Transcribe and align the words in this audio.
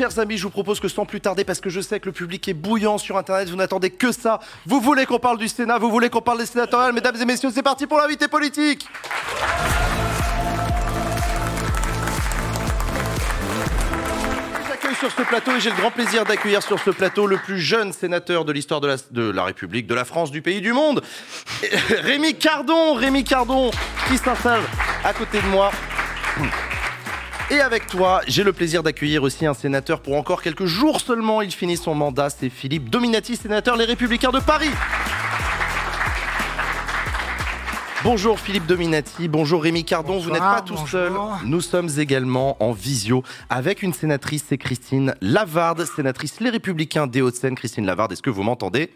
chers 0.00 0.18
amis, 0.18 0.38
je 0.38 0.44
vous 0.44 0.50
propose 0.50 0.80
que 0.80 0.88
sans 0.88 1.04
plus 1.04 1.20
tarder, 1.20 1.44
parce 1.44 1.60
que 1.60 1.68
je 1.68 1.78
sais 1.78 2.00
que 2.00 2.06
le 2.06 2.12
public 2.12 2.48
est 2.48 2.54
bouillant 2.54 2.96
sur 2.96 3.18
Internet, 3.18 3.50
vous 3.50 3.56
n'attendez 3.56 3.90
que 3.90 4.12
ça. 4.12 4.40
Vous 4.64 4.80
voulez 4.80 5.04
qu'on 5.04 5.18
parle 5.18 5.36
du 5.36 5.46
Sénat, 5.46 5.76
vous 5.76 5.90
voulez 5.90 6.08
qu'on 6.08 6.22
parle 6.22 6.38
des 6.38 6.46
sénatoriales, 6.46 6.94
mesdames 6.94 7.16
et 7.20 7.24
messieurs, 7.26 7.50
c'est 7.52 7.62
parti 7.62 7.86
pour 7.86 7.98
l'invité 7.98 8.26
politique. 8.26 8.88
J'accueille 14.70 14.94
sur 14.94 15.10
ce 15.10 15.20
plateau 15.20 15.54
et 15.54 15.60
j'ai 15.60 15.68
le 15.68 15.76
grand 15.76 15.90
plaisir 15.90 16.24
d'accueillir 16.24 16.62
sur 16.62 16.78
ce 16.78 16.88
plateau 16.88 17.26
le 17.26 17.36
plus 17.36 17.60
jeune 17.60 17.92
sénateur 17.92 18.46
de 18.46 18.52
l'histoire 18.52 18.80
de 18.80 19.30
la, 19.30 19.44
République, 19.44 19.86
de 19.86 19.94
la 19.94 20.06
France, 20.06 20.30
du 20.30 20.40
pays, 20.40 20.62
du 20.62 20.72
monde, 20.72 21.02
Rémi 21.90 22.36
Cardon, 22.36 22.94
Rémi 22.94 23.22
Cardon, 23.22 23.70
qui 24.08 24.16
s'installe 24.16 24.62
à 25.04 25.12
côté 25.12 25.42
de 25.42 25.46
moi. 25.48 25.70
Et 27.50 27.60
avec 27.60 27.88
toi, 27.88 28.20
j'ai 28.28 28.44
le 28.44 28.52
plaisir 28.52 28.84
d'accueillir 28.84 29.24
aussi 29.24 29.44
un 29.44 29.54
sénateur 29.54 30.00
pour 30.00 30.14
encore 30.14 30.40
quelques 30.40 30.66
jours 30.66 31.00
seulement. 31.00 31.42
Il 31.42 31.50
finit 31.50 31.76
son 31.76 31.96
mandat, 31.96 32.30
c'est 32.30 32.48
Philippe 32.48 32.90
Dominati, 32.90 33.34
sénateur 33.34 33.76
Les 33.76 33.86
Républicains 33.86 34.30
de 34.30 34.38
Paris. 34.38 34.70
Bonjour 38.04 38.38
Philippe 38.38 38.66
Dominati, 38.66 39.28
bonjour 39.28 39.62
Rémi 39.62 39.84
Cardon, 39.84 40.20
vous 40.20 40.30
n'êtes 40.30 40.38
pas 40.38 40.62
tout 40.62 40.72
bonjour. 40.72 40.88
seul. 40.88 41.12
Nous 41.44 41.60
sommes 41.60 41.90
également 41.98 42.56
en 42.62 42.72
visio 42.72 43.22
avec 43.50 43.82
une 43.82 43.92
sénatrice, 43.92 44.44
c'est 44.48 44.56
Christine 44.56 45.14
Lavarde, 45.20 45.84
sénatrice 45.84 46.40
Les 46.40 46.48
Républicains 46.50 47.06
des 47.06 47.20
Hauts-de-Seine. 47.20 47.56
Christine 47.56 47.84
Lavarde, 47.84 48.12
est-ce 48.12 48.22
que 48.22 48.30
vous 48.30 48.42
m'entendez? 48.42 48.90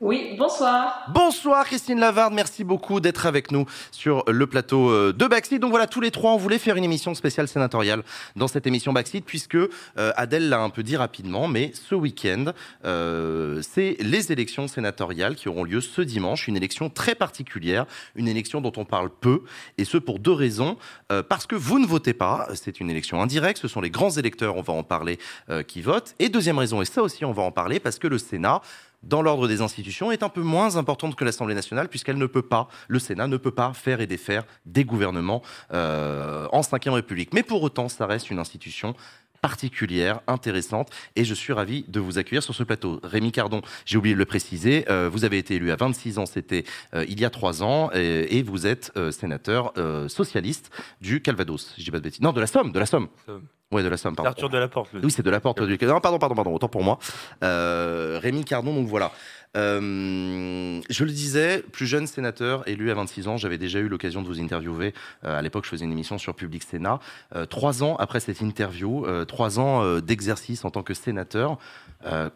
Oui, 0.00 0.36
bonsoir. 0.38 1.06
Bonsoir 1.12 1.64
Christine 1.64 1.98
Lavarde, 1.98 2.32
merci 2.32 2.62
beaucoup 2.62 3.00
d'être 3.00 3.26
avec 3.26 3.50
nous 3.50 3.66
sur 3.90 4.22
le 4.28 4.46
plateau 4.46 4.90
euh, 4.90 5.12
de 5.12 5.26
Backseat. 5.26 5.60
Donc 5.60 5.70
voilà, 5.70 5.88
tous 5.88 6.00
les 6.00 6.12
trois, 6.12 6.30
on 6.30 6.36
voulait 6.36 6.60
faire 6.60 6.76
une 6.76 6.84
émission 6.84 7.16
spéciale 7.16 7.48
sénatoriale 7.48 8.04
dans 8.36 8.46
cette 8.46 8.68
émission 8.68 8.92
Backseat, 8.92 9.24
puisque 9.24 9.56
euh, 9.56 9.68
Adèle 10.14 10.48
l'a 10.48 10.60
un 10.60 10.70
peu 10.70 10.84
dit 10.84 10.96
rapidement, 10.96 11.48
mais 11.48 11.72
ce 11.74 11.96
week-end, 11.96 12.52
euh, 12.84 13.60
c'est 13.68 13.96
les 13.98 14.30
élections 14.30 14.68
sénatoriales 14.68 15.34
qui 15.34 15.48
auront 15.48 15.64
lieu 15.64 15.80
ce 15.80 16.00
dimanche, 16.00 16.46
une 16.46 16.56
élection 16.56 16.90
très 16.90 17.16
particulière, 17.16 17.84
une 18.14 18.28
élection 18.28 18.60
dont 18.60 18.72
on 18.76 18.84
parle 18.84 19.10
peu, 19.10 19.42
et 19.78 19.84
ce 19.84 19.98
pour 19.98 20.20
deux 20.20 20.30
raisons. 20.30 20.76
Euh, 21.10 21.24
parce 21.24 21.48
que 21.48 21.56
vous 21.56 21.80
ne 21.80 21.86
votez 21.86 22.14
pas, 22.14 22.46
c'est 22.54 22.78
une 22.78 22.88
élection 22.88 23.20
indirecte, 23.20 23.58
ce 23.58 23.66
sont 23.66 23.80
les 23.80 23.90
grands 23.90 24.10
électeurs, 24.10 24.54
on 24.56 24.62
va 24.62 24.74
en 24.74 24.84
parler, 24.84 25.18
euh, 25.50 25.64
qui 25.64 25.82
votent. 25.82 26.14
Et 26.20 26.28
deuxième 26.28 26.58
raison, 26.58 26.82
et 26.82 26.84
ça 26.84 27.02
aussi 27.02 27.24
on 27.24 27.32
va 27.32 27.42
en 27.42 27.50
parler, 27.50 27.80
parce 27.80 27.98
que 27.98 28.06
le 28.06 28.18
Sénat 28.18 28.62
dans 29.02 29.22
l'ordre 29.22 29.48
des 29.48 29.60
institutions 29.60 30.10
est 30.10 30.22
un 30.22 30.28
peu 30.28 30.42
moins 30.42 30.76
importante 30.76 31.14
que 31.14 31.24
l'Assemblée 31.24 31.54
nationale 31.54 31.88
puisqu'elle 31.88 32.18
ne 32.18 32.26
peut 32.26 32.42
pas, 32.42 32.68
le 32.88 32.98
Sénat 32.98 33.26
ne 33.26 33.36
peut 33.36 33.50
pas 33.50 33.72
faire 33.72 34.00
et 34.00 34.06
défaire 34.06 34.44
des 34.66 34.84
gouvernements 34.84 35.42
euh, 35.72 36.46
en 36.52 36.60
Ve 36.60 36.92
République. 36.92 37.32
Mais 37.32 37.42
pour 37.42 37.62
autant, 37.62 37.88
ça 37.88 38.06
reste 38.06 38.30
une 38.30 38.38
institution 38.38 38.94
particulière, 39.40 40.20
intéressante, 40.26 40.90
et 41.16 41.24
je 41.24 41.34
suis 41.34 41.52
ravi 41.52 41.84
de 41.88 42.00
vous 42.00 42.18
accueillir 42.18 42.42
sur 42.42 42.54
ce 42.54 42.62
plateau. 42.62 43.00
Rémi 43.02 43.32
Cardon, 43.32 43.62
j'ai 43.84 43.96
oublié 43.96 44.14
de 44.14 44.18
le 44.18 44.24
préciser, 44.24 44.84
euh, 44.88 45.08
vous 45.10 45.24
avez 45.24 45.38
été 45.38 45.56
élu 45.56 45.70
à 45.70 45.76
26 45.76 46.18
ans, 46.18 46.26
c'était 46.26 46.64
euh, 46.94 47.04
il 47.08 47.20
y 47.20 47.24
a 47.24 47.30
trois 47.30 47.62
ans, 47.62 47.90
et, 47.94 48.38
et 48.38 48.42
vous 48.42 48.66
êtes 48.66 48.92
euh, 48.96 49.10
sénateur 49.10 49.72
socialiste 50.08 50.70
du 51.00 51.20
Calvados, 51.20 51.74
je 51.78 51.84
dis 51.84 51.90
pas 51.90 51.98
de 51.98 52.04
bêtises. 52.04 52.20
Non, 52.20 52.32
de 52.32 52.40
la 52.40 52.46
Somme, 52.46 52.72
de 52.72 52.78
la 52.78 52.86
Somme. 52.86 53.08
Somme. 53.26 53.42
Ouais, 53.70 53.82
de 53.82 53.88
la 53.88 53.98
Somme, 53.98 54.16
pardon. 54.16 54.30
Arthur 54.30 54.48
Delaporte. 54.48 54.92
Le... 54.94 55.00
Oui, 55.04 55.10
c'est 55.10 55.22
de 55.22 55.30
la 55.30 55.40
porte 55.40 55.62
du. 55.62 55.78
Non, 55.86 56.00
pardon, 56.00 56.18
pardon, 56.18 56.34
pardon, 56.34 56.54
autant 56.54 56.68
pour 56.68 56.82
moi. 56.82 56.98
Rémi 57.42 58.44
Cardon, 58.44 58.74
donc 58.74 58.88
voilà. 58.88 59.12
Euh, 59.58 60.80
je 60.88 61.04
le 61.04 61.10
disais, 61.10 61.62
plus 61.72 61.86
jeune 61.86 62.06
sénateur, 62.06 62.66
élu 62.68 62.90
à 62.90 62.94
26 62.94 63.28
ans, 63.28 63.36
j'avais 63.36 63.58
déjà 63.58 63.80
eu 63.80 63.88
l'occasion 63.88 64.22
de 64.22 64.28
vous 64.28 64.40
interviewer. 64.40 64.94
Euh, 65.24 65.38
à 65.38 65.42
l'époque, 65.42 65.64
je 65.64 65.70
faisais 65.70 65.84
une 65.84 65.92
émission 65.92 66.18
sur 66.18 66.34
Public 66.34 66.62
Sénat. 66.62 67.00
Euh, 67.34 67.46
trois 67.46 67.82
ans 67.82 67.96
après 67.96 68.20
cette 68.20 68.40
interview, 68.40 69.06
trois 69.26 69.58
ans 69.58 69.98
d'exercice 70.00 70.64
en 70.64 70.70
tant 70.70 70.82
que 70.82 70.94
sénateur, 70.94 71.58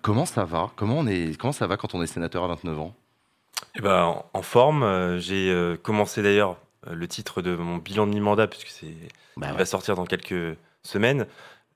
comment 0.03 0.27
ça 0.27 0.45
va? 0.45 0.70
Comment, 0.77 0.98
on 0.98 1.06
est, 1.06 1.39
comment 1.39 1.53
ça 1.53 1.67
va 1.67 1.77
quand 1.77 1.95
on 1.95 2.03
est 2.03 2.06
sénateur 2.06 2.45
à 2.45 2.48
29 2.48 2.81
ans? 2.81 2.95
Eh 3.77 3.81
ben, 3.81 4.23
en, 4.33 4.43
forme. 4.43 5.19
J'ai 5.19 5.77
commencé 5.83 6.22
d'ailleurs 6.22 6.59
le 6.91 7.06
titre 7.06 7.43
de 7.43 7.54
mon 7.54 7.77
bilan 7.77 8.06
de 8.06 8.12
mi-mandat, 8.12 8.49
puisque 8.49 8.69
c'est 8.69 8.94
bah 9.37 9.49
ouais. 9.53 9.59
va 9.59 9.65
sortir 9.65 9.94
dans 9.94 10.04
quelques 10.04 10.56
semaines. 10.83 11.27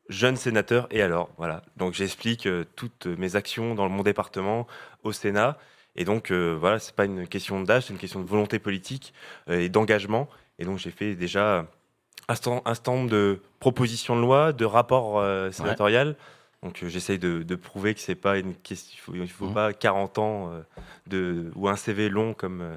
Jeune 0.09 0.37
sénateur, 0.37 0.87
et 0.91 1.03
alors 1.03 1.31
Voilà. 1.37 1.63
Donc 1.77 1.95
j'explique 1.95 2.47
euh, 2.47 2.65
toutes 2.77 3.07
mes 3.07 3.37
actions 3.37 3.75
dans 3.75 3.89
mon 3.89 4.03
département 4.03 4.67
au 5.03 5.13
Sénat. 5.13 5.59
Et 5.97 6.05
donc, 6.05 6.31
euh, 6.31 6.57
voilà, 6.59 6.79
c'est 6.79 6.95
pas 6.95 7.07
une 7.07 7.27
question 7.27 7.61
d'âge, 7.63 7.85
c'est 7.85 7.93
une 7.93 7.99
question 7.99 8.21
de 8.21 8.27
volonté 8.27 8.59
politique 8.59 9.15
euh, 9.49 9.61
et 9.61 9.69
d'engagement. 9.69 10.29
Et 10.59 10.65
donc, 10.65 10.79
j'ai 10.79 10.91
fait 10.91 11.15
déjà 11.15 11.67
un 12.29 12.35
certain 12.35 12.93
nombre 12.93 13.11
de 13.11 13.41
propositions 13.61 14.15
de 14.17 14.21
loi, 14.21 14.53
de 14.53 14.65
rapports 14.65 15.19
euh, 15.19 15.51
sénatoriales. 15.51 16.17
Donc, 16.63 16.83
euh, 16.83 16.89
j'essaye 16.89 17.19
de, 17.19 17.43
de 17.43 17.55
prouver 17.55 17.95
que 17.95 18.01
c'est 18.01 18.15
pas 18.15 18.39
une 18.39 18.55
question. 18.55 18.95
Il 18.97 19.01
faut, 19.01 19.15
il 19.25 19.31
faut 19.31 19.47
Mhm. 19.47 19.55
pas 19.55 19.73
40 19.73 20.19
ans 20.19 20.51
euh, 20.53 20.61
de, 21.07 21.51
ou 21.55 21.69
un 21.69 21.77
CV 21.77 22.09
long 22.09 22.33
comme. 22.35 22.61
euh, 22.63 22.75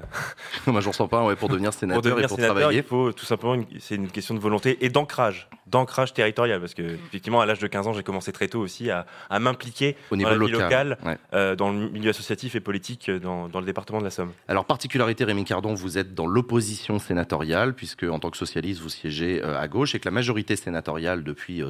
Moi, 0.66 0.80
j'en 0.80 0.92
sens 0.92 1.08
pas 1.08 1.24
ouais, 1.24 1.34
pour 1.34 1.48
devenir 1.48 1.72
sénateur 1.74 2.02
pour 2.02 2.10
devenir 2.10 2.26
et 2.26 2.28
pour 2.28 2.36
sénateur, 2.36 2.56
travailler. 2.56 2.78
il 2.80 2.84
faut 2.84 3.10
tout 3.12 3.24
simplement, 3.24 3.60
c'est 3.80 3.94
une 3.96 4.08
question 4.08 4.34
de 4.34 4.38
volonté 4.38 4.84
et 4.84 4.90
d'ancrage, 4.90 5.48
d'ancrage 5.66 6.12
territorial, 6.12 6.60
parce 6.60 6.74
que 6.74 6.82
effectivement, 6.82 7.40
à 7.40 7.46
l'âge 7.46 7.58
de 7.58 7.66
15 7.66 7.86
ans, 7.88 7.92
j'ai 7.94 8.02
commencé 8.02 8.32
très 8.32 8.48
tôt 8.48 8.60
aussi 8.60 8.90
à, 8.90 9.06
à 9.30 9.38
m'impliquer 9.40 9.96
Au 10.10 10.14
dans 10.14 10.18
niveau 10.18 10.30
la 10.30 10.36
vie 10.46 10.52
local. 10.52 10.88
locale, 10.90 10.98
ouais. 11.06 11.18
euh, 11.34 11.56
dans 11.56 11.72
le 11.72 11.88
milieu 11.88 12.10
associatif 12.10 12.54
et 12.54 12.60
politique 12.60 13.10
dans, 13.10 13.48
dans 13.48 13.60
le 13.60 13.66
département 13.66 13.98
de 13.98 14.04
la 14.04 14.10
Somme. 14.10 14.32
Alors, 14.46 14.66
particularité, 14.66 15.24
Rémi 15.24 15.44
Cardon, 15.44 15.74
vous 15.74 15.96
êtes 15.98 16.14
dans 16.14 16.26
l'opposition 16.26 16.98
sénatoriale, 16.98 17.74
puisque 17.74 18.04
en 18.04 18.18
tant 18.18 18.30
que 18.30 18.36
socialiste, 18.36 18.80
vous 18.82 18.88
siégez 18.90 19.42
à 19.42 19.66
gauche, 19.68 19.94
et 19.94 20.00
que 20.00 20.04
la 20.06 20.12
majorité 20.12 20.54
sénatoriale, 20.54 21.24
depuis, 21.24 21.62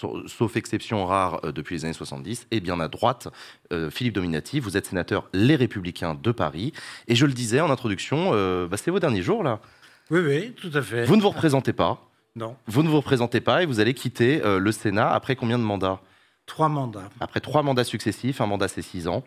sa- 0.00 0.08
sauf 0.26 0.56
exception 0.56 1.04
rare, 1.06 1.40
depuis 1.58 1.74
les 1.76 1.84
années 1.84 1.92
70, 1.94 2.46
est 2.50 2.60
bien 2.60 2.80
à 2.80 2.88
droite. 2.88 3.28
Euh, 3.72 3.90
Philippe 3.90 4.14
Dominati, 4.14 4.60
vous 4.60 4.76
êtes 4.78 4.86
sénateur 4.86 5.28
Les 5.34 5.56
Républicains 5.56 6.14
de 6.14 6.32
Paris. 6.32 6.72
Et 7.08 7.14
je 7.14 7.26
le 7.26 7.32
disais 7.34 7.60
en 7.60 7.70
introduction, 7.70 8.30
euh, 8.32 8.66
bah, 8.66 8.76
c'est 8.78 8.90
vos 8.90 9.00
derniers 9.00 9.22
jours, 9.22 9.42
là. 9.42 9.60
Oui, 10.10 10.20
oui, 10.20 10.52
tout 10.52 10.70
à 10.72 10.80
fait. 10.80 11.04
Vous 11.04 11.16
ne 11.16 11.20
vous 11.20 11.28
représentez 11.30 11.72
pas. 11.74 12.02
Non, 12.36 12.56
Vous 12.68 12.84
ne 12.84 12.88
vous 12.88 12.98
représentez 12.98 13.40
pas 13.40 13.64
et 13.64 13.66
vous 13.66 13.80
allez 13.80 13.94
quitter 13.94 14.40
euh, 14.44 14.60
le 14.60 14.70
Sénat 14.70 15.10
après 15.10 15.34
combien 15.34 15.58
de 15.58 15.64
mandats? 15.64 16.00
Trois 16.46 16.68
mandats. 16.68 17.10
Après 17.18 17.40
trois 17.40 17.64
mandats 17.64 17.82
successifs, 17.82 18.40
un 18.40 18.46
mandat 18.46 18.68
c'est 18.68 18.82
six 18.82 19.08
ans. 19.08 19.24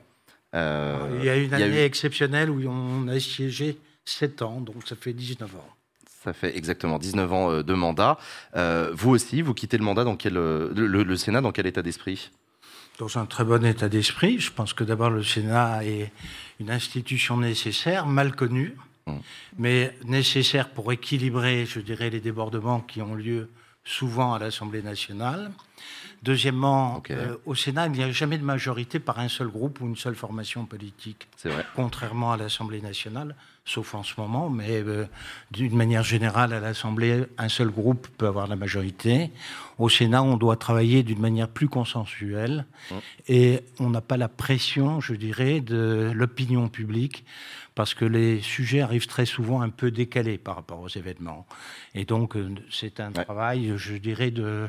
Euh, 0.55 1.17
il 1.19 1.25
y 1.25 1.29
a 1.29 1.35
une 1.35 1.53
a 1.53 1.57
année 1.57 1.81
eu- 1.81 1.85
exceptionnelle 1.85 2.49
où 2.49 2.61
on 2.69 3.07
a 3.09 3.19
siégé 3.19 3.77
7 4.05 4.41
ans, 4.43 4.61
donc 4.61 4.87
ça 4.87 4.95
fait 4.95 5.11
19 5.11 5.53
ans. 5.55 5.69
Ça 6.23 6.33
fait 6.33 6.55
exactement 6.55 6.99
19 6.99 7.33
ans 7.33 7.51
euh, 7.51 7.63
de 7.63 7.73
mandat. 7.73 8.17
Euh, 8.55 8.91
vous 8.93 9.09
aussi, 9.09 9.41
vous 9.41 9.53
quittez 9.53 9.77
le 9.77 9.83
mandat 9.83 10.03
dans 10.03 10.15
quel, 10.15 10.37
euh, 10.37 10.71
le, 10.73 11.15
Sénat 11.15 11.41
dans 11.41 11.51
quel 11.51 11.65
état 11.65 11.81
d'esprit? 11.81 12.31
Dans 12.99 13.17
un 13.17 13.25
très 13.25 13.43
bon 13.43 13.65
état 13.65 13.89
d'esprit. 13.89 14.39
Je 14.39 14.51
pense 14.51 14.73
que 14.73 14.83
d'abord 14.83 15.09
le 15.09 15.23
Sénat 15.23 15.83
est 15.83 16.11
une 16.59 16.69
institution 16.69 17.37
nécessaire, 17.37 18.05
mal 18.05 18.35
connue, 18.35 18.75
Mm. 19.07 19.13
mais 19.57 19.95
nécessaire 20.05 20.69
pour 20.69 20.91
équilibrer, 20.91 21.65
je 21.65 21.79
dirais, 21.79 22.09
les 22.09 22.19
débordements 22.19 22.81
qui 22.81 23.01
ont 23.01 23.15
lieu 23.15 23.49
souvent 23.83 24.33
à 24.33 24.39
l'Assemblée 24.39 24.83
nationale. 24.83 25.51
Deuxièmement, 26.23 27.01
euh, 27.09 27.35
au 27.45 27.55
Sénat, 27.55 27.87
il 27.87 27.93
n'y 27.93 28.03
a 28.03 28.11
jamais 28.11 28.37
de 28.37 28.43
majorité 28.43 28.99
par 28.99 29.17
un 29.19 29.27
seul 29.27 29.47
groupe 29.47 29.81
ou 29.81 29.87
une 29.87 29.95
seule 29.95 30.15
formation 30.15 30.65
politique. 30.65 31.27
Vrai. 31.43 31.65
contrairement 31.75 32.31
à 32.31 32.37
l'Assemblée 32.37 32.79
nationale, 32.81 33.35
sauf 33.65 33.95
en 33.95 34.03
ce 34.03 34.13
moment, 34.19 34.49
mais 34.49 34.81
euh, 34.83 35.05
d'une 35.49 35.75
manière 35.75 36.03
générale, 36.03 36.53
à 36.53 36.59
l'Assemblée, 36.59 37.23
un 37.39 37.49
seul 37.49 37.69
groupe 37.69 38.07
peut 38.19 38.27
avoir 38.27 38.47
la 38.47 38.55
majorité. 38.55 39.31
Au 39.79 39.89
Sénat, 39.89 40.21
on 40.21 40.37
doit 40.37 40.57
travailler 40.57 41.01
d'une 41.01 41.19
manière 41.19 41.47
plus 41.49 41.67
consensuelle 41.69 42.65
Mm. 42.91 42.95
et 43.27 43.61
on 43.79 43.89
n'a 43.89 44.01
pas 44.01 44.17
la 44.17 44.27
pression, 44.27 44.99
je 45.01 45.13
dirais, 45.15 45.59
de 45.61 46.11
l'opinion 46.13 46.67
publique 46.69 47.25
parce 47.75 47.93
que 47.93 48.05
les 48.05 48.41
sujets 48.41 48.81
arrivent 48.81 49.07
très 49.07 49.25
souvent 49.25 49.61
un 49.61 49.69
peu 49.69 49.89
décalés 49.91 50.37
par 50.37 50.55
rapport 50.55 50.81
aux 50.81 50.89
événements. 50.89 51.47
Et 51.95 52.05
donc, 52.05 52.35
euh, 52.35 52.53
c'est 52.69 52.99
un 52.99 53.11
Ouais. 53.11 53.23
travail, 53.23 53.73
je 53.77 53.95
dirais, 53.95 54.29
de 54.31 54.67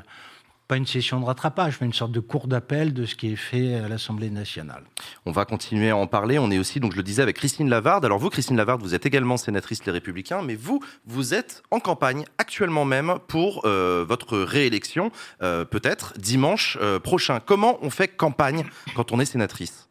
pas 0.72 0.78
une 0.78 0.87
session 0.87 1.21
de 1.21 1.27
rattrapage, 1.27 1.77
mais 1.83 1.87
une 1.87 1.93
sorte 1.93 2.12
de 2.12 2.21
cours 2.21 2.47
d'appel 2.47 2.94
de 2.94 3.05
ce 3.05 3.14
qui 3.14 3.31
est 3.31 3.37
fait 3.37 3.75
à 3.75 3.88
l'Assemblée 3.88 4.31
nationale. 4.31 4.85
On 5.26 5.31
va 5.31 5.44
continuer 5.44 5.91
à 5.91 5.99
en 5.99 6.06
parler. 6.06 6.38
On 6.38 6.50
est 6.50 6.58
aussi, 6.58 6.81
donc 6.81 6.93
je 6.93 6.97
le 6.97 7.02
disais, 7.02 7.20
avec 7.20 7.37
Christine 7.37 7.69
Lavarde. 7.69 8.06
Alors 8.06 8.19
vous, 8.19 8.31
Christine 8.31 8.56
Lavarde, 8.56 8.81
vous 8.81 8.94
êtes 8.94 9.05
également 9.05 9.37
sénatrice 9.37 9.85
Les 9.85 9.93
Républicains, 9.93 10.41
mais 10.41 10.55
vous, 10.55 10.81
vous 11.05 11.35
êtes 11.35 11.62
en 11.70 11.79
campagne 11.79 12.25
actuellement 12.38 12.87
même 12.87 13.19
pour 13.29 13.67
euh, 13.67 14.06
votre 14.08 14.38
réélection, 14.38 15.11
euh, 15.43 15.67
peut-être 15.67 16.14
dimanche 16.17 16.79
euh, 16.81 16.99
prochain. 16.99 17.38
Comment 17.44 17.76
on 17.82 17.91
fait 17.91 18.08
campagne 18.08 18.64
quand 18.97 19.12
on 19.12 19.20
est 19.20 19.26
sénatrice? 19.26 19.91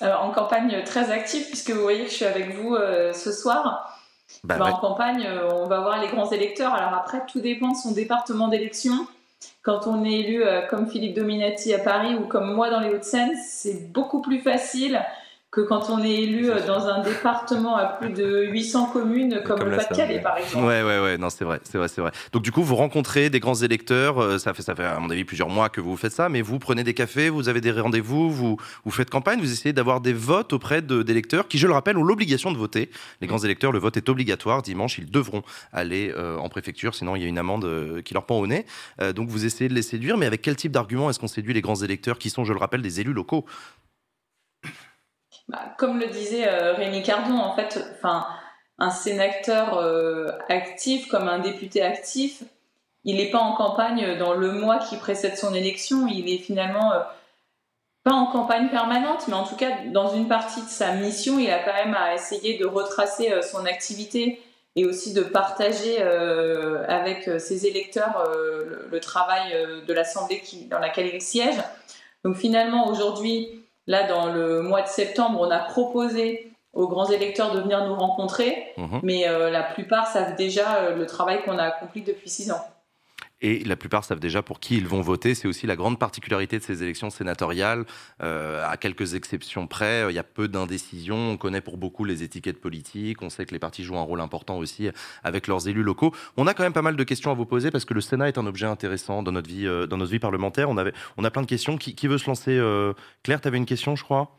En 0.00 0.30
campagne 0.30 0.84
très 0.84 1.10
active, 1.10 1.48
puisque 1.48 1.70
vous 1.70 1.82
voyez 1.82 2.04
que 2.04 2.10
je 2.10 2.14
suis 2.14 2.24
avec 2.24 2.54
vous 2.54 2.76
euh, 2.76 3.12
ce 3.12 3.32
soir. 3.32 3.64
Bah, 4.44 4.58
Bah, 4.58 4.64
bah, 4.64 4.74
En 4.74 4.78
campagne, 4.78 5.26
euh, 5.26 5.48
on 5.52 5.66
va 5.66 5.80
voir 5.80 6.00
les 6.00 6.06
grands 6.08 6.30
électeurs. 6.30 6.72
Alors 6.72 6.94
après, 6.94 7.26
tout 7.26 7.40
dépend 7.40 7.72
de 7.72 7.76
son 7.76 7.90
département 7.90 8.46
d'élection. 8.46 9.08
Quand 9.62 9.86
on 9.86 10.04
est 10.04 10.20
élu 10.20 10.44
euh, 10.44 10.66
comme 10.66 10.86
Philippe 10.86 11.14
Dominati 11.14 11.72
à 11.74 11.78
Paris 11.78 12.14
ou 12.14 12.26
comme 12.26 12.52
moi 12.52 12.70
dans 12.70 12.80
les 12.80 12.90
Hauts-de-Seine, 12.90 13.32
c'est 13.46 13.92
beaucoup 13.92 14.20
plus 14.20 14.40
facile 14.40 15.00
que 15.54 15.60
quand 15.60 15.88
on 15.90 16.02
est 16.02 16.10
élu 16.10 16.50
euh, 16.50 16.66
dans 16.66 16.86
un 16.86 17.02
département 17.02 17.76
à 17.76 17.86
plus 17.86 18.10
de 18.10 18.44
800 18.46 18.86
communes 18.86 19.40
comme, 19.44 19.58
Comme 19.58 19.70
le 19.70 19.76
la 19.76 19.84
Pas-de-Calais, 19.84 20.20
par 20.20 20.36
exemple. 20.38 20.66
Ouais, 20.66 20.82
ouais, 20.82 21.00
ouais, 21.00 21.18
non, 21.18 21.30
c'est 21.30 21.44
vrai, 21.44 21.60
c'est 21.64 21.78
vrai, 21.78 21.88
c'est 21.88 22.00
vrai. 22.00 22.10
Donc, 22.32 22.42
du 22.42 22.50
coup, 22.50 22.62
vous 22.62 22.76
rencontrez 22.76 23.30
des 23.30 23.40
grands 23.40 23.54
électeurs, 23.54 24.20
euh, 24.20 24.38
ça 24.38 24.52
fait, 24.54 24.62
ça 24.62 24.74
fait, 24.74 24.84
à 24.84 24.98
mon 24.98 25.10
avis, 25.10 25.24
plusieurs 25.24 25.48
mois 25.48 25.68
que 25.68 25.80
vous 25.80 25.96
faites 25.96 26.12
ça, 26.12 26.28
mais 26.28 26.42
vous 26.42 26.58
prenez 26.58 26.82
des 26.82 26.94
cafés, 26.94 27.30
vous 27.30 27.48
avez 27.48 27.60
des 27.60 27.70
rendez-vous, 27.70 28.30
vous, 28.30 28.56
vous 28.84 28.90
faites 28.90 29.10
campagne, 29.10 29.40
vous 29.40 29.52
essayez 29.52 29.72
d'avoir 29.72 30.00
des 30.00 30.12
votes 30.12 30.52
auprès 30.52 30.82
d'électeurs 30.82 31.48
qui, 31.48 31.58
je 31.58 31.66
le 31.66 31.72
rappelle, 31.72 31.96
ont 31.96 32.02
l'obligation 32.04 32.50
de 32.52 32.58
voter. 32.58 32.90
Les 33.20 33.26
grands 33.26 33.38
électeurs, 33.38 33.72
le 33.72 33.78
vote 33.78 33.96
est 33.96 34.08
obligatoire. 34.08 34.62
Dimanche, 34.62 34.98
ils 34.98 35.10
devront 35.10 35.42
aller 35.72 36.12
euh, 36.16 36.36
en 36.38 36.48
préfecture, 36.48 36.94
sinon 36.94 37.16
il 37.16 37.22
y 37.22 37.24
a 37.24 37.28
une 37.28 37.38
amende 37.38 37.64
euh, 37.64 38.02
qui 38.02 38.14
leur 38.14 38.26
pend 38.26 38.38
au 38.38 38.46
nez. 38.46 38.66
Euh, 39.00 39.12
donc, 39.12 39.28
vous 39.28 39.44
essayez 39.44 39.68
de 39.68 39.74
les 39.74 39.82
séduire, 39.82 40.16
mais 40.16 40.26
avec 40.26 40.42
quel 40.42 40.56
type 40.56 40.72
d'argument 40.72 41.10
est-ce 41.10 41.18
qu'on 41.18 41.28
séduit 41.28 41.54
les 41.54 41.60
grands 41.60 41.76
électeurs 41.76 42.18
qui 42.18 42.30
sont, 42.30 42.44
je 42.44 42.52
le 42.52 42.58
rappelle, 42.58 42.82
des 42.82 43.00
élus 43.00 43.12
locaux? 43.12 43.44
Bah, 45.48 45.74
comme 45.76 46.00
le 46.00 46.06
disait 46.06 46.48
euh, 46.48 46.72
Rémi 46.72 47.02
Cardon, 47.02 47.36
en 47.36 47.54
fait, 47.54 47.78
enfin, 47.94 48.26
un 48.78 48.90
sénateur 48.90 49.76
euh, 49.78 50.30
actif 50.48 51.06
comme 51.08 51.28
un 51.28 51.38
député 51.38 51.82
actif, 51.82 52.42
il 53.04 53.16
n'est 53.16 53.30
pas 53.30 53.38
en 53.38 53.54
campagne 53.54 54.16
dans 54.16 54.32
le 54.32 54.52
mois 54.52 54.78
qui 54.78 54.96
précède 54.96 55.36
son 55.36 55.52
élection. 55.52 56.06
Il 56.06 56.30
est 56.30 56.38
finalement 56.38 56.92
euh, 56.92 57.00
pas 58.04 58.12
en 58.12 58.26
campagne 58.26 58.70
permanente, 58.70 59.28
mais 59.28 59.34
en 59.34 59.44
tout 59.44 59.56
cas 59.56 59.70
dans 59.92 60.14
une 60.14 60.28
partie 60.28 60.62
de 60.62 60.68
sa 60.68 60.92
mission, 60.92 61.38
il 61.38 61.50
a 61.50 61.58
quand 61.58 61.74
même 61.74 61.94
à 61.94 62.14
essayer 62.14 62.56
de 62.56 62.64
retracer 62.64 63.42
son 63.42 63.66
activité 63.66 64.40
et 64.76 64.86
aussi 64.86 65.12
de 65.12 65.22
partager 65.22 66.02
avec 66.02 67.30
ses 67.40 67.66
électeurs 67.66 68.28
le, 68.90 69.00
travail 69.00 69.54
de 69.86 69.94
l'Assemblée 69.94 70.42
dans 70.68 70.80
laquelle 70.80 71.14
il 71.14 71.22
siège. 71.22 71.56
Donc 72.24 72.36
finalement, 72.36 72.88
aujourd'hui, 72.88 73.63
Là, 73.86 74.06
dans 74.06 74.32
le 74.32 74.62
mois 74.62 74.82
de 74.82 74.88
septembre, 74.88 75.40
on 75.40 75.50
a 75.50 75.58
proposé 75.58 76.50
aux 76.72 76.88
grands 76.88 77.08
électeurs 77.10 77.52
de 77.52 77.60
venir 77.60 77.84
nous 77.86 77.94
rencontrer, 77.94 78.72
Mhm. 78.76 79.00
mais 79.02 79.28
euh, 79.28 79.50
la 79.50 79.62
plupart 79.62 80.06
savent 80.08 80.34
déjà 80.36 80.76
euh, 80.76 80.96
le 80.96 81.06
travail 81.06 81.42
qu'on 81.44 81.58
a 81.58 81.64
accompli 81.64 82.02
depuis 82.02 82.28
six 82.28 82.50
ans. 82.50 82.60
Et 83.40 83.62
la 83.64 83.76
plupart 83.76 84.04
savent 84.04 84.20
déjà 84.20 84.42
pour 84.42 84.60
qui 84.60 84.76
ils 84.76 84.86
vont 84.86 85.00
voter. 85.00 85.34
C'est 85.34 85.48
aussi 85.48 85.66
la 85.66 85.76
grande 85.76 85.98
particularité 85.98 86.58
de 86.58 86.62
ces 86.62 86.82
élections 86.82 87.10
sénatoriales. 87.10 87.84
Euh, 88.22 88.64
à 88.66 88.76
quelques 88.76 89.14
exceptions 89.14 89.66
près, 89.66 90.06
il 90.08 90.14
y 90.14 90.18
a 90.18 90.24
peu 90.24 90.48
d'indécision. 90.48 91.32
On 91.32 91.36
connaît 91.36 91.60
pour 91.60 91.76
beaucoup 91.76 92.04
les 92.04 92.22
étiquettes 92.22 92.60
politiques. 92.60 93.22
On 93.22 93.30
sait 93.30 93.44
que 93.44 93.52
les 93.52 93.58
partis 93.58 93.84
jouent 93.84 93.98
un 93.98 94.02
rôle 94.02 94.20
important 94.20 94.56
aussi 94.56 94.88
avec 95.22 95.46
leurs 95.46 95.68
élus 95.68 95.82
locaux. 95.82 96.14
On 96.36 96.46
a 96.46 96.54
quand 96.54 96.62
même 96.62 96.72
pas 96.72 96.82
mal 96.82 96.96
de 96.96 97.04
questions 97.04 97.30
à 97.30 97.34
vous 97.34 97.46
poser 97.46 97.70
parce 97.70 97.84
que 97.84 97.94
le 97.94 98.00
Sénat 98.00 98.28
est 98.28 98.38
un 98.38 98.46
objet 98.46 98.66
intéressant 98.66 99.22
dans 99.22 99.32
notre 99.32 99.48
vie, 99.48 99.66
euh, 99.66 99.86
dans 99.86 99.96
notre 99.96 100.10
vie 100.10 100.18
parlementaire. 100.18 100.70
On, 100.70 100.76
avait, 100.76 100.94
on 101.16 101.24
a 101.24 101.30
plein 101.30 101.42
de 101.42 101.46
questions. 101.46 101.76
Qui, 101.76 102.06
veut 102.06 102.18
se 102.18 102.26
lancer 102.26 102.56
euh, 102.56 102.92
Claire, 103.22 103.40
tu 103.40 103.48
avais 103.48 103.58
une 103.58 103.66
question, 103.66 103.96
je 103.96 104.04
crois? 104.04 104.38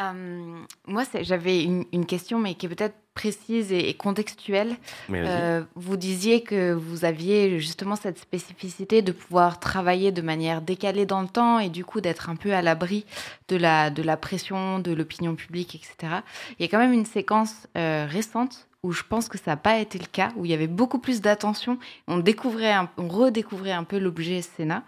Euh, 0.00 0.64
moi, 0.86 1.04
j'avais 1.22 1.64
une 1.64 2.06
question, 2.06 2.38
mais 2.38 2.54
qui 2.54 2.66
est 2.66 2.68
peut-être 2.68 2.96
précise 3.18 3.72
et, 3.72 3.94
contextuelle. 3.94 4.76
Euh, 5.10 5.62
vous 5.74 5.96
disiez 5.96 6.42
que 6.42 6.72
vous 6.72 7.04
aviez 7.04 7.58
justement 7.58 7.96
cette 7.96 8.18
spécificité 8.18 9.02
de 9.02 9.10
pouvoir 9.10 9.58
travailler 9.58 10.12
de 10.12 10.22
manière 10.22 10.62
décalée 10.62 11.04
dans 11.04 11.20
le 11.20 11.26
temps 11.26 11.58
et 11.58 11.68
du 11.68 11.84
coup 11.84 12.00
d'être 12.00 12.30
un 12.30 12.36
peu 12.36 12.54
à 12.54 12.62
l'abri 12.62 13.04
de 13.48 13.56
la, 13.56 13.90
de 13.90 14.04
la 14.04 14.16
pression 14.16 14.78
de 14.78 14.92
l'opinion 14.92 15.34
publique, 15.34 15.74
etc. 15.74 16.22
Il 16.58 16.62
y 16.62 16.64
a 16.64 16.68
quand 16.68 16.78
même 16.78 16.92
une 16.92 17.06
séquence 17.06 17.66
euh, 17.76 18.06
récente 18.08 18.68
où 18.88 18.92
je 18.92 19.02
pense 19.02 19.28
que 19.28 19.36
ça 19.36 19.50
n'a 19.52 19.56
pas 19.58 19.76
été 19.78 19.98
le 19.98 20.06
cas, 20.06 20.30
où 20.36 20.44
il 20.46 20.50
y 20.50 20.54
avait 20.54 20.66
beaucoup 20.66 20.98
plus 20.98 21.20
d'attention. 21.20 21.78
On 22.06 22.16
découvrait, 22.18 22.72
un- 22.72 22.88
on 22.96 23.06
redécouvrait 23.08 23.72
un 23.72 23.84
peu 23.84 23.98
l'objet 23.98 24.40
Sénat. 24.42 24.82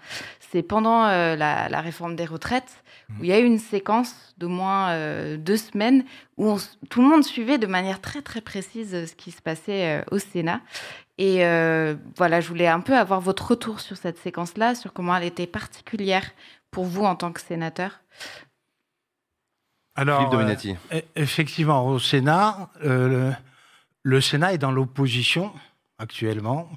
C'est 0.50 0.62
pendant 0.62 1.04
euh, 1.04 1.36
la, 1.36 1.68
la 1.68 1.80
réforme 1.82 2.16
des 2.16 2.24
retraites 2.24 2.82
où 3.18 3.24
il 3.24 3.28
y 3.28 3.32
a 3.32 3.38
eu 3.38 3.44
une 3.44 3.58
séquence 3.58 4.14
d'au 4.38 4.48
moins 4.48 4.90
euh, 4.90 5.36
deux 5.36 5.56
semaines 5.58 6.04
où 6.38 6.48
on 6.48 6.56
tout 6.88 7.02
le 7.02 7.08
monde 7.08 7.24
suivait 7.24 7.58
de 7.58 7.66
manière 7.66 8.00
très 8.00 8.22
très 8.22 8.40
précise 8.40 8.94
euh, 8.94 9.06
ce 9.06 9.14
qui 9.14 9.32
se 9.32 9.42
passait 9.42 9.98
euh, 10.00 10.02
au 10.10 10.18
Sénat. 10.18 10.60
Et 11.18 11.44
euh, 11.44 11.94
voilà, 12.16 12.40
je 12.40 12.48
voulais 12.48 12.68
un 12.68 12.80
peu 12.80 12.96
avoir 12.96 13.20
votre 13.20 13.48
retour 13.50 13.80
sur 13.80 13.96
cette 13.98 14.16
séquence-là, 14.18 14.74
sur 14.74 14.92
comment 14.94 15.14
elle 15.16 15.24
était 15.24 15.46
particulière 15.46 16.24
pour 16.70 16.84
vous 16.84 17.04
en 17.04 17.16
tant 17.16 17.30
que 17.32 17.40
sénateur. 17.42 18.00
Alors, 19.96 20.18
Philippe 20.18 20.32
Dominati. 20.32 20.76
euh, 20.92 20.98
e- 21.00 21.02
effectivement, 21.16 21.86
au 21.86 21.98
Sénat, 21.98 22.70
euh, 22.84 23.08
le, 23.08 23.32
le 24.02 24.20
Sénat 24.20 24.54
est 24.54 24.58
dans 24.58 24.72
l'opposition 24.72 25.52
actuellement 25.98 26.70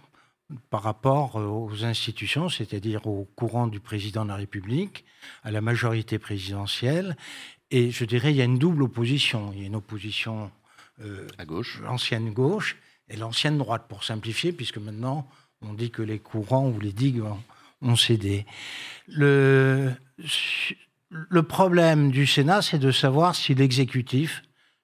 par 0.70 0.84
rapport 0.84 1.38
euh, 1.38 1.46
aux 1.46 1.84
institutions, 1.86 2.50
c'est-à-dire 2.50 3.08
au 3.08 3.26
courant 3.36 3.68
du 3.68 3.80
président 3.80 4.24
de 4.24 4.30
la 4.30 4.36
République, 4.36 5.06
à 5.44 5.52
la 5.52 5.62
majorité 5.62 6.20
présidentielle. 6.20 7.16
Et 7.72 7.92
je 7.92 8.06
dirais, 8.06 8.32
il 8.32 8.38
y 8.38 8.42
a 8.42 8.46
une 8.46 8.60
double 8.60 8.84
opposition. 8.84 9.52
Il 9.54 9.62
y 9.62 9.64
a 9.64 9.68
une 9.68 9.76
opposition 9.76 10.52
euh, 11.02 11.28
à 11.38 11.46
gauche. 11.46 11.82
l'ancienne 11.82 12.32
gauche 12.32 12.78
et 13.10 13.18
l'ancienne 13.18 13.58
droite, 13.58 13.86
pour 13.88 14.04
simplifier, 14.04 14.52
puisque 14.52 14.78
maintenant, 14.78 15.28
on 15.62 15.74
dit 15.74 15.92
que 15.92 16.02
les 16.02 16.20
courants 16.20 16.70
ou 16.70 16.80
les 16.80 16.92
digues 16.92 17.22
ont, 17.22 17.40
ont 17.82 17.96
cédé. 17.96 18.46
Le, 19.08 19.92
le 21.10 21.44
problème 21.44 22.12
du 22.12 22.28
Sénat, 22.28 22.62
c'est 22.62 22.80
de 22.80 22.92
savoir 22.92 23.36
si 23.36 23.56
l'exécutif 23.56 24.44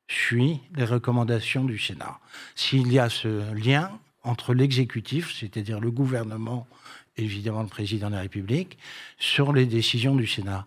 suit 0.10 0.60
les 0.76 0.84
recommandations 0.84 1.64
du 1.64 1.78
Sénat. 1.78 2.20
S'il 2.56 2.92
y 2.92 3.00
a 3.00 3.10
ce 3.10 3.54
lien 3.54 3.92
entre 4.24 4.54
l'exécutif, 4.54 5.34
c'est-à-dire 5.34 5.80
le 5.80 5.92
gouvernement, 5.92 6.68
évidemment 7.16 7.62
le 7.62 7.70
président 7.70 8.10
de 8.10 8.16
la 8.16 8.22
République, 8.22 8.78
sur 9.18 9.54
les 9.54 9.66
décisions 9.66 10.16
du 10.16 10.28
Sénat. 10.28 10.66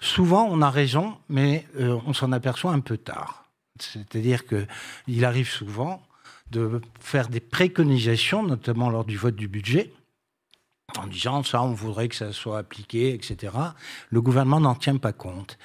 Souvent, 0.00 0.48
on 0.50 0.62
a 0.62 0.70
raison, 0.70 1.18
mais 1.28 1.66
euh, 1.78 1.98
on 2.06 2.14
s'en 2.14 2.32
aperçoit 2.32 2.72
un 2.72 2.80
peu 2.80 2.96
tard. 2.96 3.44
C'est-à-dire 3.78 4.42
qu'il 4.46 5.24
arrive 5.24 5.48
souvent 5.48 6.02
de 6.50 6.80
faire 6.98 7.28
des 7.28 7.40
préconisations, 7.40 8.42
notamment 8.42 8.90
lors 8.90 9.04
du 9.04 9.16
vote 9.16 9.36
du 9.36 9.48
budget, 9.48 9.92
en 10.96 11.06
disant 11.06 11.42
ça, 11.42 11.62
on 11.62 11.72
voudrait 11.72 12.08
que 12.08 12.14
ça 12.14 12.32
soit 12.32 12.58
appliqué, 12.58 13.12
etc. 13.12 13.52
Le 14.10 14.20
gouvernement 14.22 14.60
n'en 14.60 14.74
tient 14.74 14.96
pas 14.96 15.12
compte. 15.12 15.58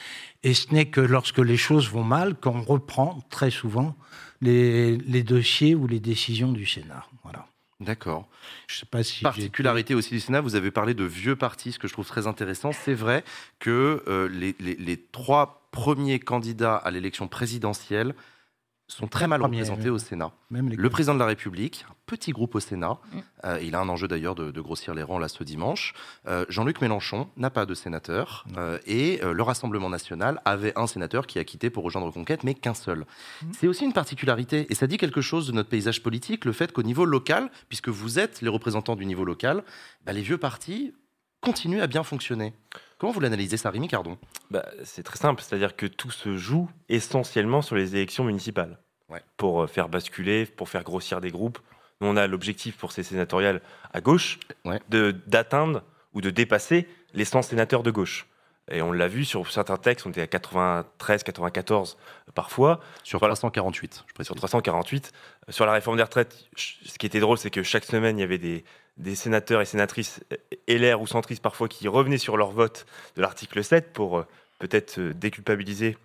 Et 0.44 0.54
ce 0.54 0.74
n'est 0.74 0.86
que 0.88 1.00
lorsque 1.02 1.38
les 1.40 1.56
choses 1.58 1.90
vont 1.90 2.04
mal 2.04 2.36
qu'on 2.36 2.62
reprend 2.62 3.20
très 3.30 3.50
souvent 3.50 3.96
les, 4.42 4.98
les 4.98 5.24
dossiers 5.24 5.75
ou 5.75 5.88
les 5.88 6.00
décisions 6.02 6.52
du 6.52 6.66
Sénat. 6.66 7.06
Voilà. 7.24 7.48
D'accord. 7.80 8.28
Je 8.68 8.80
sais 8.80 8.86
pas 8.86 9.04
si 9.04 9.24
Particularité 9.24 9.96
aussi 9.96 10.10
du 10.12 10.20
Sénat, 10.20 10.42
vous 10.42 10.56
avez 10.56 10.72
parlé 10.72 10.94
de 10.94 11.06
vieux 11.06 11.36
partis, 11.36 11.72
ce 11.72 11.80
que 11.80 11.88
je 11.88 11.94
trouve 11.94 12.08
très 12.08 12.28
intéressant. 12.28 12.72
C'est 12.74 12.94
vrai 12.94 13.24
que 13.60 14.04
euh, 14.08 14.28
les, 14.30 14.56
les- 14.60 14.75
les 14.75 14.98
trois 14.98 15.68
premiers 15.72 16.20
candidats 16.20 16.75
à 16.75 16.92
l'élection 16.92 17.28
présidentielle 17.28 18.14
sont 18.88 19.08
très 19.08 19.28
mal 19.28 19.42
représentés 19.42 19.84
oui. 19.84 19.90
au 19.90 19.98
Sénat. 19.98 20.31
même 20.52 20.70
Le 20.70 20.90
président 20.90 21.14
de 21.14 21.20
la 21.20 21.25
République, 21.25 21.86
petit 22.05 22.31
groupe 22.31 22.55
au 22.55 22.59
Sénat, 22.59 22.97
Mm. 23.13 23.19
euh, 23.45 23.59
il 23.61 23.75
a 23.75 23.79
un 23.79 23.88
enjeu 23.89 24.07
d'ailleurs 24.07 24.35
de, 24.35 24.51
de 24.51 24.61
grossir 24.61 24.94
les 24.94 25.03
rangs 25.03 25.19
là 25.19 25.27
ce 25.29 25.44
dimanche. 25.44 25.94
Euh, 26.27 26.45
Jean-Luc 26.50 26.81
Mélenchon 26.81 27.29
n'a 27.38 27.50
pas 27.50 27.65
de 27.65 27.73
sénateur 27.73 28.45
euh, 28.57 28.77
et 28.86 29.22
euh, 29.24 29.33
le 29.33 29.41
Rassemblement 29.43 29.89
national 29.89 30.41
avait 30.45 30.77
un 30.77 30.86
sénateur 30.88 31.27
qui 31.27 31.39
a 31.39 31.43
quitté 31.43 31.69
pour 31.69 31.83
rejoindre 31.83 32.12
Conquête, 32.12 32.43
mais 32.43 32.53
qu'un 32.55 32.74
seul. 32.74 33.05
Mm. 33.41 33.51
C'est 33.57 33.67
aussi 33.67 33.86
une 33.86 33.93
particularité 33.93 34.67
et 34.69 34.75
ça 34.75 34.86
dit 34.88 34.98
quelque 34.98 35.22
chose 35.22 35.48
de 35.48 35.53
notre 35.53 35.69
paysage 35.69 36.03
politique, 36.03 36.45
le 36.45 36.51
fait 36.51 36.72
qu'au 36.72 36.83
niveau 36.83 37.05
local, 37.05 37.50
puisque 37.69 37.89
vous 37.89 38.19
êtes 38.19 38.41
les 38.41 38.50
représentants 38.50 38.95
du 38.95 39.05
niveau 39.05 39.24
local, 39.25 39.63
bah, 40.05 40.12
les 40.13 40.22
vieux 40.22 40.38
partis 40.38 40.93
continuent 41.41 41.81
à 41.81 41.88
bien 41.88 42.03
fonctionner. 42.03 42.53
Comment 42.98 43.12
vous 43.13 43.19
l'analysez 43.19 43.57
ça, 43.57 43.69
Rémi 43.69 43.88
Cardon? 43.88 44.17
Bah, 44.51 44.65
c'est 44.83 45.03
très 45.03 45.17
simple, 45.17 45.41
c'est-à-dire 45.41 45.75
que 45.75 45.86
tout 45.86 46.12
se 46.12 46.38
joue 46.38 46.69
essentiellement 46.89 47.62
sur 47.62 47.75
les 47.75 47.95
élections 47.95 48.24
municipales. 48.24 48.79
Ouais. 49.10 49.22
Pour 49.38 49.69
faire 49.69 49.89
basculer, 49.89 50.45
pour 50.45 50.69
faire 50.69 50.83
grossir 50.83 51.19
des 51.22 51.29
groupes. 51.31 51.60
On 52.05 52.17
a 52.17 52.27
l'objectif 52.27 52.77
pour 52.77 52.91
ces 52.91 53.03
sénatoriales 53.03 53.62
à 53.93 54.01
gauche 54.01 54.39
Ouais. 54.65 54.79
de 54.89 55.15
d'atteindre 55.27 55.83
ou 56.13 56.22
de 56.22 56.29
dépasser 56.29 56.88
les 57.13 57.25
100 57.25 57.41
sénateurs 57.43 57.83
de 57.83 57.91
gauche. 57.91 58.27
Et 58.72 58.81
on 58.81 58.93
l'a 58.93 59.10
vu 59.10 59.25
sur 59.25 59.51
certains 59.51 59.75
textes, 59.77 60.05
on 60.05 60.10
était 60.12 60.22
à 60.22 60.27
93, 60.27 61.24
94 61.24 61.98
parfois. 62.33 62.79
Sur 63.03 63.19
Voilà. 63.19 63.33
348, 63.36 64.05
je 64.07 64.13
précise. 64.13 64.27
Sur 64.27 64.36
348. 64.36 65.12
Euh, 65.50 65.51
Sur 65.51 65.65
la 65.65 65.74
réforme 65.74 65.98
des 65.98 66.03
retraites, 66.03 66.45
ce 66.55 66.98
qui 66.98 67.05
était 67.05 67.19
drôle, 67.19 67.38
c'est 67.38 67.50
que 67.50 67.62
chaque 67.62 67.83
semaine, 67.83 68.17
il 68.17 68.22
y 68.22 68.24
avait 68.24 68.38
des, 68.38 68.63
des 68.98 69.15
sénateurs 69.15 69.60
et 69.60 69.65
sénatrices 69.65 70.22
euh, 70.31 70.38
LR 70.77 71.01
ou 71.01 71.07
centristes 71.07 71.41
parfois 71.43 71.67
qui 71.67 71.89
revenaient 71.89 72.17
sur 72.17 72.38
leur 72.38 72.51
vote 72.51 72.86
de 73.17 73.22
l'article 73.22 73.63
7 73.63 73.91
pour 73.91 74.19
euh, 74.19 74.25
peut-être 74.60 74.98
euh, 75.00 75.13
déculpabiliser 75.13 75.98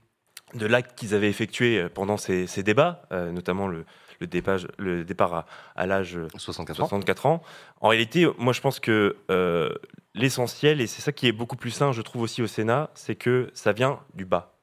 de 0.54 0.66
l'acte 0.66 0.98
qu'ils 0.98 1.14
avaient 1.14 1.28
effectué 1.30 1.78
euh, 1.78 1.88
pendant 1.88 2.16
ces, 2.16 2.48
ces 2.48 2.64
débats, 2.64 3.02
euh, 3.12 3.30
notamment 3.30 3.68
le, 3.68 3.84
le, 4.20 4.26
départ, 4.26 4.58
le 4.78 5.04
départ 5.04 5.34
à, 5.34 5.46
à 5.76 5.86
l'âge 5.86 6.16
euh, 6.16 6.28
64 6.36 6.80
ans. 6.80 6.86
64 6.88 7.26
ans. 7.26 7.42
En 7.80 7.88
réalité, 7.88 8.26
moi 8.38 8.52
je 8.52 8.60
pense 8.60 8.80
que 8.80 9.16
euh, 9.30 9.70
l'essentiel, 10.14 10.80
et 10.80 10.86
c'est 10.86 11.02
ça 11.02 11.12
qui 11.12 11.26
est 11.28 11.32
beaucoup 11.32 11.56
plus 11.56 11.70
sain, 11.70 11.92
je 11.92 12.02
trouve 12.02 12.22
aussi 12.22 12.42
au 12.42 12.46
Sénat, 12.46 12.90
c'est 12.94 13.14
que 13.14 13.50
ça 13.54 13.72
vient 13.72 14.00
du 14.14 14.24
bas. 14.24 14.54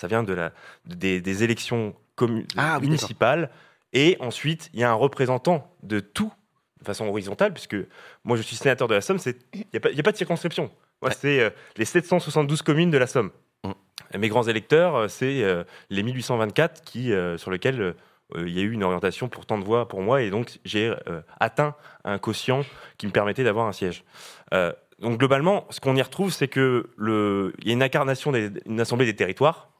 Ça 0.00 0.06
vient 0.08 0.22
de 0.22 0.32
la, 0.32 0.52
des, 0.84 1.20
des 1.20 1.42
élections 1.44 1.94
Ah 2.56 2.78
oui, 2.80 2.86
municipales. 2.86 3.50
Et 3.92 4.16
ensuite, 4.20 4.68
il 4.74 4.80
y 4.80 4.84
a 4.84 4.90
un 4.90 4.94
représentant 4.94 5.74
de 5.82 6.00
tout 6.00 6.32
de 6.80 6.84
façon 6.84 7.06
horizontale, 7.06 7.52
puisque 7.54 7.76
moi 8.24 8.36
je 8.36 8.42
suis 8.42 8.56
sénateur 8.56 8.88
de 8.88 8.94
la 8.94 9.00
Somme, 9.00 9.18
il 9.24 9.34
n'y 9.72 9.76
a, 9.76 9.80
pas- 9.80 9.88
a 9.88 10.12
de 10.12 10.16
circonscription. 10.16 10.70
Moi, 11.02 11.10
Ouais. 11.10 11.16
c'est 11.18 11.40
euh, 11.40 11.50
les 11.76 11.84
772 11.86 12.62
communes 12.62 12.90
de 12.90 12.98
la 12.98 13.06
Somme. 13.06 13.30
Mm. 13.64 13.72
mes 14.18 14.28
grands 14.28 14.42
électeurs, 14.46 15.10
c'est 15.10 15.42
les 15.90 16.02
1824 16.02 16.82
qui, 16.82 17.10
sur 17.38 17.50
lesquels 17.50 17.94
il 18.34 18.50
y 18.50 18.58
a 18.58 18.62
eu 18.62 18.72
une 18.72 18.82
orientation 18.82 19.28
pour 19.28 19.46
tant 19.46 19.58
de 19.58 19.64
voix 19.64 19.88
pour 19.88 20.02
moi, 20.02 20.22
et 20.22 20.30
donc 20.30 20.58
j'ai 20.64 20.92
atteint 21.38 21.74
un 22.04 22.18
quotient 22.18 22.64
qui 22.98 23.06
me 23.06 23.12
permettait 23.12 23.44
d'avoir 23.44 23.66
un 23.66 23.72
siège. 23.72 24.04
donc 24.52 25.18
globalement, 25.18 25.66
ce 25.70 25.80
qu'on 25.80 25.94
y 25.94 26.02
retrouve, 26.02 26.32
c'est 26.32 26.48
que 26.48 26.90
le, 26.96 27.52
il 27.60 27.68
y 27.68 27.70
a 27.70 27.74
une 27.74 27.82
incarnation 27.82 28.32
d'une 28.32 28.80
assemblée 28.80 29.06
des 29.06 29.16
territoires. 29.16 29.70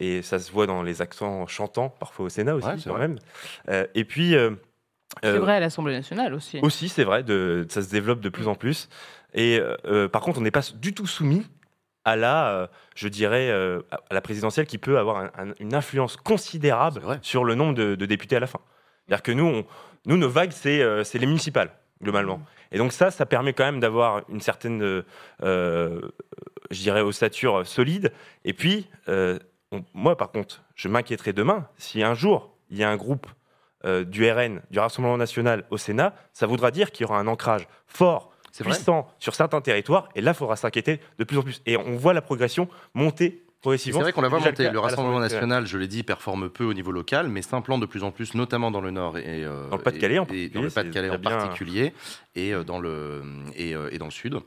Et 0.00 0.20
ça 0.20 0.38
se 0.38 0.52
voit 0.52 0.66
dans 0.66 0.82
les 0.82 1.00
accents 1.00 1.46
chantants, 1.46 1.88
parfois 1.88 2.26
au 2.26 2.28
Sénat 2.28 2.54
aussi, 2.54 2.84
quand 2.84 2.98
même. 2.98 3.18
et 3.94 4.04
puis, 4.04 4.36
c'est 5.22 5.38
vrai 5.38 5.54
à 5.54 5.60
l'Assemblée 5.60 5.94
nationale 5.94 6.34
aussi. 6.34 6.58
Aussi, 6.62 6.88
c'est 6.88 7.04
vrai, 7.04 7.22
de, 7.22 7.66
ça 7.68 7.82
se 7.82 7.90
développe 7.90 8.20
de 8.20 8.28
plus 8.28 8.48
en 8.48 8.54
plus. 8.54 8.88
Et 9.34 9.60
euh, 9.60 10.08
par 10.08 10.22
contre, 10.22 10.38
on 10.38 10.42
n'est 10.42 10.50
pas 10.50 10.62
du 10.74 10.94
tout 10.94 11.06
soumis 11.06 11.46
à 12.10 12.16
la, 12.16 12.48
euh, 12.48 12.66
je 12.94 13.08
dirais, 13.08 13.50
euh, 13.50 13.80
à 13.90 14.14
la 14.14 14.20
présidentielle 14.20 14.66
qui 14.66 14.78
peut 14.78 14.98
avoir 14.98 15.30
une 15.60 15.74
influence 15.74 16.16
considérable 16.16 17.02
sur 17.22 17.44
le 17.44 17.54
nombre 17.54 17.74
de, 17.74 18.06
députés 18.06 18.36
à 18.36 18.40
la 18.40 18.46
fin. 18.46 18.60
C'est-à-dire 19.06 19.22
que 19.22 19.32
nous, 19.32 19.64
nous, 20.06 20.16
nos 20.16 20.28
vagues, 20.28 20.52
c'est 20.52 21.14
les 21.14 21.26
municipales, 21.26 21.70
globalement. 22.02 22.38
Mmh. 22.38 22.44
Et 22.72 22.78
donc 22.78 22.92
ça, 22.92 23.10
ça 23.10 23.26
permet 23.26 23.52
quand 23.52 23.64
même 23.64 23.80
d'avoir 23.80 24.22
une 24.28 24.40
certaine, 24.40 25.02
je 25.40 26.00
dirais, 26.70 27.00
ossature 27.00 27.66
solide. 27.66 28.12
Et 28.44 28.52
puis, 28.52 28.88
moi, 29.94 30.16
par 30.16 30.30
contre, 30.30 30.62
je 30.74 30.88
m'inquiéterai 30.88 31.32
demain 31.32 31.66
si 31.76 32.02
un 32.02 32.14
jour, 32.14 32.54
il 32.70 32.78
y 32.78 32.84
a 32.84 32.90
un 32.90 32.96
groupe 32.96 33.26
euh, 33.84 34.04
du 34.04 34.28
RN, 34.28 34.60
du 34.72 34.80
Rassemblement 34.80 35.16
national 35.16 35.64
au 35.70 35.78
Sénat, 35.78 36.12
ça 36.32 36.46
voudra 36.46 36.72
dire 36.72 36.90
qu'il 36.90 37.06
y 37.06 37.08
aura 37.08 37.20
un 37.20 37.28
ancrage 37.28 37.68
fort, 37.86 38.32
puissant 38.64 39.08
sur 39.18 39.34
certains 39.34 39.60
territoires, 39.60 40.08
et 40.14 40.20
là, 40.20 40.32
il 40.32 40.34
faudra 40.34 40.56
s'inquiéter 40.56 41.00
de 41.18 41.24
plus 41.24 41.38
en 41.38 41.42
plus. 41.42 41.62
Et 41.66 41.76
on 41.76 41.96
voit 41.96 42.12
la 42.12 42.22
progression 42.22 42.68
monter 42.94 43.44
progressivement. 43.60 44.00
C'est 44.00 44.04
vrai 44.04 44.12
qu'on 44.12 44.22
la 44.22 44.28
voit 44.28 44.40
monter. 44.40 44.70
Le 44.70 44.78
Rassemblement 44.78 45.20
national, 45.20 45.66
je 45.66 45.78
l'ai 45.78 45.88
dit, 45.88 46.02
performe 46.02 46.48
peu 46.48 46.64
au 46.64 46.74
niveau 46.74 46.92
local, 46.92 47.28
mais 47.28 47.42
s'implante 47.42 47.80
de 47.80 47.86
plus 47.86 48.02
en 48.04 48.10
plus, 48.10 48.34
notamment 48.34 48.70
dans 48.70 48.80
le 48.80 48.90
Nord 48.90 49.18
et, 49.18 49.44
euh, 49.44 49.68
dans 49.68 49.76
le 49.76 49.82
Pas-de-Calais 49.82 50.18
en, 50.18 51.18
particulier, 51.18 51.92
et 52.34 52.54
euh, 52.54 52.64
dans 52.64 52.78
le 52.78 53.22
et, 53.56 53.98
dans 53.98 54.06
le 54.06 54.10
Sud. 54.10 54.38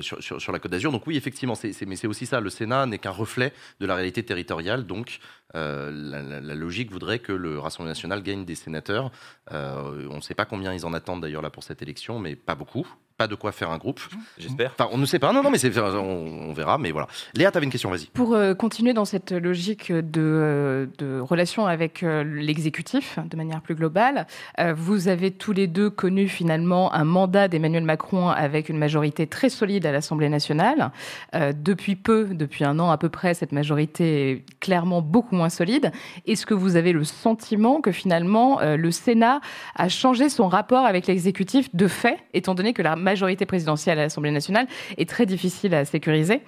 Sur, 0.00 0.22
sur, 0.22 0.52
la 0.52 0.60
Côte 0.60 0.70
d'Azur. 0.70 0.92
Donc 0.92 1.08
oui, 1.08 1.16
effectivement, 1.16 1.56
c'est, 1.56 1.74
mais 1.86 1.96
c'est 1.96 2.06
aussi 2.06 2.24
ça. 2.24 2.38
Le 2.38 2.50
Sénat 2.50 2.86
n'est 2.86 2.98
qu'un 2.98 3.10
reflet 3.10 3.52
de 3.80 3.86
la 3.86 3.96
réalité 3.96 4.22
territoriale. 4.22 4.86
Donc 4.86 5.18
euh, 5.54 5.90
la, 5.92 6.54
logique 6.54 6.90
voudrait 6.90 7.18
que 7.18 7.32
le 7.32 7.58
Rassemblement 7.58 7.90
national 7.90 8.22
gagne 8.22 8.44
des 8.44 8.54
sénateurs. 8.54 9.10
Euh, 9.52 10.08
on 10.10 10.16
ne 10.16 10.20
sait 10.20 10.34
pas 10.34 10.44
combien 10.44 10.72
ils 10.72 10.84
en 10.86 10.92
attendent 10.92 11.22
d'ailleurs 11.22 11.42
là 11.42 11.50
pour 11.50 11.62
cette 11.62 11.82
élection, 11.82 12.18
mais 12.18 12.34
pas 12.34 12.54
beaucoup. 12.54 12.86
Pas 13.16 13.28
de 13.28 13.36
quoi 13.36 13.52
faire 13.52 13.70
un 13.70 13.78
groupe. 13.78 14.00
J'espère. 14.38 14.72
Enfin, 14.72 14.88
on 14.90 14.98
ne 14.98 15.06
sait 15.06 15.20
pas. 15.20 15.32
Non, 15.32 15.40
non, 15.44 15.50
mais 15.52 15.78
on, 15.78 16.52
verra. 16.52 16.78
Mais 16.78 16.90
voilà. 16.90 17.06
Léa, 17.36 17.52
tu 17.52 17.56
avais 17.56 17.64
une 17.64 17.70
question, 17.70 17.88
vas-y. 17.88 18.06
Pour 18.06 18.34
euh, 18.34 18.54
continuer 18.54 18.92
dans 18.92 19.04
cette 19.04 19.30
logique 19.30 19.92
de, 19.92 20.88
de 20.98 21.20
relation 21.20 21.66
avec 21.66 22.02
l'exécutif 22.02 23.20
de 23.24 23.36
manière 23.36 23.60
plus 23.60 23.76
globale, 23.76 24.26
vous 24.74 25.06
avez 25.06 25.30
tous 25.30 25.52
les 25.52 25.68
deux 25.68 25.90
connu 25.90 26.26
finalement 26.26 26.92
un 26.92 27.04
mandat 27.04 27.46
d'Emmanuel 27.46 27.84
Macron 27.84 28.30
avec 28.30 28.68
une 28.68 28.78
majorité 28.78 29.28
très 29.28 29.48
solide 29.48 29.86
à 29.86 29.92
l'Assemblée 29.92 30.28
nationale. 30.28 30.90
depuis 31.32 31.94
peu, 31.94 32.30
depuis 32.32 32.64
un 32.64 32.80
an 32.80 32.90
à 32.90 32.98
peu 32.98 33.10
près, 33.10 33.34
cette 33.34 33.52
majorité 33.52 34.30
est 34.30 34.44
clairement 34.58 35.02
beaucoup 35.02 35.36
moins 35.36 35.43
solide. 35.50 35.92
Est-ce 36.26 36.46
que 36.46 36.54
vous 36.54 36.76
avez 36.76 36.92
le 36.92 37.04
sentiment 37.04 37.80
que 37.80 37.92
finalement 37.92 38.60
euh, 38.60 38.76
le 38.76 38.90
Sénat 38.90 39.40
a 39.76 39.88
changé 39.88 40.28
son 40.28 40.48
rapport 40.48 40.86
avec 40.86 41.06
l'exécutif 41.06 41.74
de 41.74 41.88
fait, 41.88 42.18
étant 42.32 42.54
donné 42.54 42.72
que 42.72 42.82
la 42.82 42.96
majorité 42.96 43.46
présidentielle 43.46 43.98
à 43.98 44.02
l'Assemblée 44.02 44.30
nationale 44.30 44.66
est 44.98 45.08
très 45.08 45.26
difficile 45.26 45.74
à 45.74 45.84
sécuriser? 45.84 46.42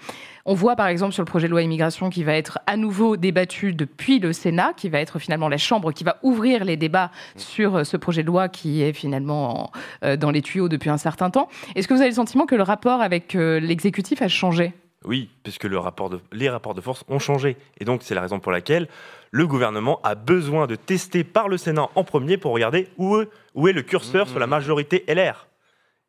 On 0.45 0.55
voit 0.55 0.76
par 0.76 0.87
exemple 0.87 1.12
sur 1.12 1.23
le 1.23 1.26
projet 1.26 1.49
de 1.49 1.53
loi 1.53 1.62
immigration 1.62 2.09
qui 2.09 2.23
va 2.23 2.35
être 2.35 2.61
à 2.67 2.76
nouveau 2.76 3.17
débattu 3.17 3.73
depuis 3.73 4.21
le 4.21 4.33
Sénat, 4.33 4.75
qui 4.76 4.88
va 4.88 5.00
être 5.00 5.19
finalement 5.19 5.49
la 5.49 5.59
Chambre 5.59 5.93
qui 5.93 6.05
va 6.05 6.19
ouvrir 6.23 6.65
les 6.65 6.76
débats 6.76 7.11
sur 7.37 7.76
euh, 7.76 7.85
ce 7.85 7.97
projet 7.97 8.23
de 8.23 8.29
loi 8.29 8.49
qui 8.49 8.83
est 8.83 8.93
finalement 8.93 9.71
euh, 10.05 10.17
dans 10.17 10.31
les 10.31 10.43
tuyaux 10.43 10.69
depuis 10.69 10.91
un 10.91 10.99
certain 10.99 11.31
temps. 11.31 11.49
Est-ce 11.75 11.88
que 11.88 11.95
vous 11.95 12.00
avez 12.00 12.11
le 12.11 12.15
sentiment 12.15 12.47
que 12.47 12.55
le 12.55 12.62
rapport 12.62 13.00
avec 13.00 13.35
l'exécutif 13.35 14.23
a 14.23 14.29
changé? 14.29 14.73
Oui, 15.06 15.30
puisque 15.42 15.64
le 15.64 15.78
rapport 15.78 16.10
de, 16.10 16.20
les 16.32 16.48
rapports 16.48 16.75
de 16.75 16.80
force 16.80 17.04
ont 17.08 17.18
changé. 17.18 17.56
Et 17.78 17.84
donc, 17.84 18.02
c'est 18.02 18.14
la 18.14 18.20
raison 18.20 18.40
pour 18.40 18.52
laquelle 18.52 18.88
le 19.30 19.46
gouvernement 19.46 20.00
a 20.02 20.14
besoin 20.14 20.66
de 20.66 20.76
tester 20.76 21.25
par 21.25 21.48
le 21.48 21.56
Sénat 21.56 21.88
en 21.94 22.04
premier 22.04 22.36
pour 22.36 22.52
regarder 22.52 22.88
où, 22.98 23.22
où 23.54 23.68
est 23.68 23.72
le 23.72 23.82
curseur 23.82 24.28
sur 24.28 24.38
la 24.38 24.46
mmh. 24.46 24.50
majorité 24.50 25.04
LR. 25.08 25.46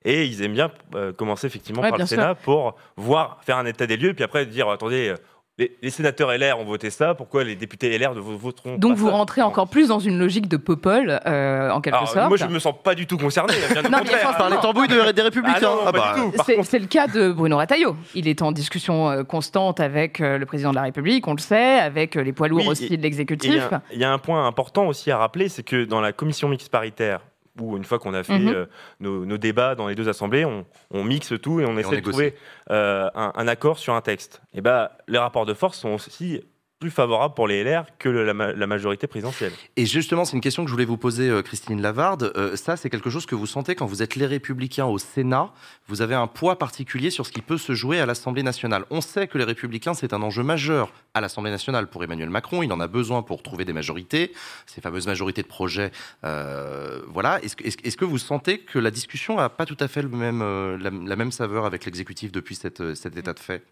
Et 0.03 0.25
ils 0.25 0.41
aiment 0.41 0.53
bien 0.53 0.71
euh, 0.95 1.11
commencer 1.11 1.47
effectivement 1.47 1.81
par 1.81 1.97
le 1.97 2.05
Sénat 2.05 2.35
pour 2.35 2.75
voir, 2.95 3.39
faire 3.43 3.57
un 3.57 3.65
état 3.65 3.87
des 3.87 3.97
lieux, 3.97 4.13
puis 4.13 4.23
après 4.23 4.45
dire 4.45 4.69
attendez, 4.69 5.13
euh, 5.59 5.65
les, 5.81 5.89
sénateurs 5.89 6.31
LR 6.31 6.59
ont 6.59 6.65
voté 6.65 6.89
ça, 6.89 7.15
pourquoi 7.15 7.43
les 7.43 7.55
députés 7.55 7.97
LR 7.97 8.13
ne 8.13 8.19
voteront 8.19 8.77
Donc 8.77 8.95
vous 8.95 9.09
rentrez 9.09 9.41
encore 9.41 9.67
plus 9.67 9.87
dans 9.87 9.99
une 9.99 10.19
logique 10.19 10.47
de 10.47 10.57
popol, 10.57 11.19
euh, 11.25 11.69
en 11.71 11.81
quelque 11.81 12.05
sorte. 12.05 12.27
Moi, 12.27 12.37
je 12.37 12.45
ne 12.45 12.51
me 12.51 12.59
sens 12.59 12.75
pas 12.83 12.93
du 12.93 13.07
tout 13.07 13.17
concerné. 13.17 13.53
Bien 13.71 13.81
non, 13.89 13.99
par 14.37 14.49
les 14.49 14.57
tambouilles 14.57 14.87
des 14.87 15.21
Républicains. 15.21 15.71
Ah, 15.85 15.87
ah, 15.87 15.91
bah, 15.91 16.15
c'est 16.63 16.79
le 16.79 16.85
cas 16.85 17.07
de 17.07 17.31
Bruno 17.31 17.57
Rataillot. 17.57 17.95
Il 18.13 18.27
est 18.27 18.41
en 18.41 18.51
discussion 18.51 19.09
euh, 19.09 19.23
constante 19.23 19.79
avec 19.79 20.21
euh, 20.21 20.37
le 20.37 20.45
président 20.45 20.71
de 20.71 20.75
la 20.75 20.83
République, 20.83 21.27
on 21.27 21.33
le 21.33 21.39
sait, 21.39 21.79
avec 21.79 22.15
les 22.15 22.33
poids 22.33 22.47
lourds 22.47 22.67
aussi 22.67 22.95
de 22.95 23.01
l'exécutif. 23.01 23.67
Il 23.91 23.99
y, 23.99 24.03
a 24.03 24.11
un 24.11 24.19
point 24.19 24.45
important 24.45 24.87
aussi 24.87 25.11
à 25.11 25.17
rappeler, 25.17 25.49
c'est 25.49 25.63
que 25.63 25.85
dans 25.85 26.01
la 26.01 26.13
commission 26.13 26.49
mixte 26.49 26.69
paritaire 26.69 27.21
où 27.61 27.77
une 27.77 27.83
fois 27.83 27.99
qu'on 27.99 28.13
a 28.13 28.23
fait 28.23 28.39
mhm. 28.39 28.47
euh, 28.47 28.65
nos, 28.99 29.37
débats 29.37 29.75
dans 29.75 29.87
les 29.87 29.95
deux 29.95 30.09
assemblées, 30.09 30.45
on, 30.45 31.03
mixe 31.03 31.33
tout 31.41 31.59
et 31.59 31.65
on 31.65 31.77
essaie 31.77 32.01
de 32.01 32.01
trouver 32.01 32.35
euh, 32.69 33.09
un, 33.13 33.47
accord 33.47 33.77
sur 33.77 33.93
un 33.93 34.01
texte. 34.01 34.41
Et 34.53 34.61
ben, 34.61 34.89
les 35.07 35.17
rapports 35.17 35.45
de 35.45 35.53
force 35.53 35.77
sont 35.77 35.89
aussi 35.89 36.41
plus 36.79 36.91
favorable 36.91 37.34
pour 37.34 37.48
les 37.48 37.63
LR 37.63 37.86
que 37.98 38.07
la, 38.07 38.34
majorité 38.67 39.07
présidentielle. 39.07 39.51
Et 39.77 39.86
justement, 39.86 40.25
c'est 40.25 40.36
une 40.36 40.41
question 40.41 40.63
que 40.63 40.69
je 40.69 40.74
voulais 40.74 40.86
vous 40.86 40.98
poser, 40.98 41.27
euh, 41.29 41.41
Christine 41.41 41.81
Lavarde. 41.81 42.31
Euh, 42.36 42.55
ça, 42.55 42.77
c'est 42.77 42.89
quelque 42.89 43.10
chose 43.10 43.25
que 43.25 43.34
vous 43.34 43.48
sentez 43.48 43.74
quand 43.74 43.88
vous 43.88 44.03
êtes 44.03 44.15
les 44.15 44.27
Républicains 44.27 44.86
au 44.86 45.00
Sénat. 45.00 45.51
Vous 45.88 46.01
avez 46.01 46.13
un 46.13 46.27
poids 46.27 46.60
particulier 46.60 47.10
sur 47.10 47.25
ce 47.25 47.31
qui 47.31 47.41
peut 47.41 47.57
se 47.57 47.74
jouer 47.74 48.00
à 48.00 48.05
l'Assemblée 48.05 48.43
nationale. 48.43 48.86
On 48.91 49.01
sait 49.01 49.27
que 49.27 49.39
les 49.39 49.43
Républicains, 49.43 49.96
c'est 49.96 50.13
un 50.13 50.22
enjeu 50.22 50.43
majeur 50.43 50.91
à 51.15 51.22
l'Assemblée 51.22 51.51
nationale 51.51 51.88
pour 51.88 52.03
Emmanuel 52.03 52.29
Macron. 52.29 52.62
Il 52.62 52.72
en 52.72 52.79
a 52.79 52.88
besoin 52.88 53.24
pour 53.24 53.41
trouver 53.41 53.65
des 53.65 53.74
majorités, 53.74 54.31
ces 54.67 54.81
fameuses 54.81 55.07
majorités 55.07 55.41
de 55.41 55.48
projets. 55.48 55.91
Euh, 56.25 57.01
voilà. 57.07 57.39
Est-ce 57.41 57.55
est 57.65 57.96
que 57.98 58.05
vous 58.05 58.19
sentez 58.19 58.60
que 58.60 58.77
la 58.77 58.91
discussion 58.91 59.38
n'a 59.38 59.50
pas 59.50 59.65
tout 59.65 59.77
à 59.79 59.88
fait 59.88 60.03
la, 60.03 61.15
même 61.15 61.31
saveur 61.31 61.65
avec 61.65 61.86
l'exécutif 61.86 62.31
depuis 62.31 62.53
cet 62.55 62.79
état 62.79 63.34
de 63.34 63.39
fait? 63.39 63.63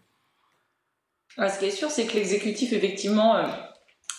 Ce 1.38 1.58
qui 1.58 1.66
est 1.66 1.70
sûr, 1.70 1.90
c'est 1.90 2.06
que 2.06 2.14
l'exécutif, 2.14 2.72
effectivement, 2.72 3.36
euh, 3.36 3.44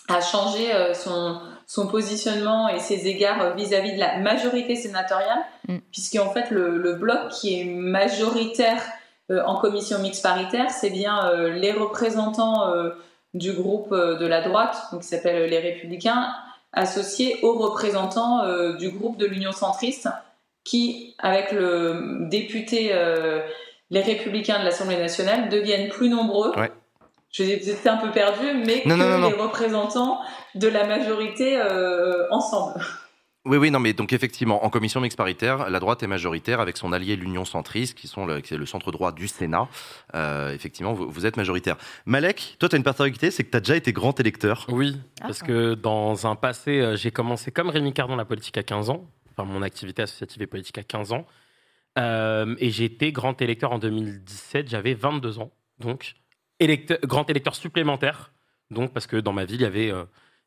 a 0.09 0.21
changé 0.21 0.73
euh, 0.73 0.93
son, 0.93 1.39
son 1.65 1.87
positionnement 1.87 2.69
et 2.69 2.79
ses 2.79 3.07
égards 3.07 3.41
euh, 3.41 3.53
vis-à-vis 3.53 3.93
de 3.93 3.99
la 3.99 4.19
majorité 4.19 4.75
sénatoriale, 4.75 5.39
mm. 5.67 5.77
puisqu'en 5.91 6.29
fait, 6.31 6.51
le, 6.51 6.93
bloc 6.93 7.29
qui 7.29 7.59
est 7.59 7.65
majoritaire 7.65 8.81
en 9.29 9.57
commission 9.57 9.99
mixte 9.99 10.23
paritaire, 10.23 10.69
c'est 10.69 10.89
bien 10.89 11.33
les 11.49 11.73
représentants 11.73 12.71
du 13.33 13.51
groupe 13.51 13.93
de 13.93 14.25
la 14.25 14.41
droite, 14.41 14.77
donc 14.93 15.01
qui 15.01 15.07
s'appelle 15.09 15.49
les 15.49 15.59
Républicains, 15.59 16.33
associés 16.71 17.37
aux 17.43 17.57
représentants 17.57 18.73
du 18.77 18.89
groupe 18.89 19.17
de 19.17 19.25
l'Union 19.25 19.51
centriste, 19.51 20.07
qui, 20.63 21.13
avec 21.19 21.51
le 21.51 22.29
député 22.29 22.93
les 23.89 24.01
Républicains 24.01 24.59
de 24.59 24.63
l'Assemblée 24.63 24.95
nationale, 24.95 25.49
deviennent 25.49 25.89
plus 25.89 26.07
nombreux. 26.07 26.53
J'étais 27.31 27.89
un 27.89 27.97
peu 27.97 28.11
perdu, 28.11 28.45
mais 28.65 28.81
que 28.81 28.89
les 28.89 29.41
représentants 29.41 30.19
de 30.55 30.67
la 30.67 30.87
majorité 30.87 31.57
euh, 31.57 32.25
ensemble. 32.31 32.81
Oui, 33.45 33.57
oui, 33.57 33.71
non, 33.71 33.79
mais 33.79 33.93
donc 33.93 34.11
effectivement, 34.11 34.65
en 34.65 34.69
commission 34.69 34.99
mixte 34.99 35.17
paritaire, 35.17 35.69
la 35.69 35.79
droite 35.79 36.03
est 36.03 36.07
majoritaire 36.07 36.59
avec 36.59 36.75
son 36.75 36.91
allié 36.91 37.15
l'Union 37.15 37.45
centriste, 37.45 37.97
qui 37.97 38.07
sont 38.07 38.25
le, 38.25 38.41
qui 38.41 38.53
est 38.53 38.57
le 38.57 38.65
centre 38.65 38.91
droit 38.91 39.13
du 39.13 39.29
Sénat. 39.29 39.69
Euh, 40.15 40.53
effectivement, 40.53 40.93
vous, 40.93 41.25
êtes 41.25 41.37
majoritaire. 41.37 41.77
Malek, 42.05 42.57
toi, 42.59 42.67
tu 42.67 42.75
as 42.75 42.77
une 42.77 42.83
particularité, 42.83 43.31
c'est 43.31 43.45
que 43.45 43.51
tu 43.51 43.57
as 43.57 43.61
déjà 43.61 43.77
été 43.77 43.93
grand 43.93 44.19
électeur. 44.19 44.65
Oui, 44.69 44.97
ah. 45.21 45.27
parce 45.27 45.43
que 45.43 45.75
dans 45.75 46.27
un 46.27 46.35
passé, 46.35 46.81
euh, 46.81 46.95
j'ai 46.97 47.11
commencé 47.11 47.51
comme 47.51 47.69
Rémi 47.69 47.93
Cardon 47.93 48.17
la 48.17 48.25
politique 48.25 48.57
à 48.57 48.63
15 48.63 48.89
ans, 48.89 49.05
enfin 49.31 49.45
mon 49.45 49.61
activité 49.61 50.01
associative 50.01 50.41
et 50.41 50.47
politique 50.47 50.77
à 50.77 50.83
15 50.83 51.13
ans, 51.13 51.25
et 51.97 52.69
j'ai 52.69 52.83
été 52.83 53.11
grand 53.11 53.41
électeur 53.41 53.71
en 53.71 53.79
2017, 53.79 54.69
j'avais 54.69 54.93
22 54.93 55.39
ans, 55.39 55.51
donc 55.79 56.15
grand 57.03 57.29
électeur 57.29 57.55
supplémentaire. 57.55 58.33
Donc, 58.69 58.93
parce 58.93 59.07
que 59.07 59.17
dans 59.17 59.33
ma 59.33 59.45
ville, 59.45 59.61
il 59.61 59.61
y 59.61 59.65
avait, 59.65 59.91
euh, 59.91 60.05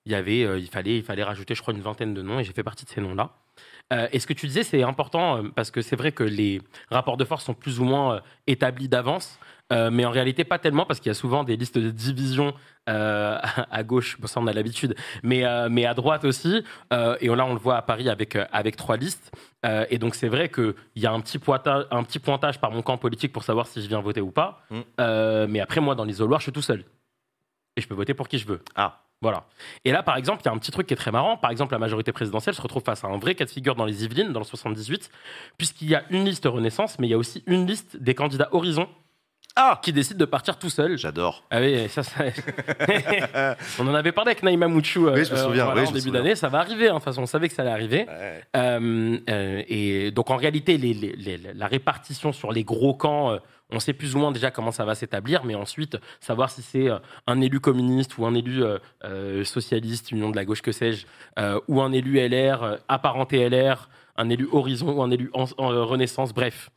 euh, 0.08 0.58
il, 0.58 0.68
fallait, 0.68 0.98
il 0.98 1.02
fallait 1.02 1.22
rajouter, 1.24 1.54
je 1.54 1.62
crois, 1.62 1.74
une 1.74 1.80
vingtaine 1.80 2.14
de 2.14 2.22
noms 2.22 2.38
et 2.38 2.44
j'ai 2.44 2.52
fait 2.52 2.62
partie 2.62 2.84
de 2.84 2.90
ces 2.90 3.00
noms-là. 3.00 3.39
Euh, 3.92 4.08
et 4.12 4.20
ce 4.20 4.26
que 4.26 4.32
tu 4.32 4.46
disais, 4.46 4.62
c'est 4.62 4.82
important 4.82 5.38
euh, 5.38 5.48
parce 5.54 5.70
que 5.70 5.82
c'est 5.82 5.96
vrai 5.96 6.12
que 6.12 6.22
les 6.22 6.60
rapports 6.90 7.16
de 7.16 7.24
force 7.24 7.44
sont 7.44 7.54
plus 7.54 7.80
ou 7.80 7.84
moins 7.84 8.16
euh, 8.16 8.20
établis 8.46 8.88
d'avance. 8.88 9.38
Euh, 9.72 9.90
mais 9.90 10.04
en 10.04 10.10
réalité, 10.10 10.44
pas 10.44 10.58
tellement, 10.58 10.84
parce 10.84 11.00
qu'il 11.00 11.10
y 11.10 11.10
a 11.10 11.14
souvent 11.14 11.44
des 11.44 11.56
listes 11.56 11.78
de 11.78 11.90
division 11.90 12.54
euh, 12.88 13.38
à 13.70 13.82
gauche, 13.82 14.20
bon, 14.20 14.26
ça 14.26 14.40
on 14.40 14.46
a 14.46 14.52
l'habitude, 14.52 14.96
mais, 15.22 15.44
euh, 15.44 15.68
mais 15.70 15.86
à 15.86 15.94
droite 15.94 16.24
aussi. 16.24 16.64
Et 17.20 17.28
là, 17.28 17.46
on 17.46 17.52
le 17.54 17.60
voit 17.60 17.76
à 17.76 17.82
Paris 17.82 18.08
avec, 18.08 18.36
avec 18.52 18.76
trois 18.76 18.96
listes. 18.96 19.32
Et 19.90 19.98
donc, 19.98 20.14
c'est 20.14 20.28
vrai 20.28 20.48
qu'il 20.48 20.74
y 20.96 21.06
a 21.06 21.12
un 21.12 21.20
petit, 21.20 21.38
pointage, 21.38 21.86
un 21.90 22.02
petit 22.02 22.18
pointage 22.18 22.60
par 22.60 22.70
mon 22.70 22.82
camp 22.82 22.98
politique 22.98 23.32
pour 23.32 23.44
savoir 23.44 23.66
si 23.66 23.82
je 23.82 23.88
viens 23.88 24.00
voter 24.00 24.20
ou 24.20 24.30
pas. 24.30 24.62
Mm. 24.70 25.46
Mais 25.48 25.60
après, 25.60 25.80
moi, 25.80 25.94
dans 25.94 26.04
l'isoloir, 26.04 26.40
je 26.40 26.44
suis 26.44 26.52
tout 26.52 26.62
seul. 26.62 26.84
Et 27.76 27.80
je 27.80 27.86
peux 27.86 27.94
voter 27.94 28.14
pour 28.14 28.28
qui 28.28 28.38
je 28.38 28.46
veux. 28.46 28.60
Ah. 28.74 29.02
Voilà. 29.22 29.44
Et 29.84 29.92
là, 29.92 30.02
par 30.02 30.16
exemple, 30.16 30.40
il 30.42 30.46
y 30.46 30.48
a 30.48 30.52
un 30.52 30.58
petit 30.58 30.70
truc 30.70 30.86
qui 30.86 30.94
est 30.94 30.96
très 30.96 31.10
marrant. 31.10 31.36
Par 31.36 31.50
exemple, 31.50 31.72
la 31.72 31.78
majorité 31.78 32.10
présidentielle 32.10 32.54
se 32.54 32.62
retrouve 32.62 32.82
face 32.82 33.04
à 33.04 33.08
un 33.08 33.18
vrai 33.18 33.34
cas 33.34 33.44
de 33.44 33.50
figure 33.50 33.74
dans 33.74 33.84
les 33.84 34.04
Yvelines, 34.04 34.32
dans 34.32 34.40
le 34.40 34.46
78, 34.46 35.10
puisqu'il 35.58 35.88
y 35.90 35.94
a 35.94 36.04
une 36.10 36.24
liste 36.24 36.46
Renaissance, 36.46 36.98
mais 36.98 37.06
il 37.06 37.10
y 37.10 37.14
a 37.14 37.18
aussi 37.18 37.42
une 37.46 37.66
liste 37.66 37.98
des 37.98 38.14
candidats 38.14 38.48
Horizon 38.52 38.88
Ah 39.56 39.78
qui 39.82 39.92
décident 39.92 40.18
de 40.18 40.24
partir 40.24 40.58
tout 40.58 40.70
seuls. 40.70 40.96
J'adore. 40.96 41.44
Ah 41.50 41.60
oui, 41.60 41.86
ça, 41.90 42.02
ça... 42.02 42.24
on 43.78 43.86
en 43.88 43.94
avait 43.94 44.12
parlé 44.12 44.30
avec 44.30 44.42
Naïma 44.42 44.68
Mouchou 44.68 45.06
euh, 45.08 45.14
Oui, 45.16 45.24
je 45.24 45.32
me 45.32 45.36
souviens, 45.36 45.64
voilà, 45.66 45.80
oui, 45.82 45.86
je 45.86 45.90
en 45.90 45.94
me 45.94 45.98
début 45.98 46.08
souviens. 46.08 46.22
d'année. 46.22 46.34
Ça 46.34 46.48
va 46.48 46.58
arriver, 46.60 46.86
hein. 46.88 46.92
de 46.92 46.96
toute 46.98 47.04
façon, 47.04 47.22
on 47.22 47.26
savait 47.26 47.48
que 47.48 47.54
ça 47.54 47.62
allait 47.62 47.70
arriver. 47.72 48.06
Ouais. 48.08 48.42
Euh, 48.56 49.18
euh, 49.28 49.62
et 49.68 50.10
donc 50.12 50.30
en 50.30 50.36
réalité, 50.36 50.78
les- 50.78 50.94
les- 50.94 51.16
les- 51.16 51.52
la 51.54 51.66
répartition 51.66 52.32
sur 52.32 52.52
les 52.52 52.64
gros 52.64 52.94
camps, 52.94 53.32
euh, 53.32 53.38
on 53.72 53.80
sait 53.80 53.92
plus 53.92 54.14
ou 54.14 54.18
moins 54.18 54.32
déjà 54.32 54.50
comment 54.50 54.72
ça 54.72 54.84
va 54.84 54.94
s'établir, 54.94 55.44
mais 55.44 55.54
ensuite 55.54 55.96
savoir 56.20 56.50
si 56.50 56.62
c'est 56.62 56.88
euh, 56.88 56.98
un 57.26 57.40
élu 57.40 57.60
communiste 57.60 58.18
ou 58.18 58.26
un 58.26 58.34
élu 58.34 58.62
euh, 58.62 58.78
euh, 59.04 59.44
socialiste, 59.44 60.10
Union 60.12 60.30
de 60.30 60.36
la 60.36 60.44
gauche, 60.44 60.62
que 60.62 60.72
sais-je, 60.72 61.06
euh, 61.38 61.60
ou 61.68 61.80
un 61.80 61.92
élu 61.92 62.18
LR, 62.18 62.78
apparenté 62.88 63.48
LR, 63.48 63.88
un 64.16 64.28
élu 64.28 64.48
Horizon 64.52 64.92
ou 64.92 65.02
un 65.02 65.10
élu 65.10 65.30
en- 65.34 65.44
en- 65.58 65.86
Renaissance, 65.86 66.32
bref, 66.34 66.70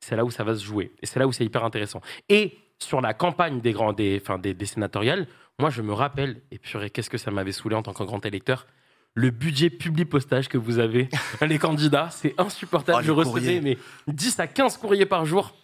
c'est 0.00 0.16
là 0.16 0.24
où 0.24 0.30
ça 0.30 0.44
va 0.44 0.54
se 0.54 0.64
jouer. 0.64 0.92
Et 1.02 1.06
c'est 1.06 1.18
là 1.18 1.26
où 1.26 1.32
c'est 1.32 1.44
hyper 1.44 1.64
intéressant. 1.64 2.00
Et 2.28 2.56
sur 2.78 3.00
la 3.00 3.14
campagne 3.14 3.60
des 3.60 3.72
grands, 3.72 3.92
des, 3.92 4.20
enfin, 4.22 4.38
des, 4.38 4.54
des 4.54 4.66
sénatoriales, 4.66 5.26
moi 5.58 5.70
je 5.70 5.82
me 5.82 5.92
rappelle, 5.92 6.40
et 6.52 6.58
purée, 6.58 6.90
qu'est-ce 6.90 7.10
que 7.10 7.18
ça 7.18 7.30
m'avait 7.30 7.52
saoulé 7.52 7.74
en 7.74 7.82
tant 7.82 7.92
que 7.92 8.04
grand 8.04 8.24
électeur, 8.24 8.66
le 9.14 9.30
budget 9.30 9.68
public 9.70 10.08
postage 10.08 10.48
que 10.48 10.58
vous 10.58 10.78
avez, 10.78 11.08
les 11.46 11.58
candidats, 11.58 12.08
c'est 12.10 12.34
insupportable. 12.38 12.98
Oh, 13.00 13.04
je 13.04 13.10
recevais 13.10 13.60
mais 13.60 13.78
10 14.06 14.38
à 14.38 14.46
15 14.46 14.76
courriers 14.76 15.06
par 15.06 15.24
jour. 15.24 15.54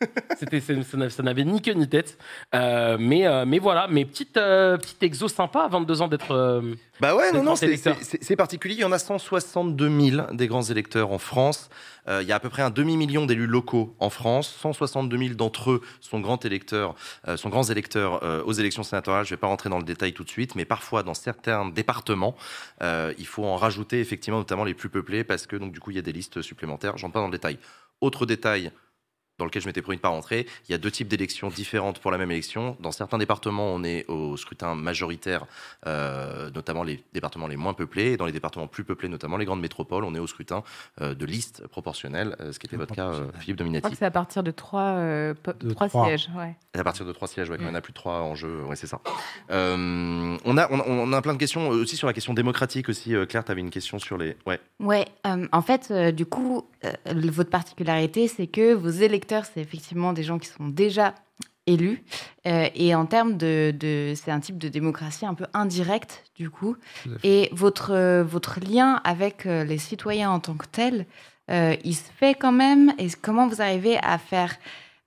C'était, 0.38 0.60
ça 0.60 0.74
n'a- 0.96 1.10
ça 1.10 1.22
n'avait 1.22 1.44
ni 1.44 1.60
queue 1.60 1.72
ni 1.74 1.88
tête. 1.88 2.18
Euh, 2.54 2.96
mais, 2.98 3.26
euh, 3.26 3.44
mais 3.46 3.58
voilà, 3.58 3.86
mes 3.88 4.04
petites, 4.04 4.36
euh, 4.36 4.76
petites 4.78 5.02
exos 5.02 5.32
sympas 5.32 5.64
à 5.64 5.68
22 5.68 6.02
ans 6.02 6.08
d'être. 6.08 6.32
euh, 6.32 6.74
Bah 7.00 7.14
ouais, 7.14 7.32
non, 7.32 7.42
non, 7.42 7.56
c'est- 7.56 8.36
particulier. 8.36 8.74
Il 8.74 8.80
y 8.80 8.84
en 8.84 8.92
a 8.92 8.98
162 8.98 9.88
000 10.10 10.32
des 10.32 10.46
grands 10.46 10.62
électeurs 10.62 11.12
en 11.12 11.18
France. 11.18 11.68
Euh, 12.08 12.20
il 12.22 12.28
y 12.28 12.32
a 12.32 12.36
à 12.36 12.40
peu 12.40 12.48
près 12.48 12.62
un 12.62 12.70
demi-million 12.70 13.26
d'élus 13.26 13.46
locaux 13.46 13.94
en 14.00 14.08
France. 14.10 14.48
162 14.60 15.18
000 15.18 15.34
d'entre 15.34 15.70
eux 15.72 15.80
sont 16.00 16.20
grands 16.20 16.38
électeurs, 16.38 16.94
sont 17.36 17.50
grands 17.50 17.62
électeurs 17.64 18.22
aux 18.46 18.52
élections 18.52 18.82
sénatoriales. 18.82 19.24
Je 19.26 19.32
ne 19.32 19.36
vais 19.36 19.40
pas 19.40 19.46
rentrer 19.48 19.68
dans 19.68 19.78
le 19.78 19.84
détail 19.84 20.12
tout 20.14 20.24
de 20.24 20.30
suite, 20.30 20.54
mais 20.56 20.64
parfois 20.64 21.02
dans 21.02 21.14
certains 21.14 21.68
départements, 21.68 22.34
il 22.82 23.26
faut 23.26 23.44
en 23.44 23.56
rajouter 23.56 24.00
effectivement, 24.00 24.38
notamment 24.38 24.64
les 24.64 24.74
plus 24.74 24.88
peuplés, 24.88 25.24
parce 25.24 25.46
que 25.46 25.56
donc 25.56 25.72
du 25.72 25.80
coup 25.80 25.90
il 25.90 25.96
y 25.96 25.98
a 25.98 26.02
des 26.02 26.12
listes 26.12 26.40
supplémentaires. 26.42 26.96
J'en 26.96 27.10
parle 27.10 27.24
dans 27.26 27.30
le 27.30 27.36
détail. 27.36 27.58
Autre 28.00 28.24
détail 28.24 28.72
dans 29.40 29.46
lequel 29.46 29.62
je 29.62 29.66
m'étais 29.66 29.82
promis 29.82 29.96
de 29.96 30.02
pas 30.02 30.10
rentrer. 30.10 30.46
Il 30.68 30.72
y 30.72 30.74
a 30.74 30.78
deux 30.78 30.90
types 30.90 31.08
d'élections 31.08 31.48
différentes 31.48 31.98
pour 31.98 32.10
la 32.12 32.18
même 32.18 32.30
élection. 32.30 32.76
Dans 32.78 32.92
certains 32.92 33.18
départements, 33.18 33.66
on 33.74 33.82
est 33.82 34.04
au 34.08 34.36
scrutin 34.36 34.74
majoritaire, 34.76 35.46
euh, 35.86 36.50
notamment 36.54 36.82
les 36.84 37.02
départements 37.12 37.48
les 37.48 37.56
moins 37.56 37.72
peuplés. 37.74 38.12
Et 38.12 38.16
dans 38.16 38.26
les 38.26 38.32
départements 38.32 38.66
plus 38.68 38.84
peuplés, 38.84 39.08
notamment 39.08 39.36
les 39.38 39.46
grandes 39.46 39.60
métropoles, 39.62 40.04
on 40.04 40.14
est 40.14 40.18
au 40.18 40.26
scrutin 40.26 40.62
euh, 41.00 41.14
de 41.14 41.24
liste 41.26 41.66
proportionnelle, 41.68 42.36
euh, 42.40 42.52
ce 42.52 42.58
qui 42.58 42.66
était 42.66 42.76
votre 42.76 42.94
cas, 42.94 43.08
euh, 43.08 43.26
Je 43.34 43.40
Philippe 43.40 43.56
crois 43.56 43.64
Dominati. 43.64 43.90
que 43.90 43.96
c'est 43.96 44.04
à 44.04 44.10
partir 44.10 44.42
de 44.42 44.50
trois, 44.50 44.82
euh, 44.92 45.34
De 45.60 45.70
trois 45.72 45.88
trois. 45.88 46.04
sièges. 46.06 46.28
Ouais. 46.36 46.54
Et 46.74 46.78
à 46.78 46.84
partir 46.84 47.06
de 47.06 47.12
trois 47.12 47.26
sièges, 47.28 47.48
ouais, 47.50 47.56
quand 47.56 47.64
il 47.64 47.68
y 47.68 47.70
en 47.70 47.74
a 47.74 47.80
plus 47.80 47.92
de 47.92 47.96
trois 47.98 48.20
en 48.20 48.34
jeu, 48.34 48.62
ouais, 48.64 48.76
c'est 48.76 48.86
ça. 48.86 49.00
Euh, 49.50 50.36
on, 50.44 50.56
a, 50.58 50.68
on, 50.70 50.78
a, 50.80 50.84
on 50.86 51.12
a 51.12 51.22
plein 51.22 51.32
de 51.32 51.38
questions 51.38 51.68
aussi 51.68 51.96
sur 51.96 52.06
la 52.06 52.12
question 52.12 52.34
démocratique 52.34 52.88
aussi. 52.88 53.14
Euh, 53.14 53.26
Claire, 53.26 53.44
tu 53.44 53.50
avais 53.52 53.60
une 53.60 53.70
question 53.70 53.98
sur 53.98 54.18
les. 54.18 54.36
Ouais. 54.46 54.60
Ouais, 54.78 55.06
euh, 55.26 55.46
en 55.52 55.62
fait, 55.62 55.88
euh, 55.90 56.12
du 56.12 56.26
coup, 56.26 56.66
euh, 56.84 56.90
votre 57.32 57.50
particularité, 57.50 58.28
c'est 58.28 58.46
que 58.46 58.74
vos 58.74 58.88
électeurs, 58.90 59.20
c'est 59.44 59.60
effectivement 59.60 60.12
des 60.12 60.22
gens 60.22 60.38
qui 60.38 60.48
sont 60.48 60.68
déjà 60.68 61.14
élus. 61.66 62.02
Euh, 62.46 62.68
et 62.74 62.94
en 62.94 63.06
termes 63.06 63.36
de, 63.36 63.72
de- 63.78 64.14
c'est 64.16 64.30
un 64.30 64.40
type 64.40 64.58
de 64.58 64.68
démocratie 64.68 65.26
un 65.26 65.34
peu 65.34 65.46
indirecte, 65.54 66.24
du 66.34 66.50
coup. 66.50 66.76
Et 67.22 67.48
votre, 67.52 67.92
euh, 67.92 68.24
votre 68.24 68.58
lien 68.60 69.00
avec 69.04 69.46
euh, 69.46 69.62
les 69.64 69.78
citoyens 69.78 70.30
en 70.30 70.40
tant 70.40 70.54
que 70.54 70.66
tel, 70.66 71.06
euh, 71.50 71.76
il 71.84 71.94
se 71.94 72.10
fait 72.18 72.34
quand 72.34 72.52
même. 72.52 72.92
Et 72.98 73.08
comment 73.22 73.46
vous 73.46 73.60
arrivez 73.62 73.98
à 73.98 74.18
faire, 74.18 74.56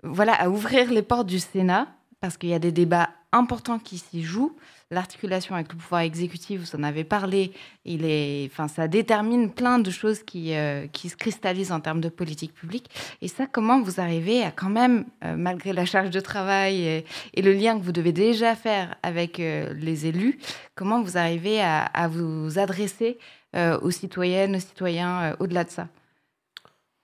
voilà, 0.04 0.34
à 0.34 0.50
ouvrir 0.50 0.92
les 0.92 1.02
portes 1.02 1.28
du 1.28 1.40
Sénat? 1.40 1.88
Parce 2.22 2.38
qu'il 2.38 2.50
y 2.50 2.54
a 2.54 2.60
des 2.60 2.72
débats 2.72 3.10
importants 3.34 3.80
qui 3.80 3.98
s'y 3.98 4.24
jouent. 4.24 4.56
L'articulation 4.94 5.56
avec 5.56 5.72
le 5.72 5.78
pouvoir 5.78 6.02
exécutif, 6.02 6.62
vous 6.62 6.80
en 6.80 6.84
avez 6.84 7.04
parlé, 7.04 7.52
il 7.84 8.06
est, 8.06 8.48
enfin, 8.52 8.68
ça 8.68 8.88
détermine 8.88 9.52
plein 9.52 9.80
de 9.80 9.90
choses 9.90 10.22
qui, 10.22 10.54
euh, 10.54 10.86
qui 10.88 11.10
se 11.10 11.18
cristallisent 11.18 11.72
en 11.72 11.80
termes 11.80 12.00
de 12.00 12.10
politique 12.10 12.54
publique. 12.54 12.90
Et 13.22 13.28
ça, 13.28 13.48
comment 13.48 13.82
vous 13.82 14.00
arrivez 14.00 14.44
à 14.44 14.52
quand 14.52 14.70
même, 14.70 15.06
euh, 15.26 15.36
malgré 15.36 15.74
la 15.74 15.86
charge 15.86 16.12
de 16.12 16.20
travail 16.20 17.04
et, 17.34 17.42
le 17.42 17.54
lien 17.54 17.78
que 17.78 17.84
vous 17.84 17.92
devez 17.92 18.14
déjà 18.14 18.56
faire 18.56 18.96
avec 19.04 19.40
euh, 19.40 19.74
les 19.74 20.06
élus, 20.06 20.38
comment 20.76 21.02
vous 21.02 21.18
arrivez 21.18 21.60
à, 21.60 21.84
à 21.86 22.08
vous 22.08 22.60
adresser 22.60 23.18
aux 23.84 23.92
citoyennes, 23.92 24.56
aux 24.56 24.60
citoyens 24.60 25.36
au-delà 25.40 25.64
de 25.64 25.70
ça? 25.70 25.88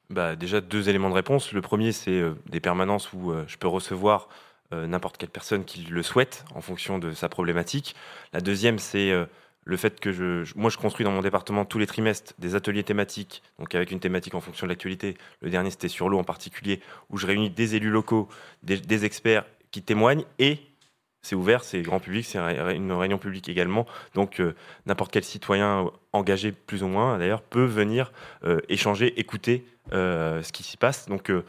Bah, 0.09 0.35
déjà, 0.35 0.61
deux 0.61 0.89
éléments 0.89 1.09
de 1.09 1.13
réponse. 1.13 1.53
Le 1.53 1.61
premier, 1.61 1.91
c'est 1.91 2.23
des 2.49 2.59
permanences 2.59 3.13
où 3.13 3.31
je 3.45 3.57
peux 3.57 3.67
recevoir 3.67 4.29
n'importe 4.71 5.17
quelle 5.17 5.29
personne 5.29 5.65
qui 5.65 5.81
le 5.83 6.03
souhaite 6.03 6.45
en 6.55 6.61
fonction 6.61 6.99
de 6.99 7.11
sa 7.11 7.29
problématique. 7.29 7.95
La 8.33 8.41
deuxième, 8.41 8.79
c'est 8.79 9.11
euh, 9.11 9.25
le 9.65 9.77
fait 9.77 9.99
que 9.99 10.11
je, 10.11 10.51
moi, 10.55 10.69
je 10.69 10.77
construis 10.77 11.03
dans 11.03 11.11
mon 11.11 11.21
département 11.21 11.65
tous 11.65 11.79
les 11.79 11.87
trimestres 11.87 12.33
des 12.39 12.55
ateliers 12.55 12.83
thématiques, 12.83 13.43
donc 13.59 13.73
avec 13.75 13.91
une 13.91 13.99
thématique 13.99 14.35
en 14.35 14.41
fonction 14.41 14.67
de 14.67 14.71
l'actualité. 14.71 15.15
Le 15.41 15.49
dernier, 15.49 15.69
c'était 15.69 15.87
sur 15.87 16.09
l'eau 16.09 16.17
en 16.19 16.23
particulier, 16.23 16.81
où 17.09 17.17
je 17.17 17.27
réunis 17.27 17.49
des 17.49 17.75
élus 17.75 17.89
locaux, 17.89 18.27
des, 18.63 19.05
experts 19.05 19.45
qui 19.71 19.81
témoignent 19.83 20.23
et 20.39 20.59
c'est 21.21 21.35
ouvert, 21.35 21.63
c'est 21.63 21.81
grand 21.81 21.99
public, 21.99 22.25
c'est 22.25 22.37
un- 22.37 22.69
une 22.69 22.91
réunion 22.93 23.17
publique 23.17 23.49
également. 23.49 23.85
Donc, 24.15 24.39
euh, 24.39 24.55
n'importe 24.85 25.11
quel 25.11 25.23
citoyen 25.23 25.91
engagé, 26.13 26.51
plus 26.51 26.81
ou 26.81 26.87
moins 26.87 27.17
d'ailleurs, 27.17 27.41
peut 27.41 27.65
venir 27.65 28.11
euh, 28.45 28.59
échanger, 28.69 29.19
écouter 29.19 29.65
euh, 29.91 30.41
ce 30.41 30.51
qui 30.51 30.63
s'y 30.63 30.77
passe. 30.77 31.07
Donc, 31.07 31.29
euh, 31.29 31.43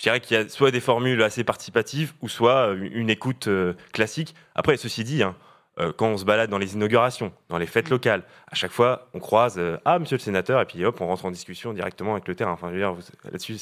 je 0.00 0.04
dirais 0.04 0.20
qu'il 0.20 0.34
y 0.34 0.40
a 0.40 0.48
soit 0.48 0.70
des 0.70 0.80
formules 0.80 1.22
assez 1.22 1.44
participatives 1.44 2.14
ou 2.22 2.28
soit 2.30 2.70
euh, 2.70 2.88
une 2.94 3.10
écoute 3.10 3.48
euh, 3.48 3.74
classique. 3.92 4.34
Après, 4.54 4.78
ceci 4.78 5.04
dit, 5.04 5.22
hein, 5.22 5.34
euh, 5.78 5.92
quand 5.94 6.06
on 6.06 6.16
se 6.16 6.24
balade 6.24 6.48
dans 6.48 6.56
les 6.56 6.72
inaugurations, 6.72 7.32
dans 7.50 7.58
les 7.58 7.66
fêtes 7.66 7.90
locales, 7.90 8.22
à 8.50 8.54
chaque 8.54 8.70
fois, 8.72 9.10
on 9.12 9.18
croise 9.18 9.56
euh, 9.58 9.76
Ah, 9.84 9.98
monsieur 9.98 10.16
le 10.16 10.22
sénateur, 10.22 10.58
et 10.62 10.64
puis 10.64 10.82
hop, 10.86 10.98
on 11.02 11.06
rentre 11.06 11.26
en 11.26 11.30
discussion 11.30 11.74
directement 11.74 12.12
avec 12.12 12.26
le 12.28 12.34
terrain. 12.34 12.52
Enfin, 12.52 12.68
je 12.68 12.72
veux 12.76 12.78
dire, 12.80 12.94
vous- 12.94 13.02
là-dessus, 13.24 13.58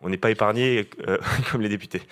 on 0.00 0.08
n'est 0.10 0.16
pas 0.16 0.30
épargné 0.30 0.88
comme 1.50 1.60
les 1.60 1.68
députés. 1.68 2.02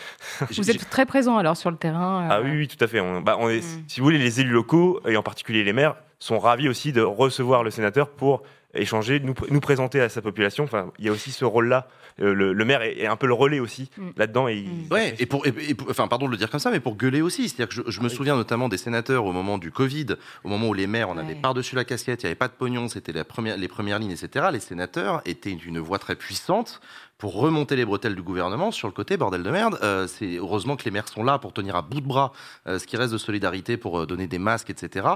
Vous 0.51 0.71
êtes 0.73 0.91
très 0.91 1.07
présent 1.07 1.39
alors 1.39 1.57
sur 1.57 1.71
le 1.71 1.77
terrain. 1.77 2.27
Ah 2.29 2.41
oui, 2.43 2.51
oui, 2.51 2.67
tout 2.69 2.83
à 2.85 2.89
fait. 2.89 2.99
On, 2.99 3.21
bah, 3.21 3.37
on 3.39 3.49
est, 3.49 3.59
Mm. 3.59 3.85
Si 3.87 4.01
vous 4.01 4.05
voulez, 4.07 4.19
les 4.19 4.41
élus 4.41 4.51
locaux, 4.51 5.01
et 5.07 5.17
en 5.17 5.23
particulier 5.23 5.63
les 5.63 5.73
maires, 5.73 5.95
sont 6.19 6.41
ravis 6.41 6.69
aussi 6.69 6.93
de 6.93 7.01
recevoir 7.01 7.63
le 7.63 7.71
sénateur 7.71 8.11
pour 8.11 8.43
échanger, 8.75 9.21
nous, 9.21 9.35
nous 9.51 9.61
présenter 9.61 10.01
à 10.01 10.09
sa 10.09 10.21
population. 10.23 10.65
Enfin, 10.65 10.93
il 10.99 11.07
y 11.07 11.09
a 11.09 11.13
aussi 11.13 11.31
ce 11.33 11.45
rôle-là. 11.45 11.89
Euh, 12.21 12.35
Le, 12.35 12.53
le 12.53 12.65
maire 12.65 12.83
est, 12.83 12.99
est 12.99 13.07
un 13.07 13.17
peu 13.17 13.27
le 13.27 13.33
relais 13.35 13.61
aussi 13.61 13.91
Mm. 13.97 14.09
là-dedans. 14.17 14.49
Et 14.49 14.63
Mm. 14.63 14.93
Ouais, 14.93 15.15
et 15.19 15.27
pour, 15.27 15.47
et- 15.47 15.55
et 15.69 15.75
pour- 15.75 15.89
enfin, 15.91 16.09
pardon 16.09 16.27
de 16.27 16.33
le 16.33 16.37
dire 16.37 16.51
comme 16.51 16.61
ça, 16.61 16.71
mais 16.71 16.81
pour 16.81 16.97
gueuler 16.97 17.23
aussi. 17.23 17.49
C'est-à-dire 17.49 17.69
que 17.69 17.75
je, 17.75 17.91
je 17.91 18.01
me 18.01 18.09
Oui. 18.09 18.15
souviens 18.15 18.35
notamment 18.37 18.69
des 18.69 18.77
sénateurs 18.77 19.25
au 19.25 19.33
moment 19.33 19.57
du 19.59 19.71
Covid, 19.71 20.07
au 20.45 20.49
moment 20.49 20.69
où 20.69 20.75
les 20.75 20.87
maires, 20.87 21.09
on 21.09 21.17
avait 21.17 21.35
Ouais. 21.35 21.41
par-dessus 21.41 21.77
la 21.77 21.85
casquette, 21.85 22.23
il 22.23 22.27
n'y 22.27 22.31
avait 22.31 22.35
pas 22.35 22.49
de 22.49 22.53
pognon, 22.55 22.89
c'était 22.89 23.13
la 23.13 23.25
première, 23.25 23.57
les 23.57 23.69
premières 23.69 23.99
lignes, 23.99 24.11
etc. 24.11 24.47
Les 24.53 24.61
sénateurs 24.61 25.23
étaient 25.25 25.51
une 25.53 25.79
voix 25.79 25.99
très 25.99 26.17
puissante 26.17 26.81
pour 27.19 27.35
remonter 27.35 27.75
les 27.75 27.85
bretelles 27.85 28.15
du 28.15 28.23
gouvernement 28.23 28.71
sur 28.71 28.87
le 28.87 28.93
côté 28.93 29.17
bordel 29.17 29.43
de 29.43 29.51
merde. 29.51 29.77
Euh, 29.83 30.07
c'est 30.07 30.37
heureusement 30.37 30.77
que 30.77 30.85
les 30.85 30.93
maires 30.93 31.09
sont 31.09 31.25
là 31.25 31.39
pour 31.39 31.53
tenir 31.53 31.75
à 31.75 31.83
bout 31.83 32.01
de 32.01 32.07
bras 32.07 32.33
euh, 32.69 32.79
ce 32.79 32.87
qui 32.87 32.97
reste 32.97 33.13
de 33.13 33.19
solidarité 33.19 33.77
pour 33.77 33.99
euh, 33.99 34.07
donner 34.07 34.29
des 34.29 34.39
masques, 34.39 34.71
etc. 34.71 35.07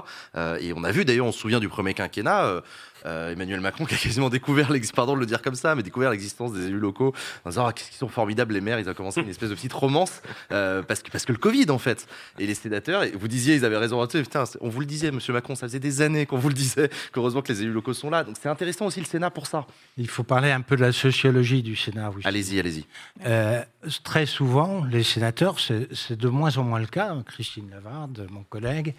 Et 0.59 0.73
on 0.75 0.83
a 0.83 0.91
vu 0.91 1.05
d'ailleurs, 1.05 1.25
on 1.25 1.31
se 1.31 1.39
souvient 1.39 1.59
du 1.59 1.69
premier 1.69 1.93
quinquennat. 1.93 2.61
Emmanuel 3.05 3.59
Macron 3.59 3.83
qui 3.89 3.95
a 3.95 3.97
quasiment 3.97 4.29
découvert, 4.29 4.71
pardon 4.95 5.15
de 5.15 5.19
le 5.19 5.25
dire 5.25 5.41
comme 5.41 5.55
ça, 5.55 5.75
mais 5.75 5.83
découvert 5.83 6.09
l'existence 6.09 6.53
des 6.53 6.67
élus 6.67 6.79
locaux 6.79 7.13
en 7.43 7.49
disant 7.49 7.65
ah, 7.65 7.73
qu'ils 7.73 7.93
sont 7.95 8.07
formidables 8.07 8.53
les 8.53 8.61
maires, 8.61 8.79
ils 8.79 8.89
ont 8.89 8.93
commencé 8.93 9.19
une 9.19 9.27
espèce 9.27 9.49
de 9.49 9.55
petite 9.55 9.73
romance 9.73 10.21
parce 10.49 11.01
que 11.01 11.11
parce 11.11 11.25
que 11.25 11.33
le 11.33 11.37
Covid 11.37 11.69
en 11.69 11.79
fait 11.79 12.07
et 12.39 12.47
les 12.47 12.55
sénateurs 12.55 13.03
et 13.03 13.11
vous 13.11 13.27
disiez 13.27 13.55
ils 13.55 13.65
avaient 13.65 13.77
raison 13.77 13.99
là-dessus, 13.99 14.23
putain 14.23 14.45
on 14.61 14.69
vous 14.69 14.79
le 14.79 14.85
disait 14.85 15.11
Monsieur 15.11 15.33
Macron 15.33 15.55
ça 15.55 15.67
faisait 15.67 15.79
des 15.79 16.01
années 16.01 16.25
qu'on 16.25 16.37
vous 16.37 16.47
le 16.47 16.53
disait 16.53 16.89
qu'heureusement 17.11 17.41
que 17.41 17.51
les 17.51 17.63
élus 17.63 17.73
locaux 17.73 17.93
sont 17.93 18.09
là 18.09 18.23
donc 18.23 18.37
c'est 18.41 18.49
intéressant 18.49 18.85
aussi 18.85 19.01
le 19.01 19.05
Sénat 19.05 19.31
pour 19.31 19.47
ça 19.47 19.65
Il 19.97 20.07
faut 20.07 20.23
parler 20.23 20.51
un 20.51 20.61
peu 20.61 20.77
de 20.77 20.81
la 20.81 20.93
sociologie 20.93 21.61
du 21.61 21.75
Sénat. 21.75 21.92
Oui. 21.95 22.21
allez-y 22.25 22.59
allez-y 22.59 22.85
Euh, 23.25 23.63
très 24.03 24.25
souvent, 24.25 24.83
les 24.85 25.03
sénateurs, 25.03 25.59
c'est 25.59 25.93
c'est 25.93 26.17
de 26.17 26.27
moins 26.27 26.57
en 26.57 26.63
moins 26.63 26.79
le 26.79 26.87
cas. 26.87 27.15
Christine 27.25 27.69
Lavarde, 27.69 28.27
mon 28.31 28.43
collègue, 28.43 28.95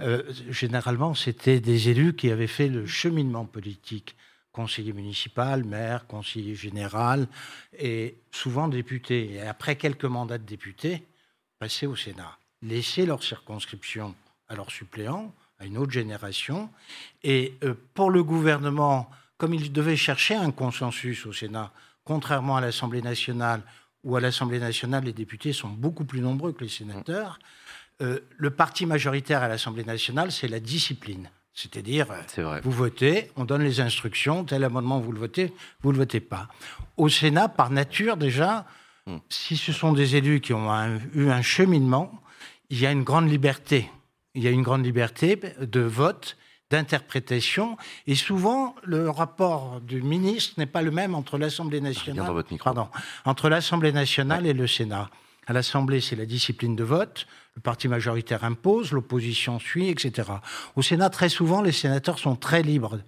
euh, 0.00 0.22
généralement, 0.50 1.14
c'était 1.14 1.60
des 1.60 1.88
élus 1.90 2.14
qui 2.14 2.30
avaient 2.30 2.46
fait 2.46 2.68
le 2.68 2.86
cheminement 2.86 3.44
politique 3.44 4.14
conseiller 4.52 4.92
municipal, 4.92 5.62
maire, 5.62 6.06
conseiller 6.08 6.56
général 6.56 7.28
et 7.78 8.16
souvent 8.32 8.66
député. 8.66 9.34
Et 9.34 9.42
après 9.42 9.76
quelques 9.76 10.04
mandats 10.04 10.38
de 10.38 10.44
député, 10.44 11.04
passer 11.60 11.86
au 11.86 11.94
Sénat, 11.94 12.36
laisser 12.62 13.06
leur 13.06 13.22
circonscription 13.22 14.16
à 14.48 14.56
leurs 14.56 14.70
suppléants, 14.72 15.32
à 15.60 15.66
une 15.66 15.78
autre 15.78 15.92
génération. 15.92 16.70
Et 17.22 17.54
euh, 17.62 17.74
pour 17.94 18.10
le 18.10 18.24
gouvernement, 18.24 19.08
comme 19.36 19.54
il 19.54 19.72
devait 19.72 19.96
chercher 19.96 20.34
un 20.34 20.50
consensus 20.50 21.24
au 21.26 21.32
Sénat, 21.32 21.72
contrairement 22.08 22.56
à 22.56 22.62
l'Assemblée 22.62 23.02
nationale, 23.02 23.60
où 24.02 24.16
à 24.16 24.20
l'Assemblée 24.20 24.58
nationale, 24.58 25.04
les 25.04 25.12
députés 25.12 25.52
sont 25.52 25.68
beaucoup 25.68 26.06
plus 26.06 26.22
nombreux 26.22 26.52
que 26.52 26.64
les 26.64 26.70
sénateurs, 26.70 27.38
euh, 28.00 28.20
le 28.38 28.48
parti 28.48 28.86
majoritaire 28.86 29.42
à 29.42 29.48
l'Assemblée 29.48 29.84
nationale, 29.84 30.32
c'est 30.32 30.48
la 30.48 30.58
discipline. 30.58 31.28
C'est-à-dire, 31.52 32.06
vous 32.62 32.70
votez, 32.70 33.30
on 33.36 33.44
donne 33.44 33.62
les 33.62 33.80
instructions, 33.80 34.44
tel 34.44 34.64
amendement, 34.64 35.00
vous 35.00 35.12
le 35.12 35.18
votez, 35.18 35.52
vous 35.82 35.90
ne 35.90 35.96
le 35.96 35.98
votez 35.98 36.20
pas. 36.20 36.48
Au 36.96 37.10
Sénat, 37.10 37.48
par 37.48 37.68
nature, 37.70 38.16
déjà, 38.16 38.64
hmm. 39.06 39.18
si 39.28 39.58
ce 39.58 39.72
sont 39.72 39.92
des 39.92 40.16
élus 40.16 40.40
qui 40.40 40.54
ont 40.54 40.70
eu 41.12 41.28
un 41.28 41.42
cheminement, 41.42 42.22
il 42.70 42.80
y 42.80 42.86
a 42.86 42.90
une 42.90 43.02
grande 43.02 43.28
liberté. 43.28 43.90
Il 44.34 44.42
y 44.42 44.48
a 44.48 44.50
une 44.50 44.62
grande 44.62 44.84
liberté 44.86 45.38
de 45.60 45.80
vote, 45.80 46.37
d'interprétation, 46.70 47.76
et 48.06 48.14
souvent, 48.14 48.74
le 48.84 49.08
rapport 49.08 49.80
du 49.80 50.02
ministre 50.02 50.54
n'est 50.58 50.66
pas 50.66 50.82
le 50.82 50.90
même 50.90 51.14
entre 51.14 51.38
l'Assemblée 51.38 51.80
nationale, 51.80 52.30
pardon, 52.62 52.88
entre 53.24 53.48
l'Assemblée 53.48 53.92
nationale 53.92 54.46
et 54.46 54.52
le 54.52 54.66
Sénat. 54.66 55.10
À 55.46 55.54
l'Assemblée, 55.54 56.02
c'est 56.02 56.14
la 56.14 56.26
discipline 56.26 56.76
de 56.76 56.84
vote. 56.84 57.26
Le 57.56 57.62
parti 57.62 57.88
majoritaire 57.88 58.44
impose, 58.44 58.92
l'opposition 58.92 59.58
suit, 59.58 59.88
etc. 59.88 60.28
Au 60.76 60.82
Sénat, 60.82 61.08
très 61.08 61.30
souvent, 61.30 61.62
les 61.62 61.72
sénateurs 61.72 62.18
sont 62.18 62.36
très 62.36 62.62
libres 62.62 63.00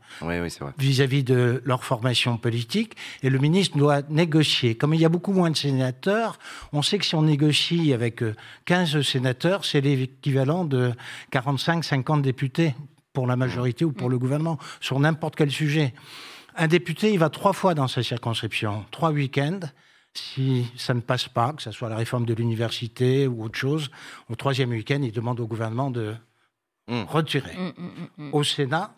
vis-à-vis 0.79 1.23
de 1.23 1.63
leur 1.67 1.85
formation 1.85 2.39
politique 2.39 2.97
et 3.23 3.29
le 3.29 3.39
ministre 3.39 3.77
doit 3.77 4.01
négocier. 4.09 4.75
Comme 4.75 4.95
il 4.95 5.01
y 5.01 5.05
a 5.05 5.11
beaucoup 5.11 5.33
moins 5.33 5.51
de 5.51 5.57
sénateurs, 5.57 6.39
on 6.73 6.81
sait 6.81 6.97
que 6.97 7.05
si 7.05 7.15
on 7.15 7.23
négocie 7.23 7.93
avec 7.93 8.25
15 8.65 8.97
euh, 8.97 9.03
sénateurs, 9.03 9.67
c'est 9.67 9.83
l'équivalent 9.83 10.65
de 10.65 10.93
45-50 11.31 12.23
députés 12.23 12.75
pour 13.13 13.27
la 13.27 13.37
majorité 13.37 13.85
ou 13.85 13.93
pour 13.93 14.09
le 14.09 14.19
gouvernement 14.19 14.59
sur 14.81 14.99
n'importe 15.01 15.37
quel 15.37 15.51
sujet. 15.51 15.95
Un 16.57 16.69
député, 16.69 17.13
il 17.13 17.19
va 17.19 17.31
trois 17.31 17.53
fois 17.53 17.75
dans 17.75 17.89
sa 17.89 18.03
circonscription, 18.03 18.85
trois 18.91 19.11
week-ends. 19.13 19.61
Si 20.13 20.67
ça 20.77 20.93
ne 20.95 21.01
passe 21.01 21.29
pas, 21.29 21.53
que 21.53 21.63
ce 21.63 21.71
soit 21.71 21.89
la 21.89 21.97
réforme 21.97 22.27
de 22.27 22.35
l'université 22.35 23.29
ou 23.29 23.45
autre 23.45 23.59
chose, 23.59 23.91
au 24.29 24.35
troisième 24.35 24.71
week-end, 24.71 25.01
il 25.03 25.13
demande 25.13 25.39
au 25.39 25.47
gouvernement 25.47 25.91
de 25.91 26.15
mmh. 26.89 27.03
retirer. 27.03 27.57
Mmh, 28.17 28.31
au 28.33 28.43
Sénat, 28.43 28.93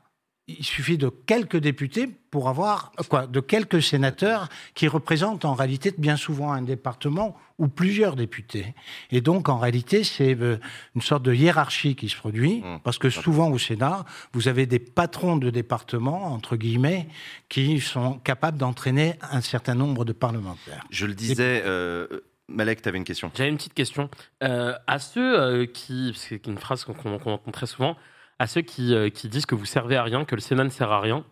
il 0.49 0.65
suffit 0.65 0.99
de 0.99 1.09
quelques 1.09 1.57
députés 1.57 2.09
pour 2.31 2.49
avoir 2.49 2.93
quoi 3.09 3.27
de 3.27 3.41
quelques 3.41 3.83
sénateurs 3.83 4.49
qui 4.75 4.89
représentent 4.89 5.45
en 5.45 5.55
réalité 5.55 5.95
bien 5.97 6.17
souvent 6.17 6.53
un 6.53 6.63
département 6.63 7.37
ou 7.59 7.69
plusieurs 7.69 8.17
députés. 8.17 8.75
Et 9.11 9.21
donc 9.21 9.49
en 9.49 9.59
réalité 9.59 10.03
c'est 10.03 10.37
euh, 10.41 10.59
une 10.97 11.03
sorte 11.03 11.23
de 11.23 11.33
hiérarchie 11.33 11.95
qui 11.95 12.09
se 12.09 12.17
produit 12.17 12.61
mmh. 12.61 12.81
parce 12.83 12.99
que 12.99 13.09
souvent 13.09 13.51
au 13.51 13.59
Sénat 13.59 14.05
vous 14.33 14.49
avez 14.49 14.67
des 14.67 14.81
patrons 14.81 15.37
de 15.37 15.51
département 15.51 16.33
entre 16.33 16.57
guillemets 16.57 17.07
qui 17.49 17.81
sont 17.81 18.15
capables 18.19 18.59
d'entraîner 18.59 19.15
un 19.31 19.41
certain 19.41 19.75
nombre 19.75 20.05
de 20.05 20.13
parlementaires. 20.13 20.85
Je 20.91 21.07
le 21.07 21.15
disais. 21.15 21.63
Euh... 21.65 22.07
Malek, 22.49 22.83
tu 22.83 22.89
avais 22.89 22.99
une 22.99 23.05
question. 23.05 23.31
J'avais 23.35 23.49
une 23.49 23.57
petite 23.57 23.75
question. 23.75 24.11
Euh, 24.43 24.75
à 24.87 24.99
ceux 24.99 25.41
euh, 25.41 25.67
qui, 25.67 26.13
c'est 26.15 26.47
une 26.47 26.59
phrase 26.59 26.85
qu'on 26.85 27.15
entend 27.15 27.39
très 27.53 27.67
souvent, 27.67 27.97
à 28.43 28.49
ceux 28.49 28.65
euh, 28.81 29.09
qui, 29.09 29.29
disent 29.29 29.47
que 29.47 29.55
vous 29.55 29.65
servez 29.65 29.97
à 29.97 30.03
rien, 30.03 30.25
que 30.25 30.35
le 30.35 30.41
Sénat 30.41 30.65
ne 30.65 30.69
sert 30.69 30.91
à 30.91 31.01
rien, 31.01 31.25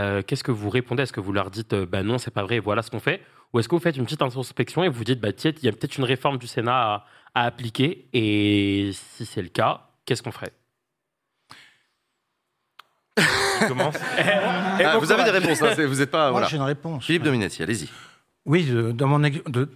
euh, 0.00 0.20
qu'est-ce 0.26 0.42
que 0.42 0.50
vous 0.50 0.68
répondez 0.68 1.04
Est-ce 1.04 1.12
que 1.12 1.20
vous 1.20 1.32
leur 1.32 1.48
dites 1.48 1.72
euh, 1.74 1.86
bah 1.86 2.02
non, 2.02 2.18
c'est 2.18 2.32
pas 2.32 2.42
vrai, 2.42 2.58
voilà 2.58 2.82
ce 2.82 2.90
qu'on 2.90 2.98
fait 2.98 3.22
Ou 3.52 3.60
est-ce 3.60 3.68
que 3.68 3.76
vous 3.76 3.80
faites 3.80 3.96
une 3.96 4.04
petite 4.04 4.20
introspection 4.20 4.82
et 4.82 4.88
vous 4.88 5.04
dites 5.04 5.20
bah 5.20 5.32
tiens, 5.32 5.52
il 5.56 5.64
y 5.64 5.68
a 5.68 5.72
peut-être 5.72 5.96
une 5.96 6.02
réforme 6.02 6.38
du 6.38 6.48
Sénat 6.48 7.06
à, 7.34 7.44
appliquer 7.44 8.08
et 8.12 8.90
si 8.92 9.26
c'est 9.26 9.42
le 9.42 9.48
cas, 9.48 9.90
qu'est-ce 10.06 10.24
qu'on 10.24 10.32
ferait? 10.32 10.52
Commence? 13.68 13.94
Ah, 14.18 14.98
vous 14.98 15.12
avez 15.12 15.22
des 15.22 15.30
réponses, 15.30 15.62
hein, 15.62 15.72
vous 15.86 15.94
n'êtes 15.94 16.10
pas. 16.10 16.32
Moi, 16.32 16.44
j'ai 16.50 16.56
une 16.56 16.62
réponse. 16.62 17.04
Philippe 17.04 17.22
Dominati, 17.22 17.62
allez-y. 17.62 17.88
Oui, 18.46 18.72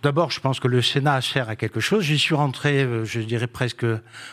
d'abord, 0.00 0.30
je 0.30 0.38
pense 0.38 0.60
que 0.60 0.68
le 0.68 0.80
Sénat 0.80 1.20
sert 1.22 1.48
à 1.48 1.56
quelque 1.56 1.80
chose. 1.80 2.04
J'y 2.04 2.18
suis 2.18 2.36
rentré, 2.36 2.84
euh, 2.84 3.04
je 3.04 3.20
dirais 3.20 3.48
presque 3.48 3.84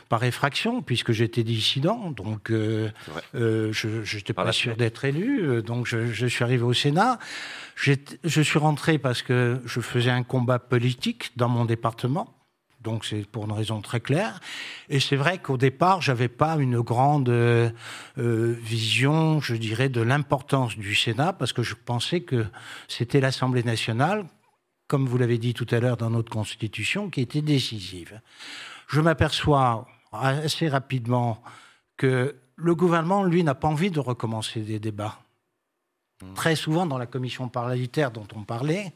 par 0.10 0.24
effraction, 0.24 0.84
puisque 0.84 1.12
j'étais 1.12 1.44
dissident, 1.44 2.12
donc 2.12 2.52
euh, 2.52 2.90
euh 3.34 3.74
je 3.74 4.16
n'étais 4.16 4.34
pas 4.34 4.52
sûr 4.52 4.76
d'être 4.76 5.06
élu, 5.06 5.64
donc 5.64 5.88
je, 5.88 6.14
je, 6.14 6.28
suis 6.28 6.44
arrivé 6.44 6.62
au 6.62 6.74
Sénat. 6.74 7.18
Je 7.76 8.42
suis 8.42 8.60
rentré 8.60 9.00
parce 9.00 9.24
que 9.24 9.60
je 9.66 9.82
faisais 9.82 10.12
un 10.12 10.24
combat 10.24 10.60
politique 10.60 11.32
dans 11.36 11.50
mon 11.50 11.66
département. 11.66 12.37
Donc 12.88 13.04
c'est 13.04 13.28
pour 13.30 13.44
une 13.44 13.52
raison 13.52 13.82
très 13.82 14.00
claire. 14.00 14.40
Et 14.88 15.02
c'est 15.02 15.18
vrai 15.18 15.40
qu'au 15.40 15.58
départ, 15.58 16.02
j'avais 16.02 16.30
pas 16.30 16.56
une 16.56 16.80
grande 16.80 17.28
euh, 17.28 17.70
vision, 18.16 19.42
je 19.42 19.56
dirais, 19.56 19.90
de 19.90 20.00
l'importance 20.00 20.78
du 20.78 20.96
Sénat, 20.96 21.34
parce 21.34 21.52
que 21.52 21.64
je 21.64 21.76
pensais 21.76 22.22
que 22.22 22.46
c'était 22.88 23.20
l'Assemblée 23.20 23.64
nationale, 23.64 24.26
comme 24.88 25.06
vous 25.06 25.18
l'avez 25.18 25.38
dit 25.38 25.54
tout 25.54 25.68
à 25.72 25.82
l'heure 25.82 25.98
dans 25.98 26.10
notre 26.10 26.32
Constitution, 26.32 27.10
qui 27.10 27.20
était 27.20 27.42
décisive. 27.42 28.22
Je 28.88 29.02
m'aperçois 29.02 29.86
assez 30.14 30.70
rapidement 30.70 31.44
que 31.98 32.38
le 32.56 32.74
gouvernement, 32.74 33.26
lui, 33.26 33.44
n'a 33.44 33.54
pas 33.54 33.68
envie 33.68 33.92
de 33.92 34.00
recommencer 34.00 34.62
des 34.62 34.80
débats. 34.80 35.20
Très 36.34 36.56
souvent, 36.56 36.88
dans 36.88 36.98
la 36.98 37.06
commission 37.06 37.48
parlementaire 37.48 38.10
dont 38.10 38.28
on 38.36 38.42
parlait, 38.44 38.92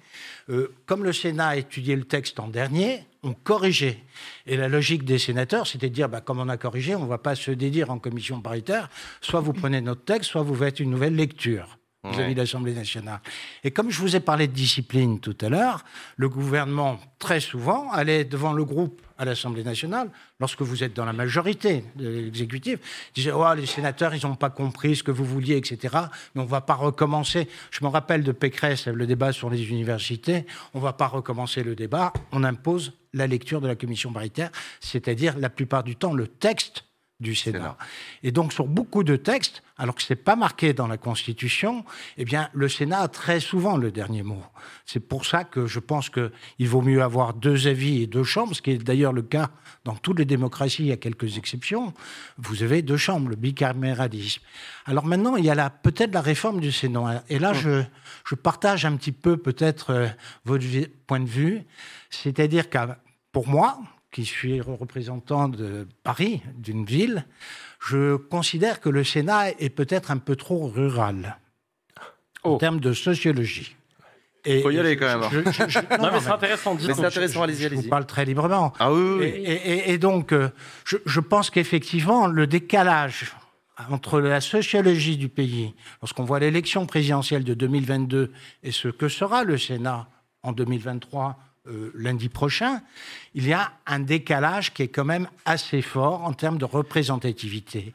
euh, 0.50 0.74
comme 0.88 1.04
le 1.04 1.14
Sénat 1.14 1.50
a 1.50 1.56
étudié 1.56 1.96
le 1.96 2.04
texte 2.04 2.40
en 2.40 2.48
dernier, 2.48 3.06
on 3.22 3.34
corrigeait. 3.34 4.00
Et 4.48 4.58
la 4.58 4.68
logique 4.68 5.06
des 5.06 5.20
sénateurs, 5.20 5.68
c'était 5.68 5.90
de 5.90 5.94
dire, 5.94 6.10
bah, 6.10 6.22
comme 6.22 6.40
on 6.40 6.50
a 6.50 6.58
corrigé, 6.58 6.96
on 6.96 7.04
ne 7.04 7.10
va 7.10 7.20
pas 7.20 7.36
se 7.36 7.52
dédire 7.52 7.92
en 7.92 8.00
commission 8.00 8.42
paritaire. 8.42 8.90
Soit 9.22 9.40
vous 9.40 9.54
prenez 9.54 9.82
notre 9.82 10.04
texte, 10.04 10.32
soit 10.32 10.42
vous 10.42 10.56
faites 10.56 10.80
une 10.80 10.90
nouvelle 10.90 11.16
lecture 11.16 11.78
vis-à-vis 12.04 12.34
l'Assemblée 12.34 12.74
nationale. 12.74 13.20
Et 13.64 13.72
comme 13.72 13.92
je 13.92 14.00
vous 14.02 14.16
ai 14.16 14.20
parlé 14.20 14.48
de 14.48 14.54
discipline 14.54 15.20
tout 15.20 15.38
à 15.42 15.50
l'heure, 15.50 15.86
le 16.18 16.30
gouvernement, 16.30 17.00
très 17.20 17.40
souvent, 17.40 17.92
allait 17.92 18.26
devant 18.26 18.54
le 18.54 18.66
groupe 18.66 19.02
à 19.20 19.26
l'Assemblée 19.26 19.64
nationale, 19.64 20.10
lorsque 20.40 20.64
vous 20.64 20.84
êtes 20.84 20.96
dans 20.96 21.06
la 21.06 21.14
majorité 21.14 21.84
de 21.96 22.10
l'exécutif, 22.10 22.80
disait 23.14 23.32
oh, 23.32 23.54
les 23.54 23.68
sénateurs, 23.68 24.16
ils 24.16 24.26
n'ont 24.26 24.36
pas 24.36 24.50
compris 24.50 24.96
ce 24.96 25.04
que 25.04 25.12
vous 25.12 25.26
vouliez, 25.26 25.58
etc. 25.58 25.96
Mais 26.34 26.42
on 26.42 26.46
ne 26.46 26.50
va 26.50 26.62
pas 26.62 26.74
recommencer. 26.74 27.48
Je 27.70 27.84
me 27.86 27.90
rappelle 27.90 28.24
de 28.24 28.32
Pécresse, 28.32 28.88
le 28.88 29.06
débat 29.06 29.32
sur 29.32 29.52
les 29.52 29.70
universités. 29.70 30.48
On 30.74 30.80
ne 30.80 30.84
va 30.84 30.94
pas 30.94 31.08
recommencer 31.08 31.64
le 31.64 31.76
débat. 31.76 32.14
On 32.32 32.44
impose 32.44 32.94
la 33.14 33.28
lecture 33.28 33.62
de 33.62 33.68
la 33.68 33.76
commission 33.76 34.12
paritaire, 34.12 34.50
c'est-à-dire 34.80 35.38
la 35.38 35.50
plupart 35.50 35.84
du 35.84 35.96
temps 35.96 36.14
le 36.14 36.28
texte 36.28 36.86
du 37.22 37.36
Sénat. 37.36 37.78
Et 38.24 38.32
donc 38.32 38.52
sur 38.52 38.68
beaucoup 38.68 39.04
de 39.04 39.16
textes, 39.16 39.64
alors 39.78 39.96
que 39.96 40.02
ce 40.02 40.12
n'est 40.12 40.20
pas 40.20 40.36
marqué 40.36 40.74
dans 40.74 40.88
la 40.88 40.98
Constitution, 40.98 41.86
eh 42.18 42.26
bien 42.26 42.50
le 42.54 42.68
Sénat 42.68 43.00
a 43.00 43.08
très 43.08 43.40
souvent 43.40 43.78
le 43.78 43.92
dernier 43.92 44.24
mot. 44.24 44.44
C'est 44.86 45.00
pour 45.00 45.26
ça 45.26 45.44
que 45.44 45.68
je 45.68 45.80
pense 45.80 46.10
qu'il 46.10 46.68
vaut 46.68 46.82
mieux 46.82 47.02
avoir 47.02 47.34
deux 47.34 47.68
avis 47.68 48.02
et 48.02 48.08
deux 48.08 48.24
chambres, 48.24 48.56
ce 48.56 48.62
qui 48.62 48.72
est 48.72 48.78
d'ailleurs 48.78 49.14
le 49.14 49.22
cas 49.22 49.52
dans 49.86 49.96
toutes 49.96 50.20
les 50.20 50.26
démocraties, 50.26 50.92
a 50.92 50.98
quelques 50.98 51.38
exceptions. 51.38 51.94
Vous 52.38 52.64
avez 52.64 52.82
deux 52.82 52.98
chambres, 52.98 53.30
le 53.30 53.36
bicaméralisme. 53.36 54.42
Alors 54.86 55.06
maintenant, 55.06 55.36
il 55.36 55.46
y 55.46 55.50
a 55.50 55.70
peut-être 55.70 56.14
la 56.14 56.22
réforme 56.22 56.60
du 56.60 56.72
Sénat. 56.72 57.24
Et 57.30 57.40
là, 57.40 57.54
je, 57.54 57.84
je 58.26 58.36
partage 58.36 58.86
un 58.86 58.96
petit 58.96 59.12
peu 59.12 59.38
peut-être 59.38 59.92
euh, 59.92 60.08
votre 60.46 60.66
point 61.08 61.20
de 61.20 61.30
vue. 61.30 61.64
C'est-à-dire 62.10 62.70
que 62.70 62.78
pour 63.32 63.48
moi, 63.48 63.80
qui 64.12 64.26
suis 64.26 64.62
représentant 64.62 65.48
de 65.48 65.88
Paris, 66.04 66.42
d'une 66.58 66.86
ville, 66.86 67.26
je 67.80 68.16
considère 68.16 68.80
que 68.82 68.90
le 68.90 69.04
Sénat 69.04 69.52
est 69.52 69.70
peut-être 69.70 70.12
un 70.12 70.18
peu 70.18 70.36
trop 70.36 70.68
rural 70.68 71.38
en 72.44 72.52
oh. 72.52 72.58
termes 72.58 72.80
de 72.80 72.94
sociologie. 72.94 73.76
Il 74.46 74.62
faut 74.62 74.72
y 74.72 74.80
aller 74.80 74.98
quand 74.98 75.06
même. 75.06 75.20
Non, 75.22 76.10
mais, 76.12 76.20
c'est 76.20 76.30
intéressant. 76.30 76.76
Mais 76.76 76.94
c'est 76.94 77.06
intéressant, 77.06 77.44
allez-y, 77.44 77.66
allez-y. 77.66 77.80
Je 77.80 77.84
vous 77.84 77.90
parle 77.90 78.08
très 78.08 78.26
librement. 78.26 78.74
Ah 78.80 78.92
oui, 78.92 79.18
oui. 79.20 79.26
Et, 79.46 79.98
donc, 80.00 80.32
euh, 80.32 80.50
je, 80.84 80.98
je 81.06 81.20
pense 81.20 81.52
qu'effectivement, 81.52 82.26
le 82.26 82.48
décalage 82.48 83.36
entre 83.90 84.20
la 84.20 84.42
sociologie 84.42 85.18
du 85.18 85.30
pays, 85.30 85.74
lorsqu'on 86.02 86.24
voit 86.24 86.40
l'élection 86.40 86.86
présidentielle 86.86 87.44
de 87.44 87.54
2022 87.54 88.32
et 88.64 88.72
ce 88.72 88.88
que 88.88 89.08
sera 89.10 89.44
le 89.44 89.58
Sénat 89.58 90.08
en 90.44 90.52
2023 90.52 91.38
euh, 91.68 91.92
lundi 91.94 92.30
prochain, 92.30 92.82
il 93.36 93.48
y 93.48 93.54
a 93.54 93.72
un 93.86 94.00
décalage 94.00 94.74
qui 94.74 94.84
est 94.84 94.88
quand 94.88 95.06
même 95.06 95.28
assez 95.46 95.82
fort 95.82 96.24
en 96.24 96.34
termes 96.34 96.58
de 96.58 96.66
représentativité. 96.66 97.94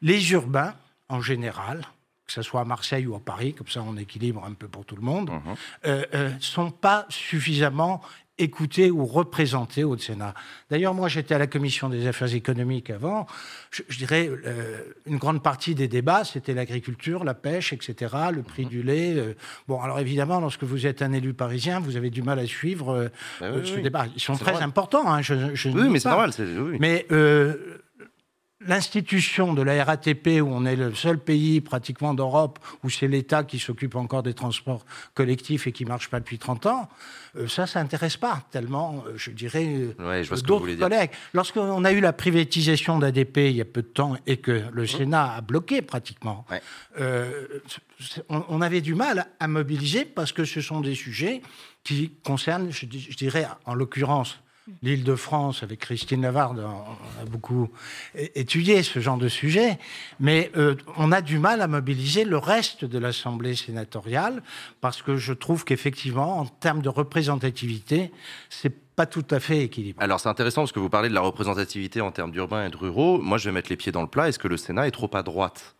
Les 0.00 0.32
urbains, 0.32 0.74
en 1.08 1.20
général, 1.20 1.82
que 2.26 2.32
ce 2.32 2.42
soit 2.42 2.62
à 2.62 2.64
Marseille 2.64 3.06
ou 3.06 3.14
à 3.14 3.20
Paris, 3.20 3.52
comme 3.52 3.68
ça 3.68 3.82
on 3.82 3.96
équilibre 3.96 4.44
un 4.44 4.54
peu 4.54 4.66
pour 4.66 4.86
tout 4.86 4.96
le 4.96 5.02
monde, 5.02 5.28
ne 5.28 5.34
mhm. 5.34 5.56
euh, 5.86 6.04
euh, 6.14 6.30
sont 6.40 6.70
pas 6.70 7.04
suffisamment 7.10 8.00
écoutés 8.38 8.90
ou 8.90 9.04
représentés 9.04 9.84
au 9.84 9.96
Sénat. 9.96 10.34
D'ailleurs, 10.70 10.94
moi, 10.94 11.08
j'étais 11.08 11.34
à 11.34 11.38
la 11.38 11.46
commission 11.46 11.88
des 11.88 12.06
affaires 12.06 12.34
économiques 12.34 12.90
avant. 12.90 13.26
Je, 13.70 13.98
dirais, 13.98 14.28
euh, 14.28 14.78
une 15.06 15.18
grande 15.18 15.42
partie 15.42 15.74
des 15.74 15.86
débats, 15.86 16.24
c'était 16.24 16.54
l'agriculture, 16.54 17.24
la 17.24 17.34
pêche, 17.34 17.72
etc., 17.72 18.14
le 18.32 18.42
prix 18.42 18.64
du 18.64 18.82
lait. 18.82 19.14
Euh. 19.16 19.34
bon, 19.68 19.80
alors 19.80 19.98
évidemment, 20.00 20.40
lorsque 20.40 20.64
vous 20.64 20.86
êtes 20.86 21.02
un 21.02 21.12
élu 21.12 21.34
parisien, 21.34 21.78
vous 21.80 21.96
avez 21.96 22.10
du 22.10 22.22
mal 22.22 22.38
à 22.38 22.46
suivre 22.46 22.94
euh, 22.94 23.08
bah 23.40 23.52
ce 23.64 23.78
débat. 23.78 24.06
Ils 24.14 24.20
sont 24.20 24.36
très 24.36 24.62
importants. 24.62 25.12
Hein, 25.12 25.22
je, 25.22 25.34
oui, 25.68 25.88
mais 25.90 26.00
c'est 26.00 26.08
normal. 26.08 26.30
Oui. 26.38 26.76
Mais 26.80 27.06
l'institution 28.66 29.54
de 29.54 29.62
la 29.62 29.84
RATP, 29.84 30.40
où 30.42 30.48
on 30.50 30.64
est 30.64 30.76
le 30.76 30.94
seul 30.94 31.18
pays 31.18 31.60
pratiquement 31.60 32.14
d'Europe 32.14 32.58
où 32.82 32.90
c'est 32.90 33.08
l'État 33.08 33.44
qui 33.44 33.58
s'occupe 33.58 33.96
encore 33.96 34.22
des 34.22 34.34
transports 34.34 34.84
collectifs 35.14 35.66
et 35.66 35.72
qui 35.72 35.84
ne 35.84 35.88
marche 35.88 36.08
pas 36.08 36.20
depuis 36.20 36.38
30 36.38 36.66
ans, 36.66 36.88
euh, 37.36 37.48
ça, 37.48 37.66
ça 37.66 37.80
n'intéresse 37.82 38.16
pas 38.16 38.42
tellement, 38.50 39.04
euh, 39.06 39.12
je 39.16 39.30
dirais, 39.30 39.66
euh, 39.98 40.24
d'autres 40.44 40.74
collègues. 40.74 41.10
Lorsqu'on 41.32 41.84
a 41.84 41.92
eu 41.92 42.00
la 42.00 42.12
privatisation 42.12 42.98
d'ADP 42.98 43.38
il 43.38 43.56
y 43.56 43.60
a 43.60 43.64
peu 43.64 43.82
de 43.82 43.88
temps 43.88 44.16
et 44.26 44.36
que 44.36 44.62
le. 44.72 44.86
Sénat 44.92 45.36
a 45.36 45.40
bloqué 45.40 45.80
pratiquement, 45.80 46.44
on, 48.28 48.60
avait 48.60 48.82
du 48.82 48.94
mal 48.94 49.26
à 49.40 49.48
mobiliser 49.48 50.04
parce 50.04 50.32
que 50.32 50.44
ce 50.44 50.60
sont 50.60 50.80
des 50.80 50.94
sujets 50.94 51.40
qui 51.82 52.12
concernent, 52.22 52.70
je 52.70 52.84
dirais, 52.86 53.46
en 53.64 53.74
l'occurrence, 53.74 54.38
L'île 54.82 55.04
de 55.04 55.14
France, 55.14 55.62
avec 55.62 55.80
Christine 55.80 56.22
Lavarde, 56.22 56.60
a 56.60 57.24
beaucoup 57.26 57.68
étudié 58.14 58.82
ce 58.82 59.00
genre 59.00 59.18
de 59.18 59.28
sujet, 59.28 59.78
mais 60.20 60.50
euh, 60.56 60.74
on 60.96 61.12
a 61.12 61.20
du 61.20 61.38
mal 61.38 61.60
à 61.60 61.66
mobiliser 61.66 62.24
le 62.24 62.38
reste 62.38 62.84
de 62.84 62.98
l'Assemblée 62.98 63.54
sénatoriale 63.54 64.42
parce 64.80 65.02
que 65.02 65.16
je 65.16 65.32
trouve 65.32 65.64
qu'effectivement, 65.64 66.38
en 66.38 66.46
termes 66.46 66.82
de 66.82 66.88
représentativité, 66.88 68.12
c'est 68.50 68.74
pas 68.94 69.06
tout 69.06 69.24
à 69.30 69.40
fait 69.40 69.62
équilibré. 69.62 70.02
Alors 70.04 70.20
c'est 70.20 70.28
intéressant 70.28 70.62
parce 70.62 70.72
que 70.72 70.80
vous 70.80 70.90
parlez 70.90 71.08
de 71.08 71.14
la 71.14 71.20
représentativité 71.20 72.00
en 72.00 72.10
termes 72.10 72.30
d'urbains 72.30 72.66
et 72.66 72.70
de 72.70 72.76
ruraux. 72.76 73.18
Moi, 73.18 73.38
je 73.38 73.48
vais 73.48 73.52
mettre 73.52 73.70
les 73.70 73.76
pieds 73.76 73.92
dans 73.92 74.02
le 74.02 74.08
plat. 74.08 74.28
Est-ce 74.28 74.38
que 74.38 74.48
le 74.48 74.56
Sénat 74.56 74.86
est 74.86 74.92
trop 74.92 75.10
à 75.14 75.22
droite? 75.22 75.74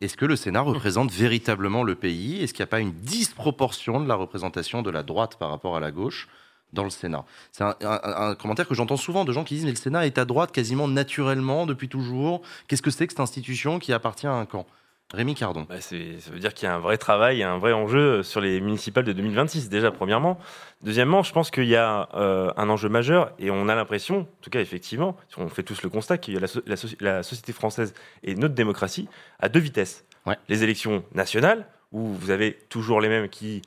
Est-ce 0.00 0.16
que 0.16 0.26
le 0.26 0.36
Sénat 0.36 0.60
représente 0.60 1.10
véritablement 1.10 1.82
le 1.82 1.96
pays? 1.96 2.40
Est-ce 2.40 2.54
qu'il 2.54 2.62
n'y 2.62 2.68
a 2.68 2.70
pas 2.70 2.80
une 2.80 2.92
disproportion 2.92 4.00
de 4.00 4.06
la 4.06 4.14
représentation 4.14 4.82
de 4.82 4.90
la 4.90 5.02
droite 5.02 5.36
par 5.38 5.50
rapport 5.50 5.76
à 5.76 5.80
la 5.80 5.90
gauche? 5.90 6.28
Dans 6.72 6.84
le 6.84 6.90
Sénat. 6.90 7.24
C'est 7.52 7.64
un, 7.64 8.34
commentaire 8.34 8.68
que 8.68 8.74
j'entends 8.74 8.96
souvent 8.96 9.24
de 9.24 9.32
gens 9.32 9.44
qui 9.44 9.54
disent 9.54 9.64
mais 9.64 9.70
le 9.70 9.76
Sénat 9.76 10.06
est 10.06 10.18
à 10.18 10.24
droite 10.24 10.52
quasiment 10.52 10.88
naturellement 10.88 11.66
depuis 11.66 11.88
toujours. 11.88 12.42
Qu'est-ce 12.66 12.82
que 12.82 12.90
c'est 12.90 13.06
que 13.06 13.12
cette 13.12 13.20
institution 13.20 13.78
qui 13.78 13.92
appartient 13.92 14.26
à 14.26 14.32
un 14.32 14.46
camp? 14.46 14.66
Rémi 15.14 15.34
Cardon. 15.34 15.66
Bah 15.66 15.80
ça 15.80 15.96
veut 15.96 16.38
dire 16.38 16.52
qu'il 16.52 16.68
y 16.68 16.70
a 16.70 16.74
un 16.74 16.78
vrai 16.78 16.98
travail, 16.98 17.42
un 17.42 17.56
vrai 17.56 17.72
enjeu 17.72 18.22
sur 18.22 18.42
les 18.42 18.60
municipales 18.60 19.04
de 19.04 19.14
2026 19.14 19.70
déjà 19.70 19.90
premièrement. 19.90 20.38
Deuxièmement, 20.82 21.22
je 21.22 21.32
pense 21.32 21.50
qu'il 21.50 21.64
y 21.64 21.76
a 21.76 22.10
euh, 22.14 22.52
un 22.58 22.68
enjeu 22.68 22.90
majeur 22.90 23.32
et 23.38 23.50
on 23.50 23.70
a 23.70 23.74
l'impression, 23.74 24.20
en 24.20 24.26
tout 24.42 24.50
cas 24.50 24.60
effectivement, 24.60 25.16
on 25.38 25.48
fait 25.48 25.62
tous 25.62 25.82
le 25.82 25.88
constat 25.88 26.18
qu'il 26.18 26.34
y 26.34 26.36
a 26.36 26.40
la, 26.40 26.74
la, 27.00 27.22
société 27.22 27.54
française 27.54 27.94
et 28.22 28.34
notre 28.34 28.54
démocratie 28.54 29.08
à 29.40 29.48
deux 29.48 29.60
vitesses. 29.60 30.04
Les 30.50 30.62
élections 30.62 31.02
nationales 31.14 31.66
où 31.90 32.12
vous 32.12 32.30
avez 32.30 32.58
toujours 32.68 33.00
les 33.00 33.08
mêmes 33.08 33.30
qui 33.30 33.62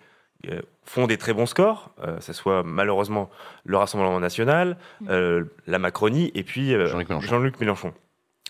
font 0.84 1.08
des 1.08 1.17
très 1.17 1.34
bons 1.34 1.45
scores, 1.45 1.91
que 1.95 2.08
euh, 2.08 2.19
ce 2.19 2.34
soit 2.34 2.63
malheureusement 2.63 3.30
le 3.63 3.77
Rassemblement 3.77 4.19
national, 4.19 4.77
mm. 5.01 5.08
euh, 5.10 5.43
la 5.67 5.80
Macronie 5.80 6.32
et 6.36 6.43
puis 6.43 6.73
Jean-Luc 6.88 7.60
Mélenchon. 7.60 7.93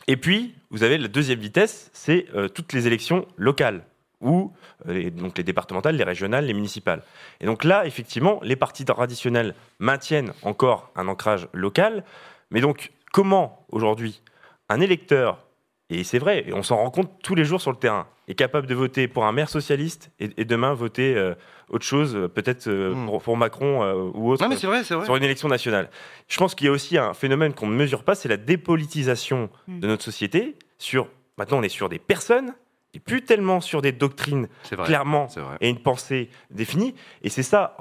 Et 0.07 0.17
puis, 0.17 0.55
vous 0.69 0.83
avez 0.83 0.97
la 0.97 1.07
deuxième 1.07 1.39
vitesse, 1.39 1.91
c'est 1.93 2.25
toutes 2.55 2.73
les 2.73 2.87
élections 2.87 3.27
locales, 3.37 3.83
ou 4.19 4.51
donc 4.85 5.37
les 5.37 5.43
départementales, 5.43 5.95
les 5.95 6.03
régionales, 6.03 6.45
les 6.45 6.53
municipales. 6.53 7.03
Et 7.39 7.45
donc 7.45 7.63
là, 7.63 7.85
effectivement, 7.85 8.39
les 8.41 8.55
partis 8.55 8.83
traditionnels 8.83 9.53
maintiennent 9.79 10.33
encore 10.41 10.91
un 10.95 11.07
ancrage 11.07 11.47
local, 11.53 12.03
mais 12.49 12.61
donc 12.61 12.91
comment 13.11 13.65
aujourd'hui 13.71 14.21
un 14.69 14.81
électeur, 14.81 15.45
et 15.89 16.03
c'est 16.03 16.19
vrai, 16.19 16.45
et 16.47 16.53
on 16.53 16.63
s'en 16.63 16.77
rend 16.77 16.89
compte 16.89 17.11
tous 17.21 17.35
les 17.35 17.45
jours 17.45 17.61
sur 17.61 17.71
le 17.71 17.77
terrain, 17.77 18.07
est 18.31 18.35
capable 18.35 18.67
de 18.67 18.75
voter 18.75 19.07
pour 19.07 19.25
un 19.25 19.31
maire 19.31 19.49
socialiste 19.49 20.11
et, 20.19 20.45
demain 20.45 20.73
voter 20.73 21.33
autre 21.71 21.85
chose, 21.85 22.15
euh, 22.15 22.27
peut-être 22.27 22.67
euh, 22.67 22.93
hmm. 22.93 23.19
pour, 23.19 23.37
Macron 23.37 23.83
euh, 23.83 24.11
ou 24.13 24.31
autre, 24.31 24.45
mais 24.47 24.55
vrai, 24.55 24.83
vrai. 24.83 25.05
sur 25.05 25.15
une 25.15 25.23
élection 25.23 25.47
nationale. 25.47 25.89
Je 26.27 26.37
pense 26.37 26.53
qu'il 26.53 26.65
y 26.65 26.67
a 26.67 26.71
aussi 26.71 26.97
un 26.97 27.13
phénomène 27.13 27.53
qu'on 27.53 27.67
ne 27.67 27.75
mesure 27.75 28.03
pas, 28.03 28.13
c'est 28.13 28.29
la 28.29 28.37
dépolitisation 28.37 29.49
hmm. 29.67 29.79
de 29.79 29.87
notre 29.87 30.03
société. 30.03 30.57
Sur 30.77 31.07
maintenant, 31.37 31.59
on 31.59 31.63
est 31.63 31.69
sur 31.69 31.89
des 31.89 31.99
personnes 31.99 32.53
et 32.93 32.99
plus 32.99 33.23
tellement 33.23 33.61
sur 33.61 33.81
des 33.81 33.93
doctrines 33.93 34.47
clairement 34.83 35.27
et 35.61 35.69
une 35.69 35.79
pensée 35.79 36.29
définie. 36.49 36.93
Et 37.23 37.29
c'est 37.29 37.43
ça, 37.43 37.77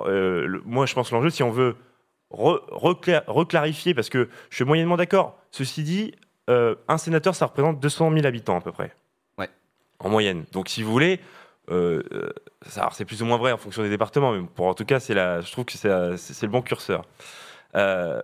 moi, 0.64 0.86
je 0.86 0.94
pense 0.94 1.10
l'enjeu, 1.10 1.30
si 1.30 1.42
on 1.42 1.50
veut 1.50 1.74
reclarifier, 2.30 3.92
parce 3.92 4.08
que 4.08 4.28
je 4.50 4.54
suis 4.54 4.64
moyennement 4.64 4.96
d'accord. 4.96 5.36
Ceci 5.50 5.82
dit, 5.82 6.14
un 6.46 6.98
sénateur, 6.98 7.34
ça 7.34 7.46
représente 7.46 7.80
200 7.80 8.12
000 8.12 8.24
habitants 8.24 8.56
à 8.56 8.60
peu 8.60 8.70
près. 8.70 8.94
En 10.00 10.08
moyenne. 10.08 10.44
Donc, 10.52 10.68
si 10.68 10.82
vous 10.82 10.90
voulez, 10.90 11.20
euh, 11.70 12.02
c'est 12.92 13.04
plus 13.04 13.22
ou 13.22 13.26
moins 13.26 13.36
vrai 13.36 13.52
en 13.52 13.56
fonction 13.56 13.82
des 13.82 13.90
départements, 13.90 14.32
mais 14.32 14.42
pour 14.54 14.66
en 14.66 14.74
tout 14.74 14.84
cas, 14.84 14.98
c'est 14.98 15.14
je 15.14 15.52
trouve 15.52 15.64
que 15.64 15.76
c'est 15.76 16.42
le 16.42 16.48
bon 16.48 16.62
curseur. 16.62 17.04
Euh, 17.76 18.20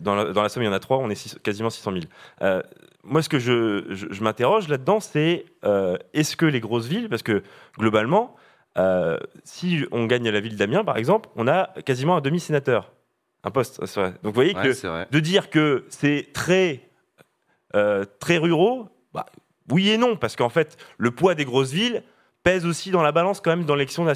dans, 0.00 0.14
la, 0.14 0.32
dans, 0.32 0.42
la, 0.42 0.50
somme, 0.50 0.62
il 0.62 0.66
y 0.66 0.68
en 0.68 0.74
a 0.74 0.80
trois, 0.80 0.98
on 0.98 1.08
est 1.08 1.38
quasiment 1.42 1.70
600 1.70 1.92
000. 1.92 2.04
Euh, 2.42 2.62
moi, 3.04 3.22
ce 3.22 3.30
que 3.30 3.38
je, 3.38 3.86
je, 3.88 4.22
m'interroge 4.22 4.68
là-dedans, 4.68 5.00
c'est 5.00 5.46
est-ce 6.12 6.36
que 6.36 6.46
les 6.46 6.60
grosses 6.60 6.86
villes, 6.86 7.08
parce 7.08 7.22
que 7.22 7.42
globalement, 7.78 8.36
si 9.44 9.84
on 9.90 10.06
gagne 10.06 10.28
la 10.28 10.40
ville 10.40 10.56
d'Amiens, 10.56 10.84
par 10.84 10.98
exemple, 10.98 11.30
on 11.36 11.48
a 11.48 11.70
quasiment 11.84 12.16
un 12.16 12.20
demi-sénateur, 12.20 12.92
un 13.44 13.50
poste. 13.50 13.80
Donc, 13.80 14.16
vous 14.22 14.32
voyez 14.32 14.54
que 14.54 15.10
de 15.10 15.20
dire 15.20 15.48
que 15.48 15.86
c'est 15.88 16.28
très, 16.34 16.90
très 18.20 18.36
ruraux, 18.36 18.88
bah, 19.14 19.26
oui 19.70 19.90
et 19.90 19.98
non, 19.98 20.16
parce 20.16 20.36
qu'en 20.36 20.48
fait, 20.48 20.76
le 20.98 21.10
poids 21.10 21.34
des 21.34 21.44
grosses 21.44 21.72
villes 21.72 22.02
pèse 22.42 22.66
aussi 22.66 22.90
dans 22.90 23.02
la 23.02 23.12
balance 23.12 23.40
quand 23.40 23.50
même 23.50 23.64
dans 23.64 23.74
l'élection 23.74 24.06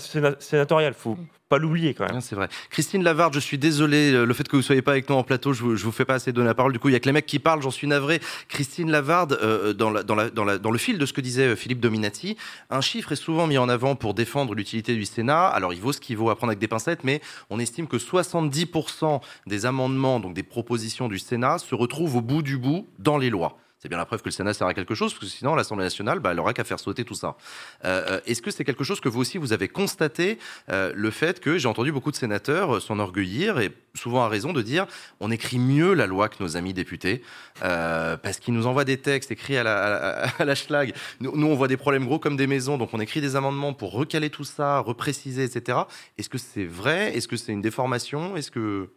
sénatoriale. 0.40 0.94
Faut 0.94 1.14
mm. 1.14 1.26
pas 1.48 1.58
l'oublier 1.58 1.94
quand 1.94 2.10
même. 2.10 2.20
C'est 2.20 2.34
vrai. 2.34 2.48
Christine 2.70 3.02
Lavarde, 3.02 3.34
je 3.34 3.38
suis 3.38 3.58
désolé, 3.58 4.12
euh, 4.12 4.24
le 4.24 4.34
fait 4.34 4.48
que 4.48 4.56
vous 4.56 4.62
soyez 4.62 4.82
pas 4.82 4.92
avec 4.92 5.08
nous 5.08 5.16
en 5.16 5.22
plateau, 5.22 5.52
je 5.52 5.62
vous, 5.62 5.76
vous 5.76 5.92
fais 5.92 6.04
pas 6.04 6.14
assez 6.14 6.32
donner 6.32 6.48
la 6.48 6.54
parole. 6.54 6.72
Du 6.72 6.78
coup, 6.78 6.88
il 6.88 6.92
y 6.92 6.96
a 6.96 7.00
que 7.00 7.06
les 7.06 7.12
mecs 7.12 7.26
qui 7.26 7.38
parlent, 7.38 7.62
j'en 7.62 7.70
suis 7.70 7.86
navré. 7.86 8.20
Christine 8.48 8.90
Lavarde, 8.90 9.38
euh, 9.42 9.72
dans, 9.72 9.90
la, 9.90 10.02
dans, 10.02 10.14
la, 10.14 10.30
dans, 10.30 10.44
la, 10.44 10.58
dans, 10.58 10.70
le 10.70 10.78
fil 10.78 10.98
de 10.98 11.06
ce 11.06 11.12
que 11.12 11.20
disait 11.20 11.48
euh, 11.48 11.56
Philippe 11.56 11.80
Dominati, 11.80 12.36
un 12.70 12.80
chiffre 12.80 13.12
est 13.12 13.16
souvent 13.16 13.46
mis 13.46 13.58
en 13.58 13.68
avant 13.68 13.94
pour 13.94 14.14
défendre 14.14 14.54
l'utilité 14.54 14.94
du 14.94 15.04
Sénat. 15.04 15.46
Alors, 15.46 15.72
il 15.72 15.80
vaut 15.80 15.92
ce 15.92 16.00
qu'il 16.00 16.16
vaut 16.16 16.30
à 16.30 16.36
prendre 16.36 16.50
avec 16.50 16.58
des 16.58 16.68
pincettes, 16.68 17.04
mais 17.04 17.20
on 17.50 17.60
estime 17.60 17.86
que 17.86 17.96
70% 17.96 19.20
des 19.46 19.66
amendements, 19.66 20.18
donc 20.18 20.34
des 20.34 20.42
propositions 20.42 21.08
du 21.08 21.18
Sénat, 21.18 21.58
se 21.58 21.74
retrouvent 21.74 22.16
au 22.16 22.22
bout 22.22 22.42
du 22.42 22.58
bout 22.58 22.88
dans 22.98 23.18
les 23.18 23.30
lois 23.30 23.56
c'est 23.86 23.90
bien 23.90 23.98
la 23.98 24.04
preuve 24.04 24.20
que 24.20 24.26
le 24.26 24.32
Sénat 24.32 24.52
sert 24.52 24.66
à 24.66 24.74
quelque 24.74 24.96
chose, 24.96 25.14
parce 25.14 25.26
que 25.26 25.30
sinon, 25.30 25.54
l'Assemblée 25.54 25.84
nationale, 25.84 26.18
bah, 26.18 26.32
elle 26.32 26.40
aura 26.40 26.52
qu'à 26.52 26.64
faire 26.64 26.80
sauter 26.80 27.04
tout 27.04 27.14
ça. 27.14 27.36
Euh, 27.84 28.16
euh, 28.16 28.20
est-ce 28.26 28.42
que 28.42 28.50
c'est 28.50 28.64
quelque 28.64 28.82
chose 28.82 28.98
que 28.98 29.08
vous 29.08 29.20
aussi, 29.20 29.38
vous 29.38 29.52
avez 29.52 29.68
constaté, 29.68 30.40
euh, 30.70 30.90
le 30.92 31.12
fait 31.12 31.38
que 31.38 31.56
j'ai 31.56 31.68
entendu 31.68 31.92
beaucoup 31.92 32.10
de 32.10 32.16
sénateurs 32.16 32.82
s'enorgueillir, 32.82 33.60
et 33.60 33.70
souvent 33.94 34.24
à 34.24 34.28
raison, 34.28 34.52
de 34.52 34.60
dire 34.60 34.88
on 35.20 35.30
écrit 35.30 35.60
mieux 35.60 35.94
la 35.94 36.08
loi 36.08 36.28
que 36.28 36.42
nos 36.42 36.56
amis 36.56 36.74
députés, 36.74 37.22
parce 37.60 38.40
qu'ils 38.40 38.54
nous 38.54 38.66
envoient 38.66 38.84
des 38.84 38.96
textes 38.96 39.30
écrits 39.30 39.56
à 39.56 39.62
la, 39.62 40.54
schlag. 40.56 40.92
Nous, 41.20 41.36
nous, 41.36 41.46
on 41.46 41.54
voit 41.54 41.68
des 41.68 41.76
problèmes 41.76 42.06
gros 42.06 42.18
comme 42.18 42.36
des 42.36 42.48
maisons, 42.48 42.78
donc 42.78 42.90
on 42.92 42.98
écrit 42.98 43.20
des 43.20 43.36
amendements 43.36 43.72
pour 43.72 43.92
recaler 43.92 44.30
tout 44.30 44.42
ça, 44.42 44.80
repréciser, 44.80 45.44
etc. 45.44 45.78
Est-ce 46.18 46.28
que 46.28 46.38
c'est 46.38 46.66
vrai? 46.66 47.16
Est-ce 47.16 47.28
que 47.28 47.36
c'est 47.36 47.52
une 47.52 47.62
déformation? 47.62 48.36
Est-ce 48.36 48.50
que... 48.50 48.88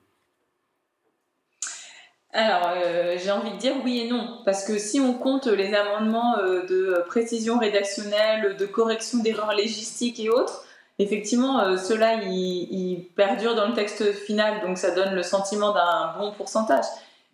Alors, 2.32 2.74
euh, 2.76 3.18
j'ai 3.18 3.32
envie 3.32 3.52
de 3.52 3.58
dire 3.58 3.74
oui 3.84 4.02
et 4.02 4.08
non, 4.08 4.42
parce 4.46 4.64
que 4.64 4.78
si 4.78 5.00
on 5.00 5.16
compte 5.16 5.48
les 5.48 5.74
amendements 5.74 6.38
euh, 6.38 6.64
de 6.68 7.04
précision 7.08 7.58
rédactionnelle, 7.58 8.56
de 8.56 8.66
correction 8.68 9.18
d'erreurs 9.20 9.56
légistiques 9.56 10.20
et 10.20 10.30
autres, 10.30 10.64
effectivement, 11.00 11.60
euh, 11.62 11.78
ceux-là, 11.78 12.22
ils, 12.24 13.04
perdurent 13.16 13.56
dans 13.56 13.68
le 13.68 13.74
texte 13.74 14.14
final, 14.14 14.62
donc 14.62 14.78
ça 14.78 14.92
donne 14.92 15.16
le 15.16 15.24
sentiment 15.24 15.74
d'un 15.74 16.14
bon 16.20 16.32
pourcentage. 16.32 16.86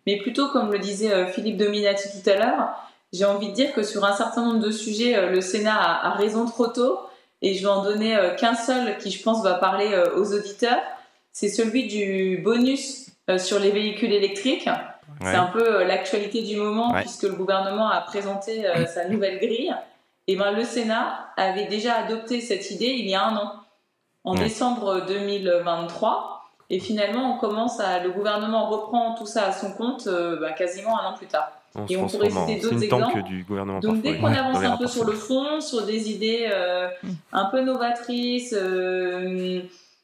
Mais 0.06 0.16
plutôt, 0.16 0.48
comme 0.48 0.72
le 0.72 0.78
disait 0.78 1.30
Philippe 1.32 1.58
Dominati 1.58 2.08
tout 2.08 2.30
à 2.30 2.36
l'heure, 2.36 2.68
j'ai 3.12 3.24
envie 3.24 3.50
de 3.50 3.54
dire 3.54 3.74
que 3.74 3.82
sur 3.82 4.04
un 4.04 4.14
certain 4.14 4.44
nombre 4.44 4.60
de 4.60 4.70
sujets, 4.70 5.30
le 5.30 5.40
Sénat 5.40 5.78
a, 5.78 6.10
raison 6.12 6.46
trop 6.46 6.68
tôt, 6.68 7.00
et 7.42 7.54
je 7.54 7.62
vais 7.62 7.72
en 7.72 7.82
donner 7.82 8.16
qu'un 8.38 8.54
seul 8.54 8.96
qui, 8.98 9.10
je 9.10 9.22
pense, 9.22 9.42
va 9.42 9.54
parler 9.54 9.94
aux 10.16 10.32
auditeurs, 10.32 10.80
c'est 11.32 11.48
celui 11.48 11.86
du 11.86 12.40
bonus 12.42 13.05
euh, 13.05 13.05
sur 13.38 13.58
les 13.58 13.70
véhicules 13.70 14.12
électriques. 14.12 14.68
C'est 15.20 15.34
un 15.34 15.46
peu 15.46 15.80
euh, 15.80 15.84
l'actualité 15.84 16.42
du 16.42 16.56
moment 16.56 16.92
puisque 16.92 17.22
le 17.22 17.34
gouvernement 17.34 17.88
a 17.88 18.00
présenté 18.02 18.66
euh, 18.66 18.86
sa 18.86 19.08
nouvelle 19.08 19.38
grille. 19.38 19.74
Et 20.26 20.36
ben, 20.36 20.50
le 20.50 20.64
Sénat 20.64 21.30
avait 21.36 21.66
déjà 21.66 21.94
adopté 21.96 22.40
cette 22.40 22.70
idée 22.70 22.86
il 22.86 23.08
y 23.08 23.14
a 23.14 23.24
un 23.24 23.36
an, 23.36 23.52
en 24.24 24.34
décembre 24.34 25.04
2023. 25.06 26.32
Et 26.68 26.80
finalement, 26.80 27.34
on 27.34 27.38
commence 27.38 27.78
à, 27.78 28.00
le 28.00 28.10
gouvernement 28.10 28.68
reprend 28.68 29.14
tout 29.14 29.26
ça 29.26 29.46
à 29.46 29.52
son 29.52 29.72
compte 29.72 30.08
ben, 30.08 30.52
quasiment 30.52 30.98
un 30.98 31.12
an 31.12 31.14
plus 31.16 31.28
tard. 31.28 31.52
et 31.88 31.96
on 31.96 32.08
pourrait 32.08 32.30
citer 32.30 32.60
d'autres 32.60 32.82
exemples. 32.82 33.22
Du 33.22 33.44
gouvernement 33.44 33.78
Donc 33.78 34.02
dès 34.02 34.18
qu'on 34.18 34.26
avance 34.26 34.64
un 34.64 34.76
peu 34.76 34.88
sur 34.88 35.04
le 35.04 35.12
fond, 35.12 35.60
sur 35.60 35.86
des 35.86 36.10
idées 36.10 36.50
un 37.32 37.44
peu 37.46 37.62
novatrices, 37.62 38.54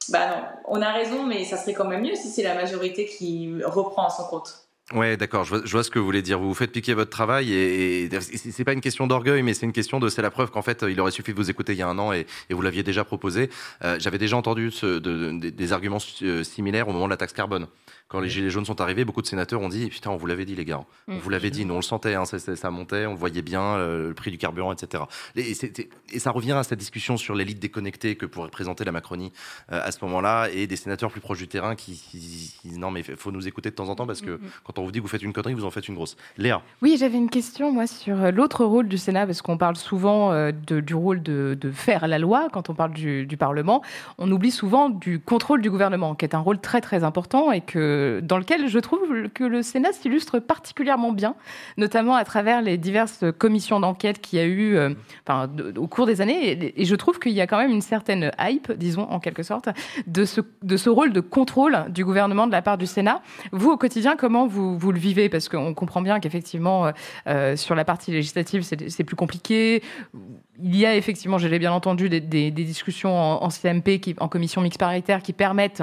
bah 0.09 0.29
non, 0.29 0.43
on 0.67 0.83
a 0.83 0.93
raison, 0.93 1.27
mais 1.27 1.45
ça 1.45 1.57
serait 1.57 1.75
quand 1.75 1.87
même 1.87 2.03
mieux 2.03 2.15
si 2.15 2.29
c'est 2.29 2.43
la 2.43 2.55
majorité 2.55 3.07
qui 3.07 3.55
reprend 3.65 4.11
son 4.11 4.25
compte. 4.25 4.63
Ouais, 4.93 5.17
d'accord, 5.17 5.45
je, 5.45 5.57
vois, 5.57 5.85
ce 5.85 5.91
que 5.91 5.99
vous 5.99 6.05
voulez 6.05 6.21
dire. 6.21 6.39
Vous 6.39 6.49
vous 6.49 6.55
faites 6.55 6.73
piquer 6.73 6.93
votre 6.93 7.11
travail 7.11 7.55
et, 7.55 8.11
c'est 8.21 8.65
pas 8.65 8.75
une 8.75 8.83
question 8.83 9.07
d'orgueil, 9.07 9.43
mais 9.43 9.55
c'est 9.55 9.65
une 9.65 9.73
question 9.73 10.01
de. 10.01 10.09
C'est 10.09 10.21
la 10.21 10.31
preuve 10.31 10.51
qu'en 10.51 10.61
fait, 10.61 10.85
il 10.87 11.01
aurait 11.01 11.13
suffi 11.13 11.33
de 11.33 11.37
vous 11.37 11.49
écouter 11.49 11.73
il 11.73 11.79
y 11.79 11.83
a 11.83 11.89
un 11.89 11.99
an 11.99 12.13
et, 12.13 12.27
vous 12.51 12.61
l'aviez 12.61 12.83
déjà 12.83 13.05
proposé. 13.05 13.49
Euh, 13.85 13.97
j'avais 13.99 14.19
déjà 14.19 14.37
entendu 14.37 14.71
des 15.01 15.73
arguments 15.73 15.99
euh, 16.23 16.45
similaires 16.45 16.89
au 16.89 16.93
moment 16.93 17.07
de 17.07 17.11
la 17.11 17.17
taxe 17.17 17.33
carbone. 17.33 17.69
Quand 18.13 18.21
les 18.21 18.29
Gilets 18.29 18.51
jaunes 18.51 18.67
sont 18.67 18.83
arrivés, 18.83 19.07
beaucoup 19.07 19.23
de 19.23 19.27
sénateurs 19.27 19.63
ont 19.63 19.71
dit 19.71 19.89
Putain, 19.89 20.11
on 20.11 20.17
vous 20.17 20.27
l'avait 20.27 20.45
dit, 20.45 20.55
les 20.55 20.67
gars. 20.67 20.85
On 21.09 21.15
mm. 21.15 21.19
vous 21.19 21.31
l'avait 21.31 21.51
dit, 21.51 21.65
nous 21.65 21.73
on 21.73 21.79
le 21.79 21.83
sentait, 21.83 22.15
hein, 22.15 22.27
ça, 22.27 22.71
montait, 22.71 23.07
on 23.07 23.15
voyait 23.15 23.41
bien 23.41 23.63
euh, 23.63 24.09
le 24.09 24.15
prix 24.15 24.31
du 24.31 24.37
carburant, 24.37 24.71
etc. 24.71 25.05
Et, 25.35 25.53
et, 26.13 26.19
ça 26.19 26.31
revient 26.31 26.53
à 26.53 26.63
cette 26.63 26.79
discussion 26.79 27.17
sur 27.17 27.35
l'élite 27.35 27.59
déconnectée 27.59 28.17
que 28.17 28.27
pourrait 28.27 28.51
présenter 28.51 28.85
la 28.85 28.93
Macronie 28.93 29.33
euh, 29.73 29.81
à 29.83 29.91
ce 29.93 30.05
moment-là 30.05 30.49
et 30.53 30.67
des 30.67 30.77
sénateurs 30.77 31.11
plus 31.11 31.23
proches 31.23 31.39
du 31.39 31.49
terrain 31.49 31.75
qui, 31.75 32.03
disent 32.13 32.79
Non, 32.79 32.91
mais 32.91 33.01
il 33.01 33.17
faut 33.17 33.33
nous 33.33 33.49
écouter 33.49 33.71
de 33.71 33.75
temps 33.75 33.89
en 33.89 33.95
temps 33.95 34.07
parce 34.07 34.21
que 34.21 34.33
mm, 34.33 34.45
mm. 34.45 34.51
quand 34.65 34.79
on 34.79 34.85
vous 34.85 34.93
dit 34.93 34.99
que 34.99 35.05
vous 35.05 35.09
faites 35.09 35.23
une 35.23 35.33
connerie, 35.33 35.55
vous 35.55 35.65
en 35.65 35.71
faites 35.71 35.89
une 35.89 35.95
grosse. 35.95 36.19
Léa 36.37 36.61
Oui, 36.83 36.99
j'avais 37.01 37.17
une 37.17 37.31
question, 37.31 37.73
moi, 37.73 37.87
sur 37.87 38.23
euh, 38.23 38.31
l'autre 38.31 38.67
rôle 38.67 38.89
du 38.89 38.99
Sénat, 38.99 39.25
parce 39.25 39.41
qu'on 39.41 39.57
parle 39.57 39.77
souvent 39.77 40.35
de, 40.35 40.81
du 40.81 40.95
rôle 40.95 41.23
de, 41.23 41.57
faire 41.73 42.07
la 42.09 42.19
loi 42.19 42.49
quand 42.53 42.69
on 42.69 42.75
parle 42.75 42.93
du, 42.93 43.25
du 43.25 43.39
Parlement. 43.39 43.81
On 44.19 44.31
oublie 44.31 44.51
souvent 44.51 44.91
du 44.91 45.19
contrôle 45.19 45.63
du 45.63 45.71
gouvernement, 45.71 46.15
qui 46.15 46.27
est 46.27 46.35
un 46.35 46.41
rôle 46.41 46.61
très, 46.61 46.83
très 46.83 47.05
important 47.05 47.53
et 47.53 47.63
que, 47.63 48.02
dans 48.23 48.39
lequel 48.39 48.69
je 48.69 48.79
trouve 48.79 49.29
que 49.35 49.45
le 49.45 49.63
Sénat 49.63 49.93
s'illustre 49.93 50.39
particulièrement 50.39 51.13
bien, 51.13 51.35
notamment 51.77 52.15
à 52.15 52.25
travers 52.25 52.63
les 52.63 52.79
diverses 52.79 53.25
commissions 53.39 53.81
d'enquête 53.81 54.21
qu'il 54.21 54.39
y 54.39 54.43
a 54.43 54.45
eu 54.45 54.77
euh, 54.77 54.91
au 55.77 55.87
cours 55.87 56.07
des 56.07 56.21
années. 56.21 56.73
Et, 56.81 56.85
je 56.85 56.95
trouve 56.95 57.19
qu'il 57.19 57.33
y 57.33 57.41
a 57.41 57.47
quand 57.47 57.59
même 57.59 57.71
une 57.71 57.81
certaine 57.81 58.31
hype, 58.39 58.73
disons 58.73 59.03
en 59.03 59.21
quelque 59.21 59.43
sorte, 59.43 59.69
de 60.07 60.25
ce, 60.25 60.41
de 60.63 60.77
ce 60.77 60.91
rôle 60.91 61.13
de 61.13 61.21
contrôle 61.21 61.87
du 61.89 62.05
gouvernement 62.05 62.47
de 62.47 62.53
la 62.53 62.63
part 62.63 62.79
du 62.79 62.87
Sénat. 62.87 63.23
Vous, 63.53 63.71
au 63.71 63.77
quotidien, 63.77 64.17
comment 64.17 64.47
vous, 64.47 64.79
vous 64.79 64.93
le 64.93 64.99
vivez? 64.99 65.29
Parce 65.29 65.49
qu'on 65.49 65.75
comprend 65.75 66.03
bien 66.03 66.21
qu'effectivement, 66.21 66.87
euh, 66.87 66.91
euh, 67.27 67.57
sur 67.57 67.75
la 67.75 67.85
partie 67.85 68.11
législative, 68.11 68.63
c'est 68.63 69.05
plus 69.05 69.17
compliqué. 69.17 69.83
Il 70.63 70.77
y 70.77 70.87
a 70.87 70.95
effectivement, 70.95 71.39
je 71.39 71.49
l'ai 71.49 71.59
bien 71.59 71.73
entendu, 71.73 72.09
des, 72.09 72.21
des, 72.21 72.51
discussions 72.51 73.17
en, 73.17 73.49
CMP, 73.49 73.99
qui, 74.01 74.15
en 74.21 74.29
commission 74.29 74.61
mixte 74.61 74.79
paritaire, 74.79 75.23
qui 75.23 75.33
permettent 75.33 75.83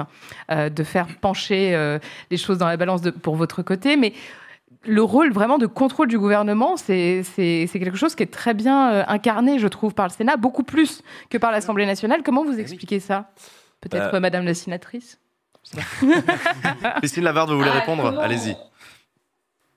de 0.50 0.82
faire 0.84 1.06
pencher 1.20 1.98
les 2.30 2.36
choses 2.36 2.58
dans 2.58 2.66
la 2.66 2.76
balance 2.78 3.02
de, 3.02 3.10
pour 3.10 3.36
votre 3.36 3.62
côté, 3.62 3.96
mais 3.96 4.14
le 4.84 5.02
rôle 5.02 5.32
vraiment 5.32 5.58
de 5.58 5.66
contrôle 5.66 6.08
du 6.08 6.18
gouvernement, 6.18 6.76
c'est 6.76 7.24
quelque 7.72 7.96
chose 7.96 8.14
qui 8.14 8.22
est 8.22 8.32
très 8.32 8.54
bien 8.54 8.92
euh, 8.92 9.04
incarné, 9.08 9.58
je 9.58 9.68
trouve, 9.68 9.94
par 9.94 10.06
le 10.06 10.12
Sénat, 10.12 10.36
beaucoup 10.36 10.62
plus 10.62 11.02
que 11.28 11.38
par 11.38 11.50
l'Assemblée 11.50 11.86
nationale. 11.86 12.22
Comment 12.22 12.44
vous 12.44 12.58
eh 12.58 12.60
expliquez 12.60 13.00
ça? 13.00 13.30
Peut-être 13.80 14.12
bah, 14.12 14.20
Madame 14.20 14.44
la 14.44 14.54
sénatrice? 14.54 15.18
Christine 16.98 17.24
Lavarde, 17.24 17.50
vous 17.50 17.58
voulez 17.58 17.70
ah, 17.72 17.80
répondre? 17.80 18.18
Allez-y. 18.18 18.56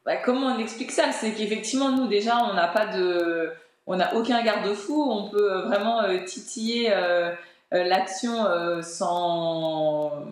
Bah, 0.06 0.18
comment 0.18 0.48
on 0.48 0.60
explique 0.60 0.92
ça? 0.92 1.12
C'est 1.12 1.34
qu'effectivement, 1.34 1.92
nous, 1.92 2.08
déjà, 2.08 2.38
on 2.38 2.54
n'a 2.54 2.68
pas 2.68 2.88
de... 2.88 3.52
On 3.86 3.98
n'a 3.98 4.16
aucun 4.16 4.44
garde-fou, 4.44 5.04
on 5.10 5.30
peut 5.30 5.62
vraiment 5.64 6.04
euh, 6.04 6.24
titiller 6.24 6.94
euh, 6.94 7.34
l'action 7.72 8.46
sans 8.82 10.26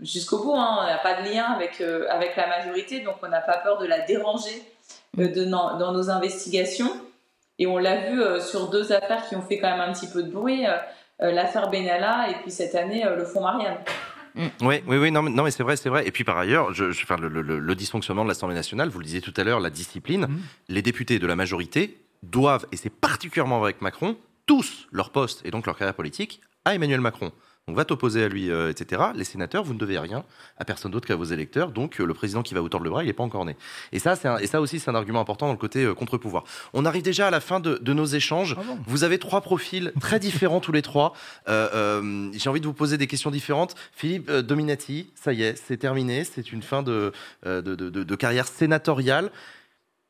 jusqu'au 0.00 0.42
bout. 0.42 0.54
Hein. 0.54 0.78
On 0.80 0.86
n'a 0.86 0.98
pas 0.98 1.22
de 1.22 1.28
lien 1.28 1.44
avec, 1.44 1.80
euh, 1.80 2.06
avec 2.10 2.36
la 2.36 2.46
majorité, 2.46 3.00
donc 3.00 3.16
on 3.22 3.28
n'a 3.28 3.40
pas 3.40 3.58
peur 3.58 3.78
de 3.78 3.86
la 3.86 4.00
déranger 4.00 4.62
euh, 5.18 5.28
de, 5.28 5.44
dans, 5.44 5.92
nos 5.92 6.10
investigations. 6.10 6.90
Et 7.58 7.66
on 7.66 7.78
l'a 7.78 8.10
vu 8.10 8.22
euh, 8.22 8.40
sur 8.40 8.70
deux 8.70 8.92
affaires 8.92 9.28
qui 9.28 9.36
ont 9.36 9.42
fait 9.42 9.58
quand 9.58 9.70
même 9.70 9.80
un 9.80 9.92
petit 9.92 10.08
peu 10.08 10.22
de 10.22 10.30
bruit, 10.30 10.64
l'affaire 11.20 11.68
Benalla 11.70 12.30
et 12.30 12.34
puis 12.42 12.52
cette 12.52 12.76
année 12.76 13.04
le 13.04 13.24
fonds 13.24 13.40
Marianne. 13.40 13.78
Mm. 14.36 14.46
Oui, 14.60 14.82
oui, 14.86 14.98
oui, 14.98 15.10
non, 15.10 15.22
mais, 15.22 15.30
non, 15.30 15.42
mais 15.42 15.50
c'est 15.50 15.64
vrai, 15.64 15.74
c'est 15.74 15.88
vrai. 15.88 16.06
Et 16.06 16.12
puis 16.12 16.22
par 16.22 16.38
ailleurs, 16.38 16.72
je, 16.72 16.92
je 16.92 17.04
le, 17.20 17.28
le, 17.28 17.58
le, 17.58 17.74
dysfonctionnement 17.74 18.22
de 18.22 18.28
l'Assemblée 18.28 18.54
nationale, 18.54 18.88
vous 18.88 19.00
le 19.00 19.04
disiez 19.04 19.20
tout 19.20 19.34
à 19.36 19.42
l'heure, 19.42 19.58
la 19.58 19.70
discipline, 19.70 20.26
mm. 20.26 20.40
les 20.68 20.82
députés 20.82 21.18
de 21.18 21.26
la 21.26 21.34
majorité 21.34 21.98
doivent, 22.22 22.66
et 22.72 22.76
c'est 22.76 22.90
particulièrement 22.90 23.58
vrai 23.58 23.70
avec 23.70 23.82
Macron, 23.82 24.16
tous 24.46 24.86
leur 24.92 25.10
poste 25.10 25.44
et 25.44 25.50
donc 25.50 25.66
leur 25.66 25.76
carrière 25.76 25.94
politique 25.94 26.40
à 26.64 26.74
Emmanuel 26.74 27.00
Macron. 27.00 27.32
Donc 27.68 27.76
va 27.76 27.84
t'opposer 27.84 28.24
à 28.24 28.28
lui, 28.28 28.50
euh, 28.50 28.70
etc. 28.70 29.02
Les 29.14 29.24
sénateurs, 29.24 29.62
vous 29.62 29.74
ne 29.74 29.78
devez 29.78 29.98
rien 29.98 30.24
à 30.56 30.64
personne 30.64 30.90
d'autre 30.90 31.06
qu'à 31.06 31.16
vos 31.16 31.24
électeurs. 31.24 31.70
Donc 31.70 32.00
euh, 32.00 32.06
le 32.06 32.14
président 32.14 32.42
qui 32.42 32.54
va 32.54 32.62
vous 32.62 32.70
tordre 32.70 32.84
le 32.84 32.90
bras, 32.90 33.04
il 33.04 33.08
n'est 33.08 33.12
pas 33.12 33.22
encore 33.22 33.44
né. 33.44 33.56
Et 33.92 33.98
ça, 33.98 34.14
et 34.40 34.46
ça 34.46 34.62
aussi, 34.62 34.80
c'est 34.80 34.90
un 34.90 34.94
argument 34.94 35.20
important 35.20 35.48
dans 35.48 35.52
le 35.52 35.58
côté 35.58 35.84
euh, 35.84 35.92
contre-pouvoir. 35.92 36.44
On 36.72 36.86
arrive 36.86 37.02
déjà 37.02 37.26
à 37.26 37.30
la 37.30 37.40
fin 37.40 37.60
de, 37.60 37.78
nos 37.92 38.06
échanges. 38.06 38.56
Ah 38.58 38.62
vous 38.86 39.04
avez 39.04 39.18
trois 39.18 39.42
profils 39.42 39.92
très 40.00 40.18
différents 40.18 40.60
tous 40.60 40.72
les 40.72 40.80
trois. 40.80 41.12
J'ai 41.46 42.48
envie 42.48 42.60
de 42.60 42.66
vous 42.66 42.72
poser 42.72 42.96
des 42.96 43.06
questions 43.06 43.30
différentes. 43.30 43.74
Philippe 43.92 44.30
Dominati, 44.30 45.10
ça 45.14 45.34
y 45.34 45.42
est, 45.42 45.54
c'est 45.58 45.76
terminé. 45.76 46.24
C'est 46.24 46.52
une 46.52 46.62
fin 46.62 46.82
de, 46.82 47.12
de 47.44 48.14
carrière 48.14 48.46
sénatoriale. 48.46 49.30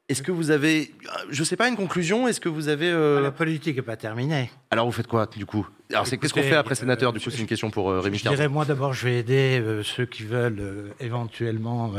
Est-ce 0.09 0.23
que 0.23 0.33
vous 0.33 0.51
avez, 0.51 0.91
je 1.29 1.41
ne 1.41 1.45
sais 1.45 1.57
pas, 1.57 1.69
une 1.69 1.77
conclusion 1.77 2.27
Est-ce 2.29 2.41
que 2.41 2.49
vous 2.49 2.69
avez... 2.69 2.89
Euh, 2.91 3.21
La 3.21 3.31
politique 3.31 3.77
n'est 3.77 3.83
pas 3.83 3.97
terminée. 3.97 4.51
Alors 4.71 4.87
vous 4.87 4.93
faites 4.93 5.07
quoi, 5.07 5.27
du 5.27 5.45
coup? 5.45 5.69
Alors 5.91 6.07
c'est 6.07 6.17
qu'est-ce 6.17 6.33
qu'on 6.33 6.43
fait 6.43 6.55
après 6.55 6.75
sénateur 6.75 7.13
Du 7.13 7.21
coup, 7.21 7.29
c'est 7.29 7.39
une 7.41 7.47
question 7.47 7.71
pour 7.71 7.91
euh, 7.91 8.01
Rémi 8.01 8.17
Je 8.17 8.27
dirais, 8.27 8.49
moi 8.49 8.65
d'abord, 8.65 8.95
je 8.95 9.05
vais 9.05 9.19
aider 9.19 9.61
euh, 9.61 9.83
ceux 9.83 10.07
qui 10.07 10.23
veulent 10.23 10.95
éventuellement 11.01 11.93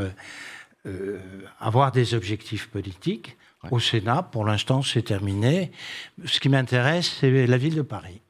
avoir 1.60 1.92
des 1.92 2.14
objectifs 2.14 2.68
politiques. 2.68 3.36
Au 3.70 3.78
Sénat, 3.78 4.22
pour 4.22 4.44
l'instant, 4.44 4.82
c'est 4.82 5.02
terminé. 5.02 5.70
Ce 6.24 6.40
qui 6.40 6.48
m'intéresse, 6.48 7.18
c'est 7.20 7.46
la 7.46 7.58
ville 7.58 7.74
de 7.74 7.82
Paris. 7.82 8.22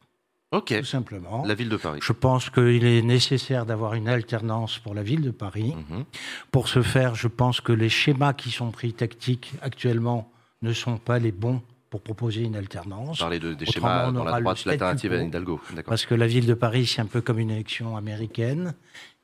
Ok. 0.53 0.77
Tout 0.79 0.85
simplement. 0.85 1.45
La 1.47 1.55
ville 1.55 1.69
de 1.69 1.77
Paris. 1.77 2.01
Je 2.03 2.13
pense 2.13 2.51
qu'il 2.51 2.85
est 2.85 3.03
nécessaire 3.03 3.67
d'avoir 3.67 3.95
une 3.95 4.09
alternance 4.09 4.79
pour 4.79 4.95
la 4.95 5.03
ville 5.03 5.23
de 5.23 5.31
Paris. 5.31 5.75
Mhm. 5.89 6.05
Pour 6.51 6.69
ce 6.69 6.83
faire, 6.83 7.15
je 7.15 7.29
pense 7.29 7.61
que 7.61 7.73
les 7.73 7.89
schémas 7.89 8.33
qui 8.33 8.51
sont 8.51 8.71
pris 8.71 8.93
tactiques 8.93 9.53
actuellement 9.63 10.31
ne 10.63 10.73
sont 10.73 10.99
pas 10.99 11.19
les 11.19 11.33
bons 11.33 11.63
pour 11.89 12.03
proposer 12.03 12.43
une 12.43 12.57
alternance. 12.57 13.19
Parler 13.19 13.39
de, 13.39 13.55
des 13.55 13.67
schémas 13.67 14.11
dans 14.13 14.25
la 14.25 14.41
droite, 14.41 14.65
l'alternative 14.65 15.13
à 15.13 15.23
Hidalgo. 15.23 15.61
Parce 15.87 16.07
que 16.07 16.15
la 16.15 16.27
ville 16.27 16.47
de 16.47 16.55
Paris, 16.55 16.87
c'est 16.87 17.01
un 17.01 17.07
peu 17.07 17.21
comme 17.21 17.39
une 17.39 17.51
élection 17.51 17.97
américaine. 17.97 18.75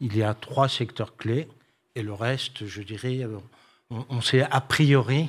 Il 0.00 0.16
y 0.16 0.22
a 0.22 0.34
trois 0.34 0.68
secteurs 0.68 1.16
clés 1.16 1.48
et 1.94 2.02
le 2.02 2.12
reste, 2.12 2.66
je 2.66 2.82
dirais, 2.82 3.22
euh, 3.22 3.38
on, 3.90 4.04
on 4.10 4.20
sait 4.20 4.42
a 4.42 4.60
priori 4.60 5.28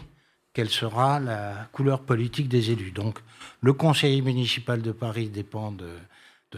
quelle 0.57 0.69
sera 0.71 1.19
la 1.19 1.69
couleur 1.71 2.01
politique 2.01 2.49
des 2.49 2.71
élus. 2.71 2.89
Donc, 2.89 3.19
le 3.61 3.73
conseil 3.73 4.23
municipal 4.23 4.81
de 4.81 4.91
Paris 4.91 5.29
dépend 5.29 5.71
de, 5.71 5.87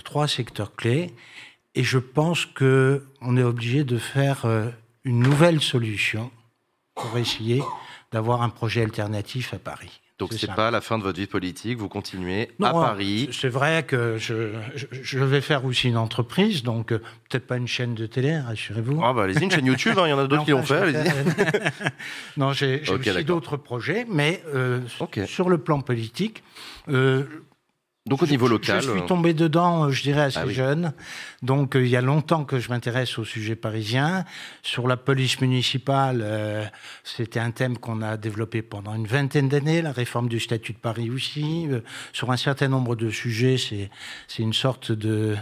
trois 0.05 0.25
secteurs 0.25 0.73
clés, 0.73 1.13
et 1.75 1.83
je 1.83 1.97
pense 1.97 2.45
qu'on 2.45 3.35
est 3.35 3.43
obligé 3.43 3.83
de 3.83 3.97
faire 3.97 4.45
euh, 4.45 4.69
une 5.03 5.19
nouvelle 5.19 5.59
solution 5.59 6.31
pour 6.95 7.17
essayer 7.17 7.61
d'avoir 8.13 8.41
un 8.41 8.47
projet 8.47 8.83
alternatif 8.83 9.53
à 9.53 9.59
Paris. 9.59 9.99
Donc 10.19 10.33
c'est 10.33 10.53
pas 10.53 10.69
la 10.69 10.81
fin 10.81 10.97
de 10.97 11.03
votre 11.03 11.17
vie 11.17 11.27
politique, 11.27 11.77
vous 11.77 11.87
continuez 11.87 12.49
à 12.61 12.71
Paris. 12.71 13.29
C'est 13.31 13.47
vrai 13.47 13.83
que 13.83 14.17
je, 14.17 14.51
je, 14.75 15.19
vais 15.19 15.39
faire 15.39 15.63
aussi 15.63 15.87
une 15.87 15.97
entreprise, 15.97 16.61
donc 16.61 16.91
euh, 16.91 17.01
peut-être 17.29 17.47
pas 17.47 17.55
une 17.55 17.69
chaîne 17.69 17.95
de 17.95 18.05
télé, 18.05 18.37
rassurez-vous. 18.37 18.99
Ah 19.01 19.13
bah 19.13 19.23
allez-y, 19.23 19.43
une 19.43 19.51
chaîne 19.51 19.65
YouTube, 19.65 19.97
hein, 19.97 20.03
il 20.07 20.09
y 20.09 20.13
en 20.13 20.19
a 20.19 20.27
d'autres 20.27 20.43
qui 20.43 20.51
l'ont 20.51 20.63
fait, 20.63 20.75
allez-y. 20.75 21.09
non, 22.37 22.51
j'ai 22.51 22.81
aussi 22.89 23.23
d'autres 23.23 23.55
projets, 23.55 24.05
mais 24.09 24.43
euh, 24.53 24.81
sur 25.25 25.49
le 25.49 25.57
plan 25.57 25.79
politique, 25.79 26.43
euh, 26.89 27.23
donc 28.09 28.23
au 28.23 28.25
niveau 28.25 28.47
local. 28.47 28.81
Je, 28.81 28.91
suis 28.91 29.05
tombé 29.05 29.33
dedans, 29.33 29.85
euh, 29.85 29.91
je 29.91 30.01
dirais, 30.01 30.23
assez 30.23 30.39
ah 30.39 30.49
jeune. 30.49 30.93
Donc 31.43 31.75
euh, 31.75 31.85
il 31.85 31.89
y 31.89 31.95
a 31.95 32.01
longtemps 32.01 32.43
que 32.43 32.59
je 32.59 32.69
m'intéresse 32.69 33.19
au 33.19 33.23
sujet 33.23 33.55
parisien. 33.55 34.25
Sur 34.63 34.87
la 34.87 34.97
police 34.97 35.39
municipale, 35.39 36.21
euh, 36.23 36.65
c'était 37.03 37.39
un 37.39 37.51
thème 37.51 37.77
qu'on 37.77 38.01
a 38.01 38.17
développé 38.17 38.63
pendant 38.63 38.95
une 38.95 39.05
vingtaine 39.05 39.47
d'années, 39.47 39.83
la 39.83 39.91
réforme 39.91 40.27
du 40.27 40.39
statut 40.39 40.73
de 40.73 40.79
Paris 40.79 41.11
aussi. 41.11 41.67
sur 42.11 42.31
un 42.31 42.37
certain 42.37 42.67
nombre 42.67 42.95
de 42.95 43.11
sujets, 43.11 43.57
c'est 44.27 44.41
une 44.41 44.53
sorte 44.53 44.91
de, 44.91 45.35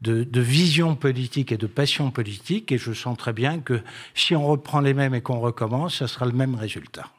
de, 0.00 0.22
de, 0.22 0.40
vision 0.40 0.94
politique 0.94 1.50
et 1.50 1.56
de 1.56 1.66
passion 1.66 2.12
politique. 2.12 2.70
Et 2.70 2.78
je 2.78 2.92
sens 2.92 3.18
très 3.18 3.32
bien 3.32 3.58
que 3.58 3.80
si 4.14 4.36
on 4.36 4.46
reprend 4.46 4.80
les 4.80 4.94
mêmes 4.94 5.14
et 5.14 5.20
qu'on 5.20 5.40
recommence, 5.40 5.98
ça 5.98 6.06
sera 6.06 6.26
le 6.26 6.32
même 6.32 6.54
résultat. 6.54 7.10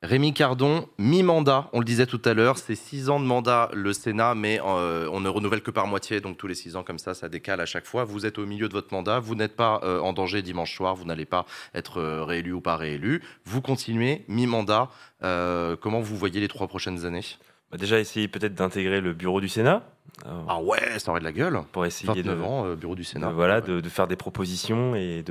Rémi 0.00 0.32
Cardon, 0.32 0.88
mi-mandat, 0.98 1.68
on 1.72 1.80
le 1.80 1.84
disait 1.84 2.06
tout 2.06 2.22
à 2.24 2.32
l'heure, 2.32 2.56
c'est 2.56 2.76
six 2.76 3.10
ans 3.10 3.18
de 3.18 3.24
mandat 3.24 3.68
le 3.72 3.92
Sénat, 3.92 4.36
mais 4.36 4.60
euh, 4.64 5.10
on 5.12 5.18
ne 5.18 5.28
renouvelle 5.28 5.60
que 5.60 5.72
par 5.72 5.88
moitié, 5.88 6.20
donc 6.20 6.36
tous 6.36 6.46
les 6.46 6.54
six 6.54 6.76
ans 6.76 6.84
comme 6.84 7.00
ça, 7.00 7.14
ça 7.14 7.28
décale 7.28 7.60
à 7.60 7.66
chaque 7.66 7.84
fois. 7.84 8.04
Vous 8.04 8.24
êtes 8.24 8.38
au 8.38 8.46
milieu 8.46 8.68
de 8.68 8.74
votre 8.74 8.94
mandat, 8.94 9.18
vous 9.18 9.34
n'êtes 9.34 9.56
pas 9.56 9.80
euh, 9.82 9.98
en 9.98 10.12
danger 10.12 10.40
dimanche 10.40 10.76
soir, 10.76 10.94
vous 10.94 11.04
n'allez 11.04 11.24
pas 11.24 11.46
être 11.74 11.98
euh, 11.98 12.22
réélu 12.22 12.52
ou 12.52 12.60
pas 12.60 12.76
réélu. 12.76 13.24
Vous 13.44 13.60
continuez, 13.60 14.24
mi-mandat. 14.28 14.88
comment 15.20 16.00
vous 16.00 16.16
voyez 16.16 16.38
les 16.38 16.48
trois 16.48 16.68
prochaines 16.68 17.04
années? 17.04 17.24
Bah, 17.72 17.76
Déjà, 17.76 17.98
essayer 17.98 18.28
peut-être 18.28 18.54
d'intégrer 18.54 19.00
le 19.00 19.14
bureau 19.14 19.40
du 19.40 19.48
Sénat. 19.48 19.82
ah 20.24 20.60
ouais, 20.60 21.00
ça 21.00 21.10
aurait 21.10 21.18
de 21.18 21.24
la 21.24 21.32
gueule. 21.32 21.60
Pour 21.72 21.84
essayer 21.84 22.22
de, 22.22 22.76
bureau 22.76 22.94
du 22.94 23.02
Sénat. 23.02 23.32
voilà, 23.32 23.60
de, 23.60 23.80
faire 23.88 24.06
des 24.06 24.14
propositions 24.14 24.94
et 24.94 25.24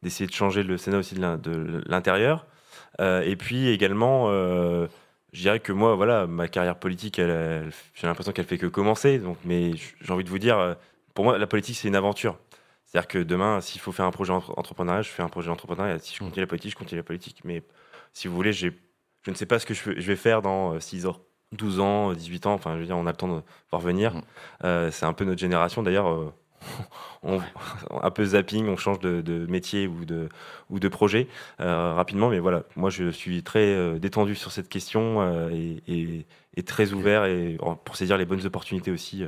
d'essayer 0.00 0.28
de 0.28 0.32
changer 0.32 0.62
le 0.62 0.78
Sénat 0.78 0.98
aussi 0.98 1.16
de 1.16 1.82
l'intérieur. 1.88 2.46
Euh, 3.00 3.22
et 3.22 3.36
puis 3.36 3.68
également, 3.68 4.26
euh, 4.28 4.86
je 5.32 5.40
dirais 5.40 5.60
que 5.60 5.72
moi, 5.72 5.94
voilà, 5.94 6.26
ma 6.26 6.48
carrière 6.48 6.78
politique, 6.78 7.16
j'ai 7.16 8.06
l'impression 8.06 8.32
qu'elle 8.32 8.46
fait 8.46 8.58
que 8.58 8.66
commencer. 8.66 9.18
Donc, 9.18 9.38
mais 9.44 9.72
j'ai 9.74 10.12
envie 10.12 10.24
de 10.24 10.30
vous 10.30 10.38
dire, 10.38 10.76
pour 11.14 11.24
moi, 11.24 11.38
la 11.38 11.46
politique, 11.46 11.76
c'est 11.76 11.88
une 11.88 11.96
aventure. 11.96 12.38
C'est-à-dire 12.84 13.08
que 13.08 13.18
demain, 13.18 13.60
s'il 13.60 13.80
faut 13.80 13.92
faire 13.92 14.06
un 14.06 14.10
projet 14.10 14.32
entrepreneurial, 14.32 15.02
je 15.02 15.10
fais 15.10 15.22
un 15.22 15.28
projet 15.28 15.50
entrepreneurial. 15.50 16.00
Si 16.00 16.14
je 16.14 16.20
continue 16.20 16.42
la 16.42 16.46
politique, 16.46 16.70
je 16.72 16.76
continue 16.76 17.00
la 17.00 17.04
politique. 17.04 17.40
Mais 17.44 17.62
si 18.12 18.28
vous 18.28 18.34
voulez, 18.34 18.52
je 18.52 18.70
ne 19.28 19.34
sais 19.34 19.46
pas 19.46 19.58
ce 19.58 19.66
que 19.66 19.74
je, 19.74 19.90
vais 19.90 20.16
faire 20.16 20.42
dans 20.42 20.78
6 20.80 21.06
ans. 21.06 21.18
12 21.52 21.80
ans, 21.80 22.12
18 22.12 22.46
ans, 22.46 22.54
enfin, 22.54 22.74
je 22.74 22.80
veux 22.80 22.86
dire, 22.86 22.96
on 22.96 23.06
a 23.06 23.10
le 23.10 23.16
temps 23.16 23.28
de 23.28 23.42
voir 23.70 23.82
venir. 23.82 24.14
Mm. 24.62 24.90
c'est 24.90 25.04
un 25.04 25.12
peu 25.12 25.24
notre 25.24 25.40
génération. 25.40 25.82
D'ailleurs, 25.82 26.32
on, 27.22 27.40
un 28.02 28.10
peu 28.10 28.24
zapping, 28.24 28.68
on 28.68 28.76
change 28.76 29.00
de, 29.00 29.46
métier 29.48 29.86
ou 29.86 30.04
de, 30.04 30.28
ou 30.70 30.78
de 30.78 30.88
projet 30.88 31.28
euh, 31.60 31.94
rapidement. 31.94 32.28
Mais 32.28 32.38
voilà, 32.38 32.62
moi 32.76 32.90
je 32.90 33.10
suis 33.10 33.42
très 33.42 33.60
euh, 33.60 33.98
détendu 33.98 34.34
sur 34.34 34.52
cette 34.52 34.68
question 34.68 35.20
euh, 35.20 35.76
et, 35.88 36.24
très 36.64 36.92
ouvert 36.92 37.26
et 37.26 37.58
pour 37.84 37.96
saisir 37.96 38.16
les 38.16 38.24
bonnes 38.24 38.44
opportunités 38.46 38.90
aussi. 38.90 39.24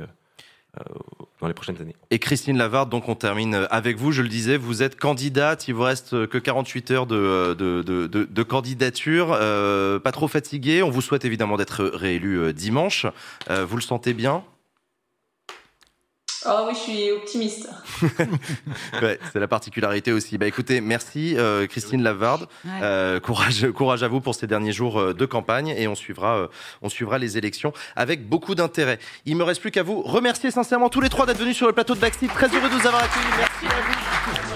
dans 1.39 1.47
les 1.47 1.53
prochaines 1.53 1.79
années. 1.79 1.95
Et 2.09 2.19
Christine 2.19 2.57
Lavarde, 2.57 2.89
donc 2.89 3.07
on 3.07 3.15
termine 3.15 3.67
avec 3.69 3.97
vous. 3.97 4.11
Je 4.11 4.23
le 4.23 4.29
disais, 4.29 4.57
vous 4.57 4.81
êtes 4.81 4.99
candidate. 4.99 5.67
Il 5.67 5.75
vous 5.75 5.83
reste 5.83 6.27
que 6.27 6.37
48 6.37 6.91
heures 6.91 7.05
de, 7.05 7.53
de, 7.53 7.81
de 8.07 8.43
candidature. 8.43 9.29
pas 9.29 10.11
trop 10.11 10.27
fatigué. 10.27 10.81
On 10.81 10.89
vous 10.89 11.01
souhaite 11.01 11.23
évidemment 11.23 11.55
d'être 11.55 11.85
réélu 11.85 12.51
dimanche. 12.51 13.05
vous 13.47 13.75
le 13.75 13.81
sentez 13.81 14.13
bien? 14.13 14.43
Oh 16.45 16.65
oui, 16.67 16.73
je 16.73 16.79
suis 16.79 17.11
optimiste. 17.11 17.67
c'est 19.33 19.39
la 19.39 19.47
particularité 19.47 20.13
aussi. 20.13 20.37
Bah 20.37 20.47
écoutez, 20.47 20.79
merci 20.79 21.35
euh, 21.37 21.67
Christine 21.67 22.01
Lavarde. 22.01 22.47
Euh, 22.81 23.19
courage, 23.19 23.69
courage 23.75 24.03
à 24.03 24.07
vous 24.07 24.21
pour 24.21 24.35
ces 24.35 24.47
derniers 24.47 24.71
jours 24.71 24.99
euh, 24.99 25.13
de 25.13 25.25
campagne 25.25 25.67
et 25.69 25.87
on 25.87 25.95
suivra, 25.95 26.47
on 26.81 26.87
suivra 26.87 27.17
les 27.17 27.37
élections 27.37 27.73
avec 27.95 28.27
beaucoup 28.27 28.55
d'intérêt. 28.55 28.99
Il 29.25 29.35
me 29.35 29.43
reste 29.43 29.59
plus 29.59 29.71
qu'à 29.71 29.83
vous 29.83 30.01
remercier 30.01 30.49
sincèrement 30.49 30.89
tous 30.89 31.01
les 31.01 31.09
trois 31.09 31.25
d'être 31.25 31.39
venus 31.39 31.57
sur 31.57 31.67
le 31.67 31.73
plateau 31.73 31.95
de 31.95 31.99
Backseat. 31.99 32.31
Très 32.31 32.47
heureux 32.47 32.69
de 32.69 32.75
vous 32.75 32.87
avoir 32.87 33.03
accueillis. 33.03 33.25
Merci 33.37 33.65
à 33.65 34.41
vous. 34.41 34.48